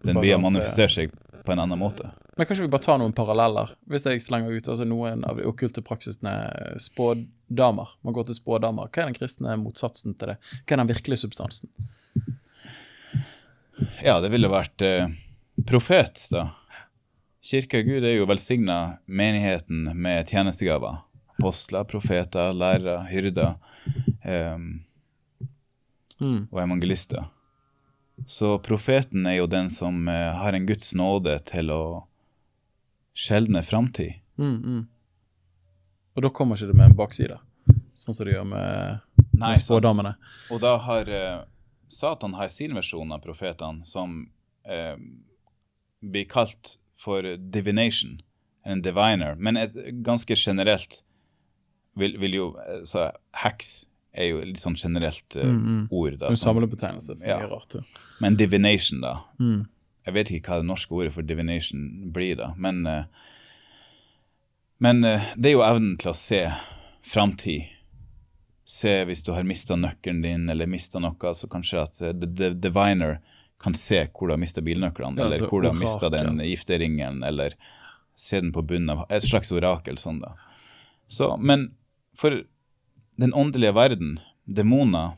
[0.03, 1.11] den blir danse, manifestere seg
[1.45, 2.11] på en annen måte.
[2.37, 3.71] Men kanskje vi bare tar noen paralleller?
[3.89, 6.33] Hvis jeg slenger ut altså noen av de okkulte praksisene
[6.81, 7.89] spådamer.
[8.05, 8.91] Man går til spådamer.
[8.93, 10.37] Hva er den kristne motsatsen til det?
[10.67, 11.71] Hva er den virkelige substansen?
[14.03, 15.09] Ja, det ville vært eh,
[15.69, 16.47] profet, da.
[17.47, 20.99] Kirka Gud er jo velsigna menigheten med tjenestegaver.
[21.37, 23.55] Apostler, profeter, lærere, hyrder.
[24.23, 24.57] eh,
[26.19, 26.47] Mm.
[26.49, 27.27] og evangelister.
[28.25, 31.81] Så profeten er jo den som eh, har en Guds nåde til å
[33.17, 34.19] skjelne framtid.
[34.37, 34.85] Mm, mm.
[36.17, 37.37] Og da kommer ikke det med en bakside,
[37.97, 39.03] sånn som det gjør med,
[39.37, 40.29] Nei, med sant.
[40.53, 41.41] Og da har eh,
[41.93, 44.19] Satan har sin versjon av profetene, som
[44.67, 44.95] eh,
[46.01, 48.17] blir kalt for divination,
[48.67, 51.01] en diviner, men et ganske generelt
[51.97, 53.07] vil, vil jo eh, Så
[53.43, 53.87] heks
[54.17, 55.53] er jo litt sånn generelt eh,
[55.93, 56.31] ord, da.
[56.33, 57.39] En samlebetegnelse ja.
[58.23, 59.19] Men divination, da.
[59.39, 59.67] Mm.
[60.07, 61.81] Jeg vet ikke hva det norske ordet for divination
[62.15, 62.53] blir, da.
[62.55, 63.03] Men, eh,
[64.83, 66.45] men eh, det er jo evnen til å se
[67.03, 67.73] framtid.
[68.67, 72.29] Se hvis du har mista nøkkelen din, eller mista noe, så kanskje at eh, the,
[72.31, 73.19] the diviner
[73.59, 76.39] kan se hvor du har mista bilnøklene, Ja, eller altså hvor du har mista den
[76.45, 77.57] gifteringen, eller
[78.15, 80.37] se den på bunnen av Et slags orakel, sånn, da.
[81.11, 81.71] Så, men
[82.15, 82.43] for
[83.17, 85.17] den åndelige verden, demoner,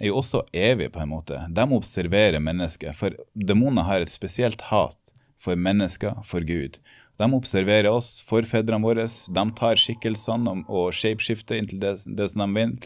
[0.00, 1.38] er jo også evige, på en måte.
[1.52, 2.96] De observerer mennesket.
[2.96, 6.78] For demoner har et spesielt hat for mennesker, for Gud.
[7.20, 9.04] De observerer oss, forfedrene våre.
[9.06, 12.78] De tar skikkelsene og- shapeskifter inntil det, det som de vil.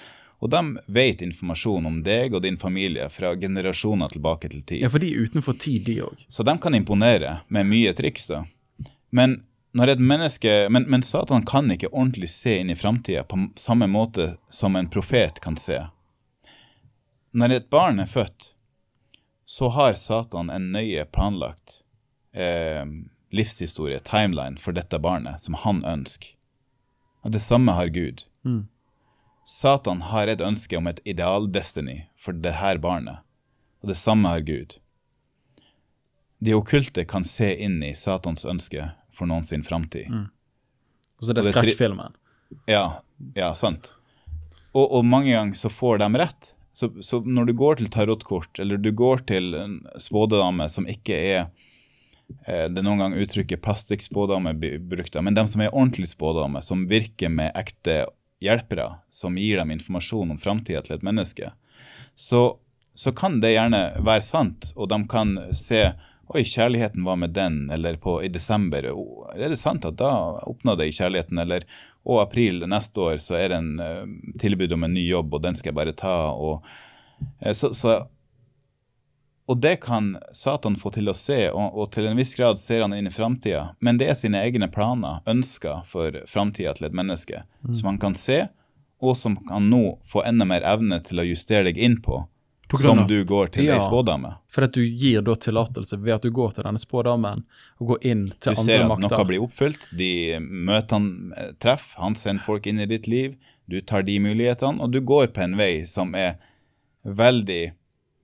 [0.42, 4.82] Og de vet informasjon om deg og din familie fra generasjoner tilbake til tid.
[4.82, 6.26] Ja, for de er utenfor tid, de òg.
[6.28, 8.26] Så de kan imponere med mye triks.
[8.28, 8.44] da.
[9.10, 9.42] Men,
[9.72, 14.76] menneske, men, men Satan kan ikke ordentlig se inn i framtida på samme måte som
[14.76, 15.78] en profet kan se.
[17.34, 18.52] Når et barn er født,
[19.44, 21.80] så har Satan en nøye planlagt
[22.32, 22.86] eh,
[23.34, 26.30] livshistorie, timeline, for dette barnet, som han ønsker.
[27.26, 28.22] Og det samme har Gud.
[29.44, 33.20] Satan har et ønske om et ideal-destiny for det her barnet,
[33.82, 34.78] og det samme har Gud.
[36.38, 40.08] De okkulte kan se inn i Satans ønske for noen sin framtid.
[40.10, 40.26] Mm.
[41.20, 42.16] Og det er skrekkfilmen.
[42.68, 43.00] Ja,
[43.34, 43.94] ja, sant.
[44.74, 46.54] Og, og mange ganger så får de rett.
[46.74, 51.14] Så, så når du går til tarotkort, eller du går til en spådame som ikke
[51.14, 51.40] er
[52.48, 54.56] eh, Det er noen gang uttrykket plastikkspådame
[54.90, 58.04] brukt, men de som er ordentlig spådame, som virker med ekte
[58.42, 61.52] hjelpere, som gir dem informasjon om framtida til et menneske,
[62.14, 62.42] så,
[62.94, 65.86] så kan det gjerne være sant, og de kan se
[66.34, 68.86] Oi, kjærligheten var med den, eller på, i desember.
[69.36, 70.08] Er det sant at da
[70.48, 71.38] oppnådde jeg kjærligheten?
[71.42, 71.66] Eller
[72.04, 74.02] å, april neste år så er det en eh,
[74.40, 76.16] tilbud om en ny jobb, og den skal jeg bare ta.
[76.36, 76.66] Og,
[77.40, 77.96] eh, så, så,
[79.48, 82.84] og det kan Satan få til å se, og, og til en viss grad ser
[82.84, 83.70] han inn i framtida.
[83.80, 88.18] Men det er sine egne planer, ønsker for framtida til et menneske, som han kan
[88.18, 88.44] se,
[89.04, 92.22] og som kan nå få enda mer evne til å justere deg inn på,
[92.80, 93.74] som du går til Ja.
[93.76, 94.34] ei spådame.
[94.48, 97.44] For at du gir da tillatelse ved at du går til denne spådamen
[97.80, 99.16] og går inn til Du til ser at makter.
[99.16, 103.36] noe blir oppfylt, de møtene eh, treffer, han sender folk inn i ditt liv,
[103.68, 106.36] du tar de mulighetene, og du går på en vei som er
[107.04, 107.72] veldig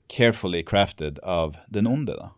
[0.08, 2.16] carefully crafted av den onde.
[2.16, 2.30] da.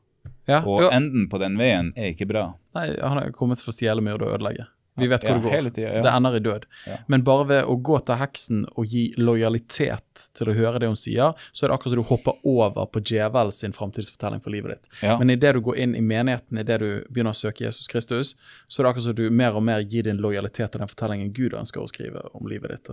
[0.47, 2.55] Ja, Og enden på den veien er ikke bra.
[2.75, 4.67] Nei, han er kommet for å stjele, mye og ødelegge.
[5.01, 5.71] Vi vet hvor Ja, det går.
[5.71, 6.03] tiden, ja.
[6.03, 6.65] Det ender i død.
[7.07, 10.99] Men bare ved å gå til heksen og gi lojalitet til å høre det hun
[11.01, 14.77] sier, så er det akkurat som du hopper over på djevel sin framtidsfortelling for livet
[14.77, 14.91] ditt.
[15.03, 15.17] Ja.
[15.19, 18.35] Men idet du går inn i menigheten, idet du begynner å søke Jesus Kristus,
[18.69, 21.33] så er det akkurat som du mer og mer gir din lojalitet til den fortellingen
[21.33, 22.93] Gud ønsker å skrive om livet ditt.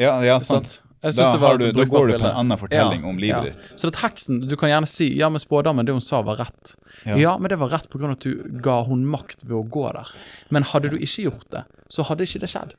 [0.00, 0.80] Ja, ja sant.
[1.04, 1.10] Da,
[1.60, 3.52] du, da går du på en annen fortelling Ja, om livet ja.
[3.52, 3.74] ditt.
[3.76, 6.72] Så at heksen, du kan gjerne si ja, men spådommen, det hun sa, var rett.
[7.04, 7.18] Ja.
[7.20, 8.10] Ja, men det var rett pga.
[8.10, 10.10] at du ga hun makt ved å gå der.
[10.48, 12.74] Men hadde du ikke gjort det, så hadde ikke det skjedd.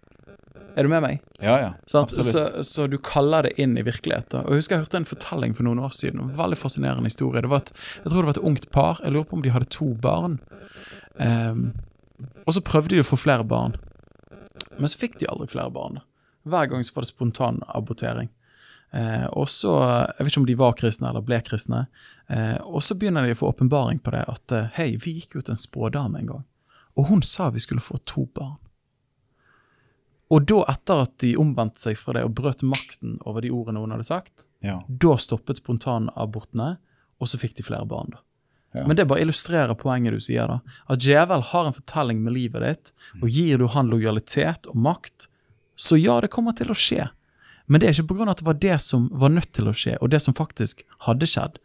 [0.76, 1.22] Er du med meg?
[1.40, 1.70] Ja, ja.
[1.88, 2.10] sånn?
[2.12, 4.44] Så, så du kaller det inn i virkeligheten.
[4.44, 6.20] Og Jeg husker jeg hørte en fortelling for noen år siden.
[6.26, 7.44] En veldig fascinerende historie.
[7.46, 7.72] Det var et,
[8.04, 9.00] jeg tror det var et ungt par.
[9.04, 10.40] Jeg lurer på om de hadde to barn.
[11.16, 11.70] Um,
[12.44, 13.78] og så prøvde de å få flere barn.
[14.76, 16.02] Men så fikk de aldri flere barn.
[16.44, 18.28] Hver gang så var det spontan abortering.
[18.94, 19.74] Eh, og så,
[20.18, 21.88] Jeg vet ikke om de var kristne eller ble kristne.
[22.30, 25.36] Eh, og så begynner de å få åpenbaring på det at eh, hei, vi gikk
[25.42, 26.44] til en spådame en gang,
[26.96, 28.56] og hun sa vi skulle få to barn.
[30.34, 33.84] Og da, etter at de omvendte seg fra det og brøt makten over de ordene
[33.84, 34.80] hun hadde sagt, Ja.
[34.88, 36.78] da stoppet spontanabortene,
[37.22, 38.10] og så fikk de flere barn.
[38.16, 38.22] da.
[38.74, 38.88] Ja.
[38.88, 40.48] Men det bare illustrerer poenget du sier.
[40.48, 40.60] da.
[40.90, 42.92] At djevel har en fortelling med livet ditt,
[43.22, 45.28] og gir du han lojalitet og makt,
[45.78, 47.10] så ja, det kommer til å skje.
[47.66, 48.30] Men det er ikke pga.
[48.32, 51.28] at det var det som var nødt til å skje, og det som faktisk hadde
[51.30, 51.60] skjedd.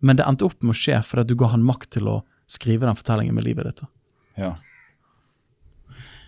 [0.00, 2.16] Men det endte opp med å skje fordi du ga han makt til å
[2.46, 3.86] skrive den fortellingen med livet ditt.
[4.36, 4.54] Ja.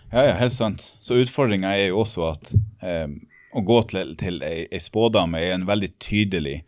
[0.09, 0.93] Ja, ja, helt sant.
[0.99, 3.05] Så utfordringa er jo også at eh,
[3.53, 6.63] å gå til, til ei, ei spådame er en veldig tydelig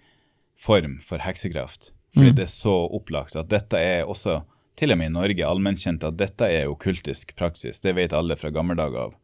[0.62, 1.90] form for heksekraft.
[2.14, 4.42] Fordi det er så opplagt at dette er også,
[4.78, 7.80] til og med i Norge, allmennkjent at dette er okkultisk praksis.
[7.82, 9.18] Det vet alle fra gamle dager av.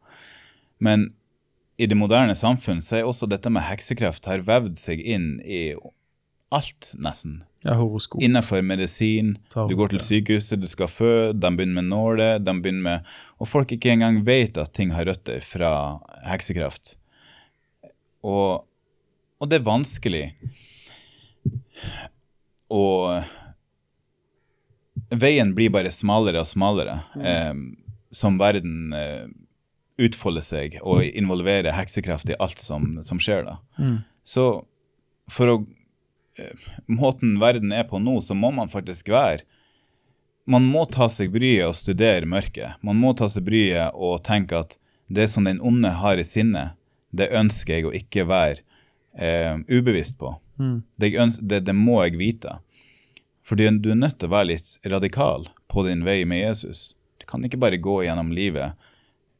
[0.82, 1.10] Men
[1.78, 5.70] i det moderne samfunn så er også dette med heksekraft har vevd seg inn i
[6.54, 7.42] alt, nesten.
[7.62, 8.22] Ja, horoskop.
[8.22, 9.36] Innenfor medisin.
[9.52, 13.12] Tarot, Du går til sykehuset, du skal føde, de begynner med nåler, de begynner med
[13.38, 15.70] Og folk ikke engang vet at ting har røtter fra
[16.26, 16.96] heksekraft.
[18.26, 18.64] Og,
[19.38, 20.24] og det er vanskelig
[22.74, 23.22] Og
[25.14, 27.54] veien blir bare smalere og smalere eh,
[28.10, 29.28] som verden eh,
[29.98, 33.56] utfolder seg og involvere heksekraft i alt som, som skjer da.
[34.24, 34.46] Så
[35.30, 35.56] for å
[36.38, 39.42] eh, Måten verden er på nå, så må man faktisk være
[40.48, 42.78] Man må ta seg bryet og studere mørket.
[42.80, 46.70] Man må ta seg bryet og tenke at det som den onde har i sinne,
[47.10, 48.62] det ønsker jeg å ikke være
[49.20, 50.34] eh, ubevisst på.
[50.96, 52.58] Det, jeg det, det må jeg vite.
[53.44, 56.94] Fordi du er nødt til å være litt radikal på din vei med Jesus.
[57.20, 58.72] Du kan ikke bare gå gjennom livet,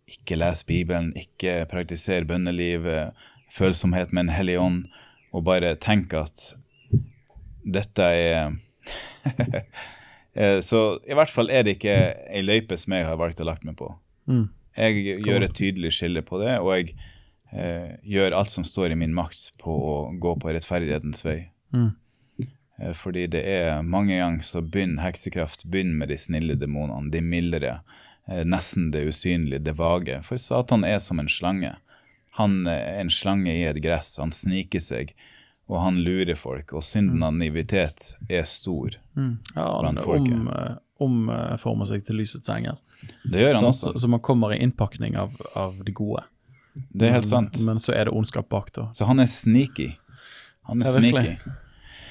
[0.09, 3.13] ikke lese Bibelen, ikke praktisere bønnelivet,
[3.53, 4.83] følsomhet med en hellig ånd,
[5.33, 6.55] og bare tenke at
[7.65, 8.53] dette er
[10.39, 11.95] Eh, Så i hvert fall er det ikke
[12.31, 13.89] ei løype som jeg har valgt å lagt meg på.
[14.79, 16.93] Jeg gjør et tydelig skille på det, og jeg
[17.51, 21.41] eh, gjør alt som står i min makt på å gå på rettferdighetens vei.
[21.75, 27.21] Eh, Fordi det er mange ganger så begynner heksekraft begynner med de snille demonene, de
[27.25, 28.07] mildere, eh,
[28.45, 30.21] nesten det usynlige, det vage.
[30.27, 31.75] For Satan er som en slange.
[32.39, 35.15] Han er en slange i et gress, han sniker seg,
[35.69, 38.95] og han lurer folk, og synden av naivitet er stor.
[39.17, 39.25] Ja,
[39.57, 40.33] han blant folket.
[40.35, 42.77] om, eh, omformer seg til lysets engel.
[43.25, 43.93] Det gjør han Så, også.
[43.93, 46.23] så, så man kommer i innpakning av, av det gode.
[46.95, 47.59] Det er helt sant.
[47.67, 48.89] Men så er det ondskap bak, da.
[48.95, 49.93] Så han er sneaky.
[50.69, 51.37] Han er Ja, sneaky.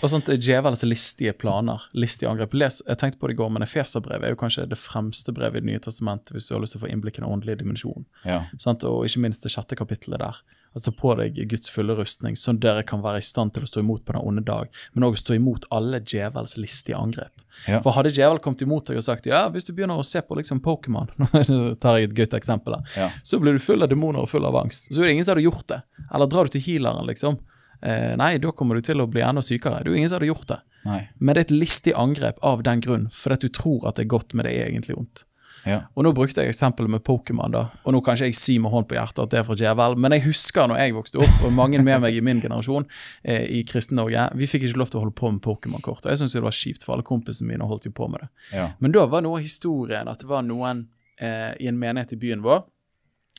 [0.04, 2.54] Og sånt djevelens listige planer, listige angrep.
[2.54, 5.62] Les, jeg tenkte på det i går, men Efeserbrevet er jo kanskje det fremste brevet
[5.62, 7.64] i Det nye testamentet hvis du har lyst til å få innblikk i den åndelige
[7.64, 8.06] dimensjonen.
[8.28, 8.44] Ja.
[8.90, 10.38] Og ikke minst det sjette kapittelet der.
[10.76, 13.70] Altså Ta på deg Guds fulle rustning, sånn dere kan være i stand til å
[13.70, 17.34] stå imot på den onde dag, men også stå imot alle djevels listige angrep.
[17.66, 17.80] Ja.
[17.82, 20.38] For hadde djevel kommet imot deg og sagt ja, hvis du begynner å se på
[20.38, 23.10] liksom Pokémon, nå tar jeg et gøyt eksempel her, Ja.
[23.26, 24.92] så blir du full av demoner og full av angst.
[24.94, 25.82] Så er det ingen som hadde gjort det.
[26.14, 27.40] Eller drar du til healeren, liksom.
[27.82, 29.84] Eh, nei, da kommer du til å bli enda sykere.
[29.84, 30.60] Det er jo ingen som hadde gjort det.
[30.88, 31.02] Nei.
[31.20, 34.14] Men det er et listig angrep av den grunn, fordi du tror at det er
[34.16, 35.26] godt, men det er egentlig vondt.
[35.68, 35.82] Ja.
[35.98, 37.66] Og nå brukte jeg eksempelet med Pokémon, da.
[37.84, 39.98] Og nå kan ikke jeg si med hånd på hjertet at det er fra djevel,
[40.00, 42.88] men jeg husker når jeg vokste opp, og mange med meg i min generasjon
[43.24, 46.06] eh, i Kristen-Norge, vi fikk ikke lov til å holde på med Pokémon-kort.
[46.06, 48.32] Og jeg syntes det var kjipt, for alle kompisene mine holdt jo på med det.
[48.56, 48.70] Ja.
[48.80, 50.86] Men da var noe av historien at det var noen
[51.20, 52.64] eh, i en menighet i byen vår,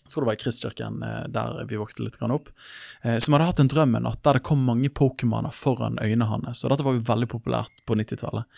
[0.09, 2.49] jeg tror det var i Kristkirken eh, der vi vokste litt opp,
[3.03, 6.31] eh, som hadde hatt en drøm en natt der det kom mange Pokémoner foran øynene
[6.31, 6.65] hans.
[6.65, 8.49] Og dette var jo veldig populært på 90-tallet.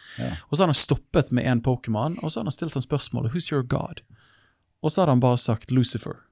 [0.47, 3.35] Og så hadde han stoppet med en Pokémon, og så hadde han stilt han spørsmålet
[3.35, 4.03] 'Who's your God?'
[4.81, 6.23] Og så hadde han bare sagt 'Lucifer'.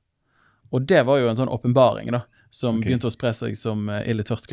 [0.70, 2.22] Og det var jo en sånn åpenbaring, da.
[2.50, 4.46] Som begynte å spre seg som eh, ild i tørt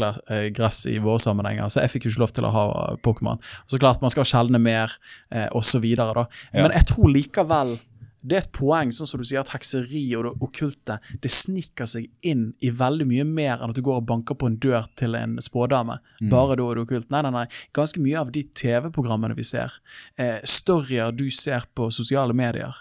[0.51, 1.69] gress i våre sammenhenger.
[1.69, 2.65] Så jeg fikk jo ikke lov til å ha
[3.05, 3.39] Pokémon.
[3.65, 4.91] Så klart, man skal skjelne mer,
[5.29, 5.47] eh,
[5.79, 6.25] videre, da.
[6.53, 7.77] Men jeg tror likevel
[8.25, 11.85] det er et poeng, sånn som du sier, at hekseri og det okkulte det sniker
[11.89, 14.87] seg inn i veldig mye mer enn at du går og banker på en dør
[14.97, 15.99] til en spådame.
[16.31, 17.09] Bare da er det okkult.
[17.13, 17.45] Nei, nei, nei.
[17.77, 19.73] Ganske mye av de TV-programmene vi ser,
[20.17, 22.73] eh, storyer du ser på sosiale medier,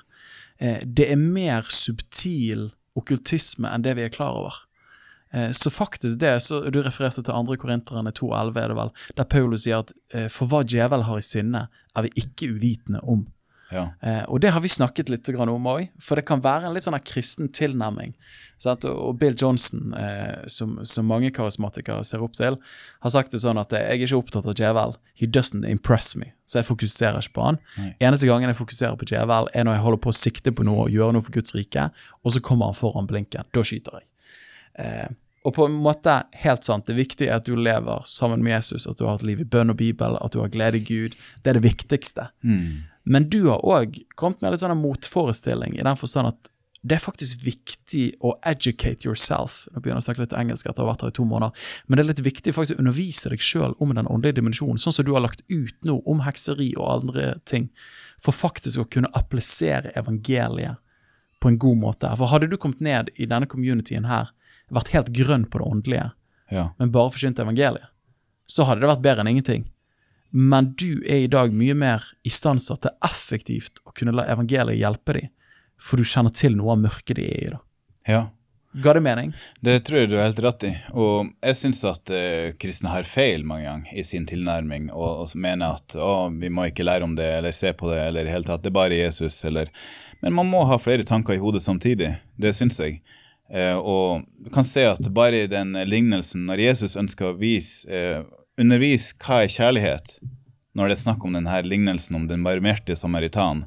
[0.58, 4.54] eh, det er mer subtil okkultisme enn det vi er klar over.
[5.32, 7.56] Eh, Så faktisk det, så Du refererte til 2.
[7.56, 11.22] Korinterne 2,11, er det vel, der Paulus sier at eh, for hva djevel har i
[11.26, 13.26] sinne, er vi ikke uvitende om.
[13.74, 13.88] Ja.
[14.06, 16.86] Eh, og det har vi snakket litt om òg, for det kan være en litt
[16.86, 18.14] sånn kristen tilnærming.
[18.60, 18.86] Sant?
[18.86, 22.56] Og Bill Johnson, eh, som, som mange karismatikere ser opp til,
[23.02, 24.94] har sagt det sånn at eh, jeg er ikke opptatt av djevel.
[25.18, 26.30] He doesn't impress me.
[26.46, 27.58] Så jeg fokuserer ikke på han.
[28.02, 30.86] Eneste gangen jeg fokuserer på djevel, er når jeg holder på å sikte på noe
[30.86, 31.90] og gjøre noe for Guds rike,
[32.22, 33.50] og så kommer han foran blinken.
[33.54, 34.10] Da skyter jeg.
[34.84, 35.12] Eh,
[35.44, 38.86] og på en måte, helt sant, det viktige er at du lever sammen med Jesus,
[38.88, 41.16] at du har et liv i bønn og bibel, at du har glede i Gud.
[41.44, 42.30] Det er det viktigste.
[43.04, 46.50] Men du har òg kommet med litt sånn en motforestilling, i den forstand at
[46.84, 49.62] det er faktisk viktig å educate yourself.
[49.72, 51.68] Nå begynner jeg å snakke litt engelsk etter å ha vært her i to måneder,
[51.88, 54.92] men det er litt viktig faktisk å undervise deg sjøl om den åndelige dimensjonen, sånn
[54.92, 57.70] som du har lagt ut nå om hekseri og andre ting,
[58.20, 60.76] for faktisk å kunne applisere evangeliet
[61.40, 62.12] på en god måte.
[62.20, 64.32] For hadde du kommet ned i denne communityen her,
[64.72, 66.10] vært helt grønn på det åndelige,
[66.52, 66.70] Ja.
[66.78, 67.88] men bare forkynt evangeliet,
[68.46, 69.64] så hadde det vært bedre enn ingenting.
[70.34, 75.14] Men du er i dag mye mer istandsatt til effektivt å kunne la evangeliet hjelpe
[75.14, 75.28] dem,
[75.78, 77.52] for du kjenner til noe av mørket de er i.
[77.54, 77.60] da.
[78.10, 78.24] ja.
[78.82, 79.28] Ga det mening?
[79.62, 80.72] Det tror jeg du har helt rett i.
[80.98, 85.36] Og jeg syns at uh, kristne har feil mange ganger i sin tilnærming, og, og
[85.38, 88.26] mener at å, vi må ikke lære om det eller se på det, eller i
[88.26, 89.70] det hele tatt, det er bare Jesus, eller
[90.24, 92.16] Men man må ha flere tanker i hodet samtidig.
[92.34, 92.98] Det syns jeg.
[93.46, 97.86] Uh, og du kan se at bare i den lignelsen, når Jesus ønsker å vise
[97.86, 98.24] eh,
[98.60, 100.18] undervise hva er kjærlighet,
[100.74, 103.64] når det er snakk om denne lignelsen om den varmerte samaritan,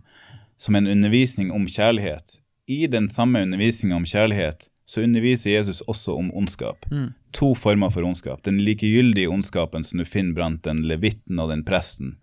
[0.57, 2.39] som en undervisning om kjærlighet.
[2.67, 6.85] I den samme undervisninga om kjærlighet så underviser Jesus også om ondskap.
[7.31, 8.41] To former for ondskap.
[8.43, 12.15] Den likegyldige ondskapen som du finner blant den levitten og den presten,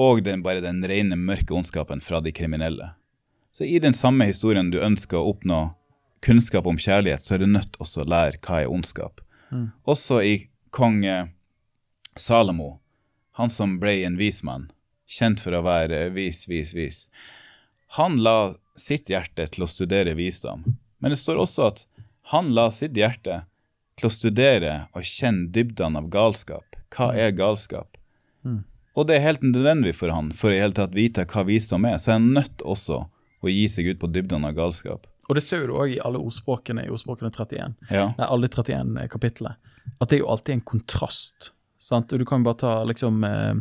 [0.00, 2.92] og den, bare den rene, mørke ondskapen fra de kriminelle.
[3.52, 5.58] Så i den samme historien du ønsker å oppnå
[6.24, 9.20] kunnskap om kjærlighet, så er du nødt også å lære hva er ondskap.
[9.84, 10.34] Også i
[10.70, 11.02] kong
[12.16, 12.80] Salomo,
[13.38, 14.70] han som ble en vismann,
[15.06, 17.04] kjent for å være vis, vis, vis.
[17.98, 20.64] Han la sitt hjerte til å studere visdom,
[20.98, 21.86] men det står også at
[22.34, 23.42] han la sitt hjerte
[23.98, 26.78] til å studere og kjenne dybdene av galskap.
[26.94, 27.98] Hva er galskap?
[28.98, 31.86] Og det er helt nødvendig for han for å i hele tatt vite hva visdom
[31.88, 33.04] er, så er han nødt også
[33.40, 35.06] å gi seg ut på dybdene av galskap.
[35.30, 37.76] Og det ser du òg i alle ordspråkene i ordspråkene 31.
[37.88, 38.08] Ja.
[38.18, 39.54] Nei, alle 31 kapitlene.
[40.00, 41.52] At det er jo alltid en kontrast.
[41.80, 42.12] Sant?
[42.12, 43.54] Og Du kan bare ta liksom eh,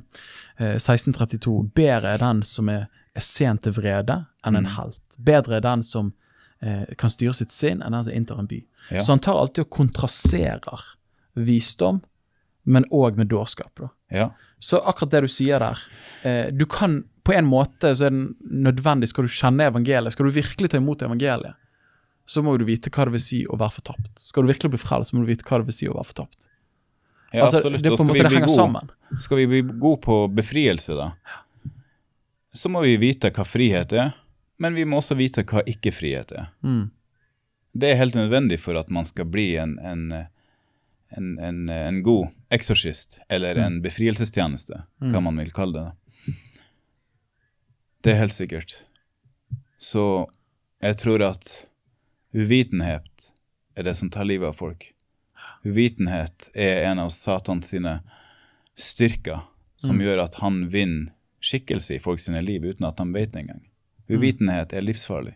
[0.57, 1.71] eh, 1632.
[1.75, 4.99] Bedre er den som er, er sent til vrede, enn en helt.
[5.17, 6.11] Bedre er den som
[6.59, 8.59] eh, kan styre sitt sinn, enn den som inntar en by.
[8.91, 9.03] Ja.
[9.03, 10.83] Så han tar alltid og kontraserer
[11.39, 12.01] visdom,
[12.67, 13.79] men òg med dårskap.
[14.11, 14.33] Ja.
[14.59, 15.79] Så akkurat det du sier der
[16.27, 20.27] eh, Du kan På en måte så er det nødvendig, skal du kjenne evangeliet, skal
[20.27, 21.55] du virkelig ta imot evangeliet,
[22.25, 24.11] så må du vite hva det vil si å være fortapt.
[24.17, 26.09] Skal du virkelig bli frelst, så må du vite hva det vil si å være
[26.09, 26.48] fortapt.
[27.31, 27.84] Ja, altså, absolutt.
[27.84, 28.89] det på en måte vi det henger sammen.
[29.19, 31.11] Skal vi bli gode på befrielse, da,
[32.53, 34.15] så må vi vite hva frihet er,
[34.60, 36.49] men vi må også vite hva ikke-frihet er.
[36.65, 36.89] Mm.
[37.80, 40.07] Det er helt nødvendig for at man skal bli en, en,
[41.15, 46.35] en, en, en god eksorsist, eller en befrielsestjeneste, hva man vil kalle det.
[48.03, 48.80] Det er helt sikkert.
[49.77, 50.03] Så
[50.81, 51.51] jeg tror at
[52.34, 53.30] uvitenhet
[53.76, 54.89] er det som tar livet av folk.
[55.64, 57.99] Uvitenhet er en av Satans sine
[58.80, 59.41] styrker,
[59.80, 63.45] som gjør at han vinner skikkelse i folk sine liv uten at han vet det
[63.45, 63.61] engang.
[64.10, 65.36] Uvitenhet er livsfarlig.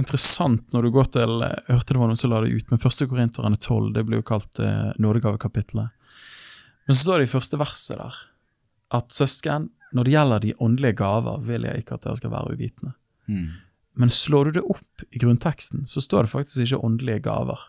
[0.00, 2.80] Interessant når du går til Jeg hørte det var noen som la det ut, men
[2.80, 5.92] første Korinterne 12, det blir jo kalt eh, nådegavekapitlet.
[6.88, 8.20] Men så står det i første verset der
[8.96, 12.54] at søsken, når det gjelder de åndelige gaver, vil jeg ikke at dere skal være
[12.56, 12.94] uvitende.
[14.00, 17.66] Men slår du det opp i grunnteksten, så står det faktisk ikke åndelige gaver.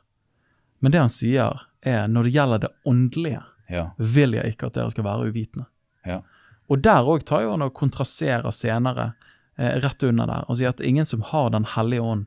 [0.79, 4.73] Men det han sier, er når det gjelder det åndelige, Ja, vil jeg ikke at
[4.79, 5.65] dere skal være uvitende.
[6.05, 6.21] ja,
[6.69, 9.13] Og der òg tar jo han og kontraserer senere,
[9.57, 12.25] eh, rett under der, og sier at ingen som har Den hellige ånd,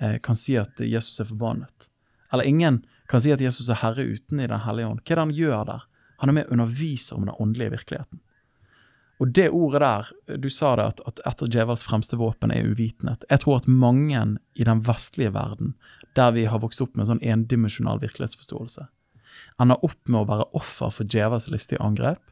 [0.00, 1.88] eh, kan si at Jesus er forbannet.
[2.32, 5.00] Eller ingen kan si at Jesus er herre uten i Den hellige ånd.
[5.00, 5.82] Hva er det han gjør der?
[6.18, 8.20] Han er med og underviser om den åndelige virkeligheten.
[9.18, 12.66] Og det ordet der, du sa det at, at et av djevels fremste våpen er
[12.68, 13.24] uvitenhet.
[13.30, 15.74] Jeg tror at mange i den vestlige verden,
[16.16, 18.86] der vi har vokst opp med en sånn endimensjonal virkelighetsforståelse,
[19.62, 22.22] ender opp med å være offer for djevels listige angrep,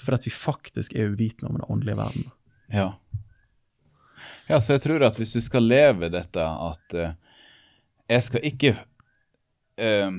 [0.00, 2.30] fordi vi faktisk er uvitende om den åndelige verden.
[2.72, 2.92] ja.
[4.46, 7.12] Ja, så jeg tror at hvis du skal leve dette at uh,
[8.08, 8.72] jeg skal ikke
[9.80, 10.12] uh,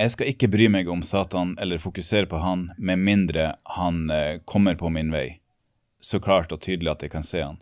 [0.00, 4.40] Jeg skal ikke bry meg om Satan eller fokusere på han med mindre han uh,
[4.48, 5.40] kommer på min vei.
[6.00, 7.58] Så klart og tydelig at jeg kan se han.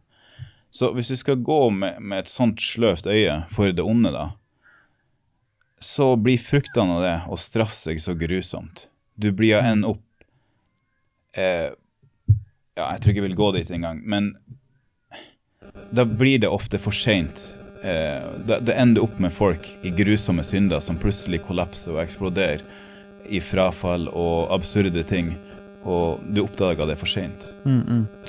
[0.70, 4.28] Så hvis du skal gå med, med et sånt sløvt øye for det onde, da,
[5.78, 8.88] så blir fruktene av det å straffe seg så grusomt.
[9.14, 10.02] Du blir av en opp
[11.38, 11.70] eh,
[12.78, 14.32] Ja, jeg tror ikke jeg vil gå dit engang, men
[15.90, 17.48] da blir det ofte for seint.
[17.82, 22.62] Eh, det, det ender opp med folk i grusomme synder som plutselig kollapser og eksploderer
[23.28, 25.32] i frafall og absurde ting,
[25.82, 27.50] og du oppdager det for seint.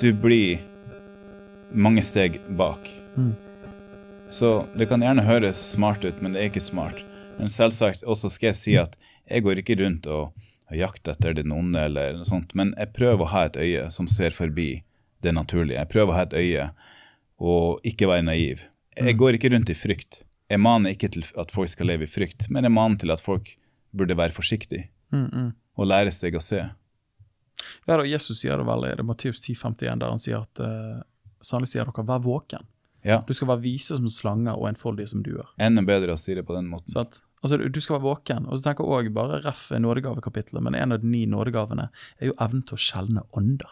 [0.02, 0.60] Du blir
[1.70, 2.90] mange steg bak.
[4.30, 7.00] Så det kan gjerne høres smart ut, men det er ikke smart.
[7.40, 8.96] Men selvsagt også skal jeg si at
[9.30, 10.32] jeg går ikke rundt og,
[10.70, 13.84] og jakter etter den onde, eller noe sånt, men jeg prøver å ha et øye
[13.94, 14.82] som ser forbi
[15.22, 15.78] det naturlige.
[15.78, 16.66] Jeg prøver å ha et øye
[17.40, 18.64] og ikke være naiv.
[18.98, 20.22] Jeg går ikke rundt i frykt.
[20.50, 23.22] Jeg maner ikke til at folk skal leve i frykt, men jeg maner til at
[23.22, 23.52] folk
[23.96, 26.60] burde være forsiktige og lære seg å se.
[27.86, 31.00] Ja, da, Jesus sier det vel, det er Matteus 10,51, der han sier at uh,
[31.44, 32.66] sannelig sier dere, vær våken.
[33.04, 35.48] Ja, Du skal være vise som slanger og enfoldige som duer.
[35.56, 36.92] enda bedre å si det på den måten.
[36.92, 37.22] Sant?
[37.42, 38.46] Altså, du- skal være våken.
[38.48, 41.88] Og så tenker jeg også bare ref nådegavekapitlet, men en av de ni nådegavene
[42.20, 43.70] er jo evnen til å skjelne ånder.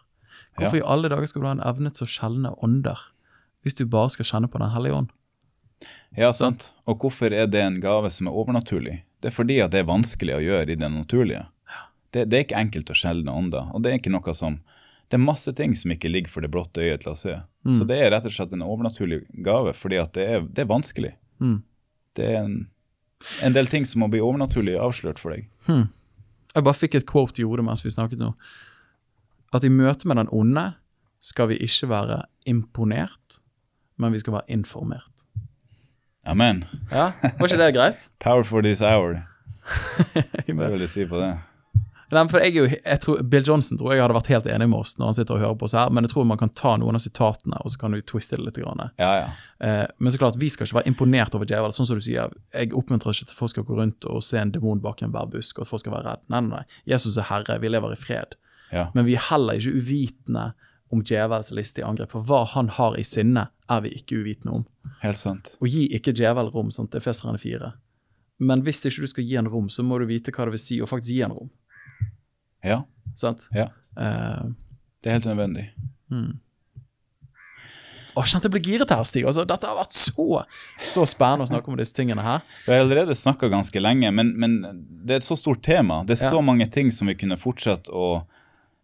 [0.56, 0.84] Hvorfor Ja.
[0.84, 2.96] i alle dager skal du ha en evne til å skjelne ånder,
[3.64, 5.08] hvis du bare skal kjenne på Den hellige ånd?
[6.16, 6.72] Ja, sant.
[6.86, 9.02] Og hvorfor er det en gave som er overnaturlig?
[9.20, 11.46] Det er fordi at det er vanskelig å gjøre i det naturlige.
[12.12, 14.60] Det, det er ikke enkelt å skjelne ånder, og det er ikke noe som
[15.10, 17.40] Det er masse ting som ikke ligger for det blotte øyet til å se.
[17.72, 20.66] Så det er rett og slett en overnaturlig gave, fordi at det er, det er
[20.68, 21.14] vanskelig.
[22.14, 22.66] Det er en,
[23.44, 25.48] en del ting som må bli overnaturlig avslørt for deg.
[25.68, 28.32] Jeg bare fikk et quote i hodet mens vi snakket nå.
[29.54, 30.72] At i møte med den onde
[31.24, 33.40] skal vi ikke være imponert,
[33.98, 35.24] men vi skal være informert.
[36.28, 36.64] Amen.
[36.92, 37.08] Ja,
[37.38, 38.08] Var ikke det greit?
[38.24, 39.22] Power for this hour.
[40.46, 41.32] Hva vil du si på det?
[42.10, 44.68] Nei, for jeg er jo, jeg tror, Bill Johnson tror jeg hadde vært helt enig
[44.72, 46.52] med oss når han sitter og hører på oss her, men jeg tror man kan
[46.56, 48.60] ta noen av sitatene og så kan du twiste det litt.
[48.62, 48.80] Grann.
[48.96, 49.26] Ja, ja.
[49.60, 51.74] Eh, men så klart, vi skal ikke være imponert over djevelen.
[51.76, 54.54] Sånn som du sier, Jeg oppmuntrer ikke til folk skal gå rundt og se en
[54.54, 56.24] demon bak en bærbusk, og at folk skal være redd.
[56.32, 56.80] Nei, nei, nei.
[56.94, 58.34] Jesus er herre, vi lever i fred.
[58.72, 58.88] ja.
[58.94, 60.52] Men vi er heller ikke uvitende
[60.90, 62.10] om djevelens listige angrep.
[62.16, 64.64] For hva han har i sinne, er vi ikke uvitende om.
[65.02, 65.56] Helt sant.
[65.60, 67.72] Og gi ikke djevel rom, sånn til Efeserne 4.
[68.38, 70.62] Men hvis ikke du skal gi en rom, så må du vite hva det vil
[70.62, 71.50] si å faktisk gi en rom.
[72.64, 72.82] Ja.
[73.18, 73.48] Sant?
[73.54, 73.68] ja.
[73.98, 74.50] Uh,
[75.02, 75.68] Det er helt nødvendig.
[78.16, 79.26] å, jeg kjente jeg ble giret her, Stig.
[79.28, 80.24] Altså, dette har vært så,
[80.82, 82.40] så spennende å snakke om disse tingene her.
[82.66, 84.56] Vi har allerede snakka ganske lenge, men, men
[85.06, 86.00] det er et så stort tema.
[86.08, 86.32] Det er Ja.
[86.34, 88.24] så mange ting som vi kunne fortsatt å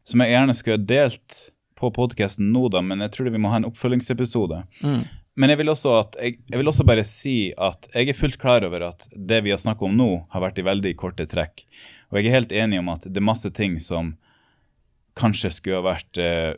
[0.05, 1.37] Som jeg gjerne skulle ha delt
[1.81, 4.59] på podkasten nå, da, men jeg tror vi må ha en oppfølgingsepisode.
[5.35, 8.67] Men jeg vil, at, jeg, jeg vil også bare si at jeg er fullt klar
[8.69, 11.65] over at det vi har snakket om nå, har vært i veldig korte trekk.
[12.11, 14.15] Og jeg er helt enig om at det er masse ting som
[15.19, 16.55] kanskje skulle ha vært eh,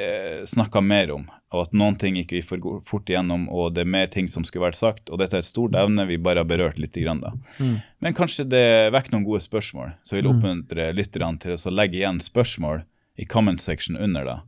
[0.00, 3.82] eh, snakka mer om, og at noen ting gikk vi for fort igjennom, og det
[3.82, 6.44] er mer ting som skulle vært sagt, og dette er et stort evne vi bare
[6.44, 6.94] har berørt litt.
[6.94, 7.32] Grann, da.
[7.98, 11.98] Men kanskje det vekker noen gode spørsmål, så jeg vil oppmuntre lytterne til å legge
[11.98, 12.84] igjen spørsmål
[13.20, 14.24] i comment section under.
[14.24, 14.38] da.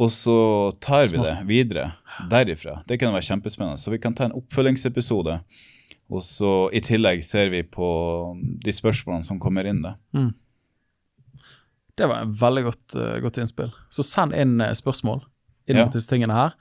[0.00, 1.92] Og så tar vi det videre
[2.30, 2.80] derifra.
[2.88, 3.78] Det kan være kjempespennende.
[3.78, 5.38] Så vi kan ta en oppfølgingsepisode,
[6.12, 7.86] og så i tillegg ser vi på
[8.64, 9.80] de spørsmålene som kommer inn.
[9.84, 9.94] da.
[11.94, 13.72] Det var en veldig godt, eh, godt innspill.
[13.92, 15.22] Så send inn eh, spørsmål
[15.68, 15.86] inn Ja.
[15.88, 16.52] disse tingene her,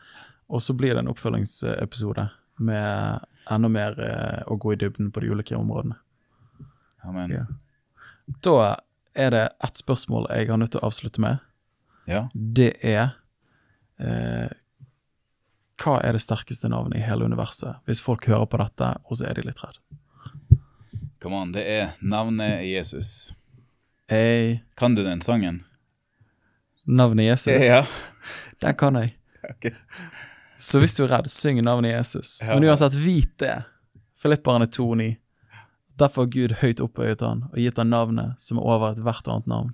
[0.49, 2.29] og så blir det en oppfølgingsepisode
[2.59, 3.19] med
[3.51, 5.95] enda mer eh, å gå i dybden på de ulike områdene.
[7.03, 7.31] Amen.
[7.31, 7.45] Ja.
[8.43, 8.75] Da
[9.15, 11.39] er det ett spørsmål jeg har nødt til å avslutte med.
[12.07, 12.27] Ja.
[12.35, 13.15] Det er
[13.99, 14.49] eh,
[15.81, 17.79] Hva er det sterkeste navnet i hele universet?
[17.87, 19.79] Hvis folk hører på dette, og så er de litt redd.
[21.21, 23.33] Come on, det er navnet Jesus.
[24.09, 25.63] Hey, Kan du den sangen?
[26.85, 27.85] navnet Jesus, Ja.
[28.59, 29.15] den kan jeg.
[29.49, 29.71] Okay.
[30.57, 32.41] Så hvis du er redd, syng navnet Jesus.
[32.43, 32.53] Ja.
[32.59, 33.63] Men uansett, vit det.
[34.17, 35.15] Filipperne 2,9.
[35.97, 39.47] Derfor har Gud høyt opphøyet han og gitt han navnet som er over ethvert annet
[39.49, 39.71] navn.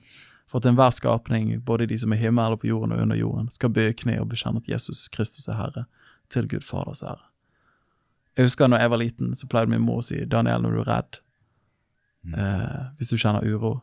[0.48, 3.16] For at enhver skapning, både de som er i himmelen og på jorden og under
[3.20, 5.86] jorden, skal bøye kne og bekjenne at Jesus Kristus er Herre,
[6.30, 7.24] til Gud Faders ære.
[8.38, 10.82] Jeg husker når jeg var liten, så pleide min mor å si Daniel, når du
[10.84, 11.20] er redd,
[12.38, 13.82] eh, hvis du kjenner uro,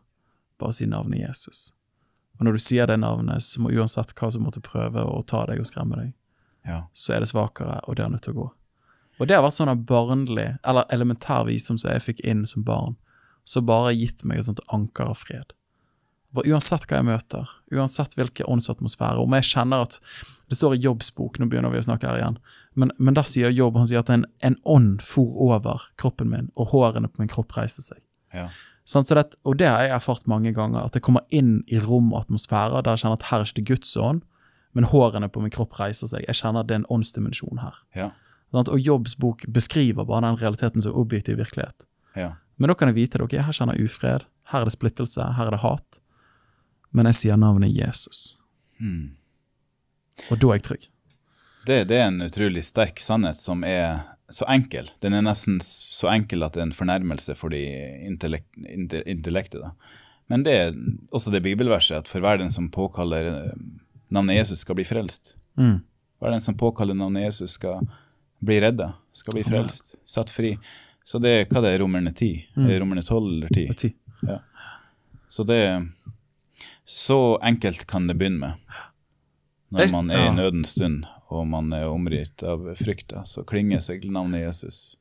[0.60, 1.72] bare si navnet Jesus.
[2.38, 5.44] Og når du sier det navnet, så må uansett hva som måtte prøve å ta
[5.50, 6.12] deg og skremme deg,
[6.66, 6.84] Ja.
[6.94, 8.50] så er det svakere, og det er nødt til å gå.
[9.20, 12.96] Og det har vært sånn barnlig, eller elementær visdom som jeg fikk inn som barn,
[13.44, 15.52] som bare har gitt meg et sånt anker av fred.
[16.32, 20.00] Bare uansett hva jeg møter, uansett hvilken åndsatmosfære, om jeg kjenner at
[20.48, 22.38] det står i Jobbs bok, nå begynner vi å snakke her igjen,
[22.74, 26.50] men, men der sier Jobb, han sier at en, en ånd for over kroppen min,
[26.54, 28.00] og hårene på min kropp reiste seg.
[28.36, 28.48] ja.
[28.84, 31.78] Sånn, så det, og det har jeg erfart mange ganger, at jeg kommer inn i
[31.80, 34.20] rom og atmosfærer der jeg kjenner at her er ikke det Guds ånd,
[34.76, 36.26] men hårene på min kropp reiser seg.
[36.28, 37.78] Jeg kjenner at det er en åndsdimensjon her.
[37.96, 38.10] Ja.
[38.52, 41.86] Sånn, Og Jobbs bok beskriver bare den realiteten som objektiv virkelighet.
[42.12, 42.34] Ja.
[42.60, 45.30] Men da kan jeg vite det, ok, her kjenner jeg ufred, her er det splittelse,
[45.38, 46.00] her er det hat.
[46.92, 48.42] Men jeg sier navnet Jesus.
[50.30, 50.88] Og da er jeg trygg.
[51.64, 54.88] Det, det er en utrolig sterk sannhet som er så enkel.
[55.00, 57.62] Den er nesten så enkel at det er en fornærmelse for de
[58.04, 58.48] intellekt,
[59.04, 59.62] intellektet.
[59.62, 59.72] Da.
[60.32, 60.76] Men det er
[61.14, 63.50] også det bibelverset at for hver den som påkaller eh,
[64.14, 65.36] navnet Jesus, skal bli frelst.
[65.60, 65.78] Mm.
[66.20, 67.84] Hver den som påkaller navnet Jesus, skal
[68.44, 70.54] bli redda, skal bli frelst, satt fri.
[71.04, 72.30] Så det er hva det er, romerne 10?
[72.64, 73.66] Er romerne 12 eller 10?
[73.76, 73.92] Ti.
[74.24, 74.40] Ja.
[75.28, 75.60] Så det
[76.84, 78.80] Så enkelt kan det begynne med.
[79.74, 84.04] Når man er i nødens stund og man er omgitt av frykta, så klinger seg
[84.12, 84.96] navnet Jesus.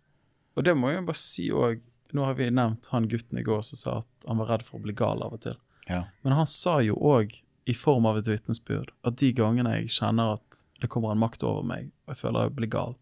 [0.58, 1.82] Og det må jeg bare si òg.
[2.14, 4.80] Nå har vi nevnt han gutten i går som sa at han var redd for
[4.80, 5.58] å bli gal av og til.
[5.90, 6.04] Ja.
[6.22, 10.34] Men han sa jo òg, i form av et vitnesbyrd, at de gangene jeg kjenner
[10.36, 12.98] at det kommer en makt over meg, og jeg føler jeg blir gal,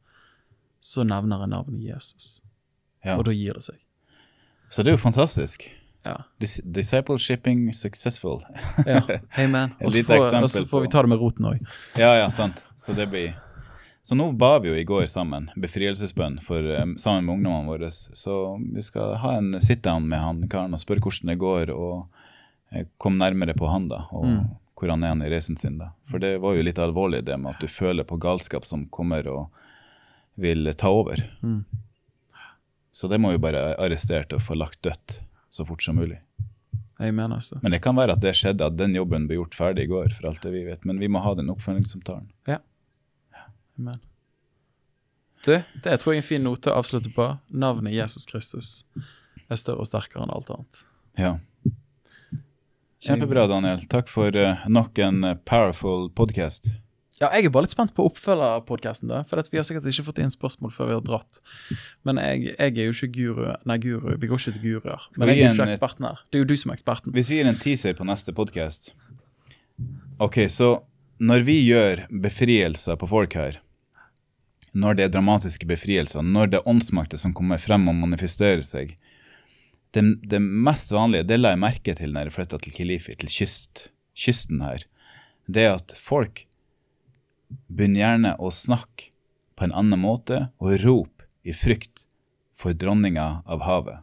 [0.82, 2.28] så nevner jeg navnet Jesus.
[3.02, 3.16] Ja.
[3.18, 3.80] Og da gir det seg.
[4.70, 5.66] Så det er jo fantastisk.
[6.04, 6.24] Ja.
[6.38, 8.46] Dis discipleshipping successful.
[8.86, 9.02] ja.
[9.38, 9.92] Et Og
[10.50, 11.60] så får, vi ta det med roten òg.
[11.98, 12.68] ja, ja, sant.
[12.76, 13.34] Så det blir
[14.04, 17.92] Så nå ba vi jo i går sammen befrielsesbønn eh, sammen med ungdommene våre.
[17.92, 22.08] Så vi skal ha en sit-down med han karen og spørre hvordan det går, og
[22.72, 24.08] eh, komme nærmere på han, da.
[24.10, 24.26] Og
[24.74, 25.92] hvor han er han i reisen sin, da.
[26.10, 29.28] For det var jo litt alvorlig det med at du føler på galskap som kommer
[29.30, 29.62] og
[30.42, 31.22] vil ta over.
[32.92, 35.22] Så det må vi bare arrestere og få lagt dødt
[35.52, 36.20] så fort som mulig.
[37.02, 37.60] Amen, altså.
[37.64, 40.12] Men det kan være at det skjedde, at den jobben ble gjort ferdig i går,
[40.18, 40.86] for alt det vi vet.
[40.86, 42.30] Men vi må ha den oppfølgingssamtalen.
[43.80, 44.00] Amen.
[45.46, 47.26] Du, det tror jeg er en fin note å avslutte på.
[47.50, 48.84] Navnet Jesus Kristus
[49.50, 50.84] er større og sterkere enn alt annet.
[51.18, 51.32] Ja.
[53.02, 53.82] Kjempebra, Daniel.
[53.90, 56.70] Takk for eh, nok en eh, powerful podcast.
[57.22, 59.22] Ja, jeg er bare litt spent på oppfølgerpodkasten, da.
[59.30, 61.42] For at vi har sikkert ikke fått inn spørsmål før vi har dratt.
[62.08, 63.44] Men jeg, jeg er jo ikke guru.
[63.70, 64.16] Nei, guru.
[64.18, 65.06] Vi går ikke til guruer.
[65.20, 66.24] Men jeg er jo ikke eksperten her.
[66.32, 67.14] Det er jo du som er eksperten.
[67.14, 68.94] Hvis vi gir en teaser på neste podcast
[70.22, 70.76] Ok, så
[71.22, 73.56] når vi gjør befrielser på folk her,
[74.78, 78.96] når det er dramatiske befrielser, når det er åndsmakter som kommer frem og manifesterer seg
[79.92, 83.34] Det, det mest vanlige, det la jeg merke til når jeg flytta til Kilifi, til
[83.34, 84.86] kyst, kysten her,
[85.52, 86.46] det er at folk
[87.68, 89.12] begynner gjerne å snakke
[89.56, 92.06] på en annen måte og rop i frykt
[92.58, 94.00] for dronninga av havet.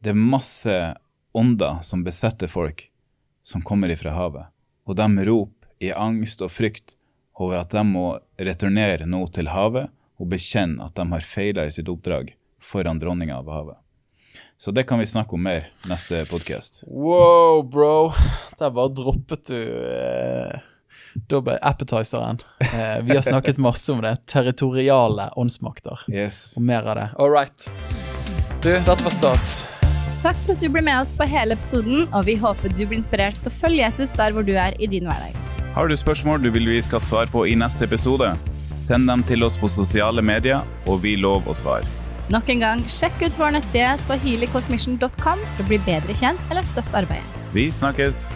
[0.00, 0.76] Det er masse
[1.36, 2.86] ånder som besetter folk
[3.44, 4.46] som kommer ifra havet,
[4.86, 6.94] og de roper i angst og frykt
[7.40, 8.06] over at de må
[8.40, 9.88] returnere nå til havet
[10.20, 13.78] og bekjenne at de har feila i sitt oppdrag foran dronninga av havet.
[14.60, 16.82] Så det kan vi snakke om mer neste podkast.
[16.86, 18.12] Wow, bro.
[18.60, 20.60] Der bare droppet du eh,
[21.30, 22.40] Da ble appetizeren.
[22.60, 24.16] Eh, vi har snakket masse om det.
[24.26, 26.06] Territoriale åndsmakter.
[26.08, 26.54] Yes.
[26.56, 27.08] Og mer av det.
[27.18, 27.70] All right.
[28.62, 29.50] Du, dette var stas.
[30.20, 32.98] Takk for at du ble med oss på hele episoden, og vi håper du blir
[32.98, 35.36] inspirert til å følge Jesus der hvor du er i din hverdag.
[35.72, 38.34] Har du spørsmål du vil vi skal svare på i neste episode?
[38.80, 41.88] Send dem til oss på sosiale medier, og vi lover å svare.
[42.30, 47.02] Nok en gang, sjekk ut vår nettside swahilicosmission.com for å bli bedre kjent eller støtte
[47.02, 47.42] arbeidet.
[47.56, 48.28] Vi snakkes!